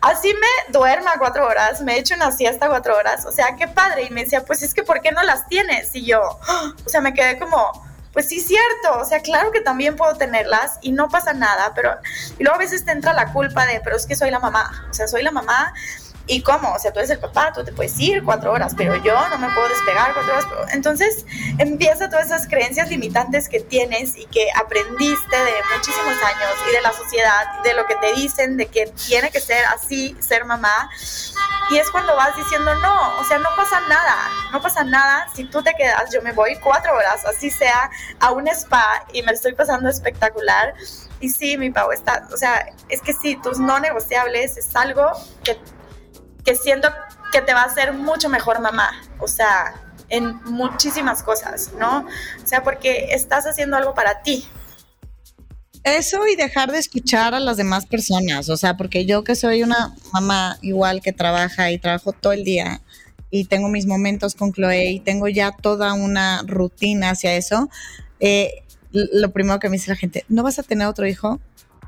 así 0.00 0.32
me 0.34 0.72
duerma 0.72 1.14
cuatro 1.18 1.46
horas, 1.46 1.80
me 1.80 1.98
echo 1.98 2.14
una 2.14 2.30
siesta 2.30 2.68
cuatro 2.68 2.96
horas, 2.96 3.26
o 3.26 3.32
sea, 3.32 3.56
qué 3.56 3.66
padre. 3.66 4.04
Y 4.04 4.10
me 4.10 4.22
decía, 4.24 4.44
pues 4.44 4.62
es 4.62 4.74
que, 4.74 4.82
¿por 4.84 5.00
qué 5.00 5.10
no 5.10 5.22
las 5.22 5.48
tienes? 5.48 5.94
Y 5.94 6.04
yo, 6.04 6.20
o 6.86 6.88
sea, 6.88 7.00
me 7.00 7.12
quedé 7.12 7.38
como, 7.38 7.87
pues 8.18 8.30
sí, 8.30 8.40
cierto, 8.40 8.98
o 9.00 9.04
sea, 9.04 9.20
claro 9.20 9.52
que 9.52 9.60
también 9.60 9.94
puedo 9.94 10.16
tenerlas 10.16 10.80
y 10.80 10.90
no 10.90 11.08
pasa 11.08 11.34
nada, 11.34 11.72
pero 11.76 11.96
y 12.36 12.42
luego 12.42 12.56
a 12.56 12.58
veces 12.58 12.84
te 12.84 12.90
entra 12.90 13.12
la 13.12 13.32
culpa 13.32 13.64
de, 13.64 13.80
pero 13.80 13.94
es 13.94 14.06
que 14.06 14.16
soy 14.16 14.32
la 14.32 14.40
mamá, 14.40 14.88
o 14.90 14.92
sea, 14.92 15.06
soy 15.06 15.22
la 15.22 15.30
mamá 15.30 15.72
¿Y 16.30 16.42
cómo? 16.42 16.74
O 16.74 16.78
sea, 16.78 16.92
tú 16.92 16.98
eres 16.98 17.10
el 17.10 17.18
papá, 17.18 17.52
tú 17.54 17.64
te 17.64 17.72
puedes 17.72 17.98
ir 17.98 18.22
cuatro 18.22 18.52
horas, 18.52 18.74
pero 18.76 19.02
yo 19.02 19.28
no 19.30 19.38
me 19.38 19.48
puedo 19.54 19.66
despegar 19.68 20.12
cuatro 20.12 20.34
horas. 20.34 20.46
Entonces 20.74 21.24
empieza 21.56 22.10
todas 22.10 22.26
esas 22.26 22.46
creencias 22.46 22.90
limitantes 22.90 23.48
que 23.48 23.60
tienes 23.60 24.14
y 24.16 24.26
que 24.26 24.46
aprendiste 24.54 25.36
de 25.36 25.52
muchísimos 25.74 26.22
años 26.22 26.54
y 26.68 26.72
de 26.72 26.82
la 26.82 26.92
sociedad, 26.92 27.62
de 27.64 27.72
lo 27.72 27.86
que 27.86 27.96
te 27.96 28.12
dicen, 28.12 28.58
de 28.58 28.66
que 28.66 28.86
tiene 29.06 29.30
que 29.30 29.40
ser 29.40 29.64
así, 29.66 30.14
ser 30.20 30.44
mamá. 30.44 30.90
Y 31.70 31.78
es 31.78 31.90
cuando 31.90 32.14
vas 32.14 32.36
diciendo, 32.36 32.74
no, 32.76 33.18
o 33.18 33.24
sea, 33.24 33.38
no 33.38 33.48
pasa 33.56 33.80
nada, 33.88 34.16
no 34.52 34.60
pasa 34.60 34.84
nada. 34.84 35.28
Si 35.34 35.44
tú 35.44 35.62
te 35.62 35.72
quedas, 35.78 36.12
yo 36.12 36.20
me 36.20 36.32
voy 36.32 36.56
cuatro 36.56 36.94
horas, 36.94 37.24
así 37.24 37.50
sea, 37.50 37.90
a 38.20 38.32
un 38.32 38.48
spa 38.48 39.06
y 39.14 39.22
me 39.22 39.32
estoy 39.32 39.54
pasando 39.54 39.88
espectacular. 39.88 40.74
Y 41.20 41.30
sí, 41.30 41.56
mi 41.56 41.70
Pau 41.70 41.90
está, 41.90 42.28
o 42.32 42.36
sea, 42.36 42.70
es 42.88 43.00
que 43.00 43.12
sí, 43.12 43.36
tus 43.42 43.58
no 43.58 43.80
negociables 43.80 44.56
es 44.56 44.76
algo 44.76 45.10
que 45.42 45.58
que 46.48 46.54
siento 46.54 46.88
que 47.30 47.42
te 47.42 47.52
va 47.52 47.60
a 47.60 47.64
hacer 47.66 47.92
mucho 47.92 48.30
mejor 48.30 48.58
mamá, 48.62 48.88
o 49.18 49.28
sea, 49.28 49.74
en 50.08 50.42
muchísimas 50.44 51.22
cosas, 51.22 51.72
¿no? 51.78 52.06
O 52.42 52.46
sea, 52.46 52.62
porque 52.62 53.08
estás 53.10 53.46
haciendo 53.46 53.76
algo 53.76 53.92
para 53.92 54.22
ti. 54.22 54.46
Eso 55.84 56.26
y 56.26 56.36
dejar 56.36 56.72
de 56.72 56.78
escuchar 56.78 57.34
a 57.34 57.40
las 57.40 57.58
demás 57.58 57.84
personas, 57.84 58.48
o 58.48 58.56
sea, 58.56 58.78
porque 58.78 59.04
yo 59.04 59.24
que 59.24 59.34
soy 59.34 59.62
una 59.62 59.94
mamá 60.14 60.56
igual 60.62 61.02
que 61.02 61.12
trabaja 61.12 61.70
y 61.70 61.78
trabajo 61.78 62.14
todo 62.14 62.32
el 62.32 62.44
día 62.44 62.80
y 63.30 63.44
tengo 63.44 63.68
mis 63.68 63.84
momentos 63.84 64.34
con 64.34 64.54
Chloe 64.54 64.92
y 64.92 65.00
tengo 65.00 65.28
ya 65.28 65.52
toda 65.52 65.92
una 65.92 66.44
rutina 66.46 67.10
hacia 67.10 67.34
eso, 67.34 67.68
eh, 68.20 68.62
lo 68.92 69.32
primero 69.32 69.58
que 69.58 69.68
me 69.68 69.76
dice 69.76 69.90
la 69.90 69.96
gente, 69.96 70.24
¿no 70.30 70.42
vas 70.42 70.58
a 70.58 70.62
tener 70.62 70.86
otro 70.86 71.06
hijo? 71.06 71.40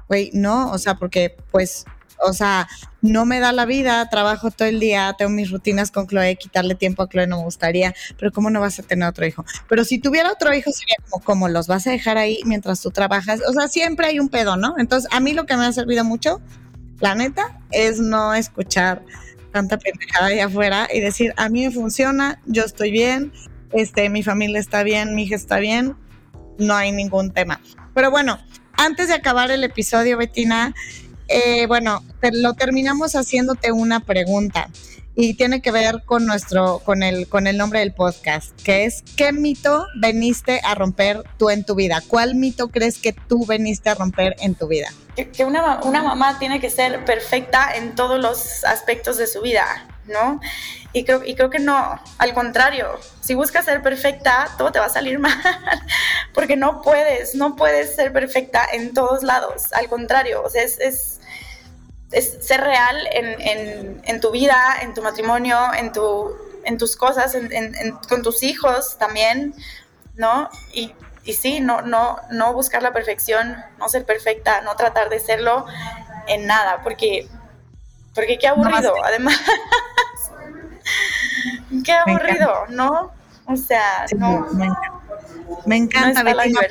Güey, 0.07 0.31
no, 0.35 0.71
o 0.71 0.77
sea, 0.77 0.97
porque 0.97 1.35
pues 1.51 1.87
o 2.23 2.33
sea, 2.33 2.69
no 3.03 3.25
me 3.25 3.41
da 3.41 3.53
la 3.53 3.67
vida, 3.67 4.09
trabajo 4.11 4.51
todo 4.51 4.69
el 4.69 4.81
día, 4.81 5.15
tengo 5.17 5.31
mis 5.31 5.51
rutinas 5.51 5.91
con 5.91 6.07
Chloe, 6.07 6.37
quitarle 6.37 6.75
tiempo 6.75 7.03
a 7.03 7.09
Chloe 7.09 7.27
no 7.27 7.39
me 7.39 7.45
gustaría, 7.45 7.95
pero 8.19 8.33
¿cómo 8.33 8.51
no 8.51 8.61
vas 8.61 8.79
a 8.79 8.83
tener 8.83 9.09
otro 9.09 9.27
hijo? 9.27 9.45
Pero 9.69 9.85
si 9.85 9.99
tuviera 9.99 10.31
otro 10.31 10.53
hijo 10.55 10.71
sería 10.73 10.97
como, 11.09 11.25
¿cómo 11.25 11.49
los 11.49 11.67
vas 11.67 11.87
a 11.87 11.91
dejar 11.91 12.19
ahí 12.19 12.41
mientras 12.45 12.81
tú 12.81 12.91
trabajas? 12.91 13.41
O 13.49 13.53
sea, 13.53 13.69
siempre 13.69 14.07
hay 14.07 14.19
un 14.19 14.29
pedo, 14.29 14.57
¿no? 14.57 14.75
Entonces, 14.79 15.11
a 15.13 15.21
mí 15.21 15.33
lo 15.33 15.47
que 15.47 15.57
me 15.57 15.65
ha 15.65 15.73
servido 15.73 16.05
mucho, 16.05 16.41
la 17.01 17.15
neta, 17.15 17.59
es 17.71 17.99
no 18.01 18.35
escuchar 18.35 19.03
tanta 19.53 19.79
pendejada 19.79 20.27
ahí 20.27 20.41
afuera 20.41 20.89
y 20.93 21.01
decir, 21.01 21.33
a 21.37 21.49
mí 21.49 21.65
me 21.65 21.73
funciona, 21.73 22.41
yo 22.47 22.65
estoy 22.65 22.91
bien, 22.91 23.33
este, 23.73 24.09
mi 24.09 24.23
familia 24.23 24.61
está 24.61 24.83
bien, 24.83 25.15
mi 25.15 25.25
hija 25.25 25.37
está 25.37 25.59
bien, 25.59 25.97
no 26.59 26.75
hay 26.75 26.93
ningún 26.93 27.33
tema. 27.33 27.61
Pero 27.95 28.11
bueno, 28.11 28.39
antes 28.77 29.09
de 29.09 29.15
acabar 29.15 29.51
el 29.51 29.65
episodio, 29.65 30.17
Betina, 30.17 30.75
eh, 31.31 31.67
bueno, 31.67 32.03
lo 32.33 32.55
terminamos 32.55 33.15
haciéndote 33.15 33.71
una 33.71 34.01
pregunta 34.01 34.69
y 35.15 35.35
tiene 35.35 35.61
que 35.61 35.71
ver 35.71 36.03
con 36.05 36.27
nuestro, 36.27 36.81
con 36.81 37.03
el, 37.03 37.29
con 37.29 37.47
el 37.47 37.57
nombre 37.57 37.81
del 37.81 37.93
podcast, 37.93 38.51
que 38.63 38.85
es 38.85 39.03
¿qué 39.17 39.33
mito 39.33 39.87
veniste 40.01 40.61
a 40.65 40.75
romper 40.75 41.23
tú 41.37 41.51
en 41.51 41.65
tu 41.65 41.75
vida? 41.75 42.03
¿Cuál 42.07 42.35
mito 42.35 42.69
crees 42.69 42.99
que 42.99 43.13
tú 43.13 43.45
veniste 43.47 43.91
a 43.91 43.95
romper 43.95 44.35
en 44.41 44.55
tu 44.55 44.67
vida? 44.67 44.89
Que, 45.15 45.45
una, 45.45 45.79
mamá 46.03 46.39
tiene 46.39 46.61
que 46.61 46.71
ser 46.71 47.05
perfecta 47.05 47.75
en 47.75 47.95
todos 47.95 48.21
los 48.21 48.65
aspectos 48.65 49.19
de 49.19 49.27
su 49.27 49.43
vida, 49.43 49.67
¿no? 50.07 50.41
Y 50.93 51.05
creo, 51.05 51.23
y 51.25 51.35
creo 51.35 51.51
que 51.51 51.59
no, 51.59 52.01
al 52.19 52.33
contrario, 52.33 52.99
si 53.21 53.35
buscas 53.35 53.67
ser 53.67 53.83
perfecta, 53.83 54.49
todo 54.57 54.73
te 54.73 54.79
va 54.79 54.87
a 54.87 54.91
salir 54.91 55.19
mal, 55.21 55.39
porque 56.33 56.57
no 56.57 56.81
puedes, 56.81 57.35
no 57.35 57.57
puedes 57.57 57.95
ser 57.95 58.13
perfecta 58.13 58.67
en 58.73 58.95
todos 58.95 59.23
lados, 59.23 59.73
al 59.75 59.89
contrario, 59.89 60.43
o 60.43 60.49
sea, 60.49 60.63
es 60.63 61.20
es 62.13 62.39
ser 62.41 62.61
real 62.61 62.97
en, 63.13 64.21
tu 64.21 64.31
vida, 64.31 64.77
en 64.83 64.95
tu 64.95 65.03
matrimonio, 65.03 65.59
en, 65.75 65.93
tu, 65.93 66.35
en 66.65 66.79
tus 66.79 66.97
cosas, 66.97 67.37
con 68.09 68.23
tus 68.23 68.43
hijos 68.43 68.97
también, 68.99 69.55
¿no? 70.17 70.49
Y, 70.73 70.93
y 71.25 71.35
sí, 71.35 71.61
no, 71.61 71.83
no, 71.83 72.19
no 72.31 72.53
buscar 72.53 72.83
la 72.83 72.93
perfección, 72.93 73.57
no 73.79 73.89
ser 73.89 74.05
perfecta, 74.05 74.61
no 74.63 74.75
tratar 74.75 75.09
de 75.09 75.21
serlo 75.21 75.67
en 76.27 76.47
nada, 76.47 76.83
porque, 76.83 77.29
porque 78.15 78.39
qué 78.39 78.49
aburrido, 78.49 78.95
además. 79.05 79.41
qué 81.85 81.93
aburrido, 81.93 82.67
¿no? 82.71 83.13
O 83.47 83.57
sea, 83.57 84.07
no. 84.17 84.47
Me 85.67 85.77
encanta, 85.77 86.23
me 86.23 86.31
encanta 86.31 86.69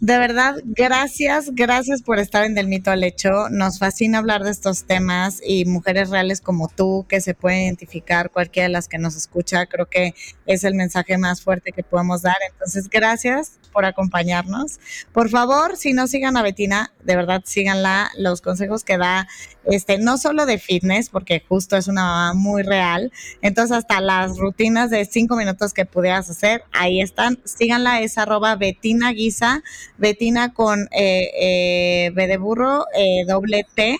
de 0.00 0.16
verdad, 0.16 0.56
gracias, 0.64 1.50
gracias 1.54 2.02
por 2.02 2.20
estar 2.20 2.44
en 2.44 2.54
Del 2.54 2.68
Mito 2.68 2.92
al 2.92 3.02
Hecho. 3.02 3.48
Nos 3.50 3.80
fascina 3.80 4.18
hablar 4.18 4.44
de 4.44 4.52
estos 4.52 4.84
temas 4.84 5.40
y 5.44 5.64
mujeres 5.64 6.10
reales 6.10 6.40
como 6.40 6.68
tú, 6.68 7.04
que 7.08 7.20
se 7.20 7.34
puede 7.34 7.64
identificar 7.64 8.30
cualquiera 8.30 8.68
de 8.68 8.72
las 8.72 8.86
que 8.86 8.98
nos 8.98 9.16
escucha, 9.16 9.66
creo 9.66 9.86
que 9.86 10.14
es 10.48 10.64
el 10.64 10.74
mensaje 10.74 11.16
más 11.18 11.42
fuerte 11.42 11.70
que 11.70 11.84
podemos 11.84 12.22
dar. 12.22 12.36
Entonces, 12.50 12.88
gracias 12.90 13.52
por 13.72 13.84
acompañarnos. 13.84 14.80
Por 15.12 15.30
favor, 15.30 15.76
si 15.76 15.92
no 15.92 16.08
sigan 16.08 16.36
a 16.36 16.42
Betina, 16.42 16.92
de 17.04 17.14
verdad 17.14 17.42
síganla. 17.44 18.10
Los 18.16 18.40
consejos 18.40 18.82
que 18.82 18.98
da, 18.98 19.28
este, 19.64 19.98
no 19.98 20.18
solo 20.18 20.46
de 20.46 20.58
fitness, 20.58 21.10
porque 21.10 21.44
justo 21.48 21.76
es 21.76 21.86
una 21.86 22.02
mamá 22.02 22.34
muy 22.34 22.62
real. 22.62 23.12
Entonces, 23.42 23.76
hasta 23.76 24.00
las 24.00 24.38
rutinas 24.38 24.90
de 24.90 25.04
cinco 25.04 25.36
minutos 25.36 25.72
que 25.72 25.84
pudieras 25.84 26.28
hacer, 26.28 26.64
ahí 26.72 27.00
están. 27.00 27.38
Síganla, 27.44 28.00
es 28.00 28.18
arroba 28.18 28.56
Betina 28.56 29.12
Guisa 29.12 29.62
Betina 29.96 30.52
con 30.52 30.88
eh, 30.92 31.30
eh, 31.38 32.10
B 32.14 32.26
de 32.26 32.36
burro, 32.36 32.86
eh, 32.96 33.24
doble 33.26 33.66
T 33.74 33.98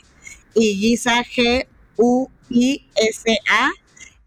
y 0.54 0.80
Guisa 0.80 1.22
G 1.24 1.66
U 1.96 2.28
I 2.50 2.86
S 2.96 3.38
A 3.50 3.70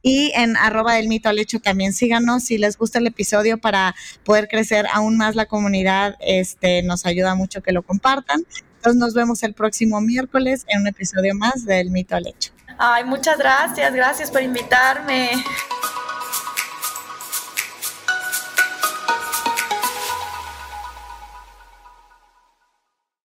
y 0.02 0.32
en 0.36 0.58
arroba 0.58 0.94
del 0.94 1.08
mito 1.08 1.30
al 1.30 1.40
hecho 1.40 1.60
también. 1.60 1.94
Síganos 1.94 2.44
si 2.44 2.58
les 2.58 2.78
gusta 2.78 3.00
el 3.00 3.08
episodio 3.08 3.58
para 3.58 3.96
poder 4.24 4.48
crecer 4.48 4.86
aún 4.94 5.18
más 5.18 5.36
la 5.36 5.46
comunidad 5.46 6.16
este 6.20 6.84
nos 6.84 7.06
ayuda 7.06 7.36
mucho 7.36 7.62
que 7.62 7.72
lo 7.72 7.84
compartan. 7.84 8.46
Entonces 8.76 9.00
nos 9.00 9.14
vemos 9.14 9.44
el 9.44 9.54
próximo 9.54 10.02
miércoles 10.02 10.66
en 10.68 10.82
un 10.82 10.88
episodio 10.88 11.36
más 11.36 11.66
del 11.66 11.92
mito 11.92 12.16
al 12.16 12.28
hecho. 12.28 12.52
Ay 12.78 13.04
muchas 13.04 13.38
gracias 13.38 13.94
gracias 13.94 14.32
por 14.32 14.42
invitarme 14.42 15.32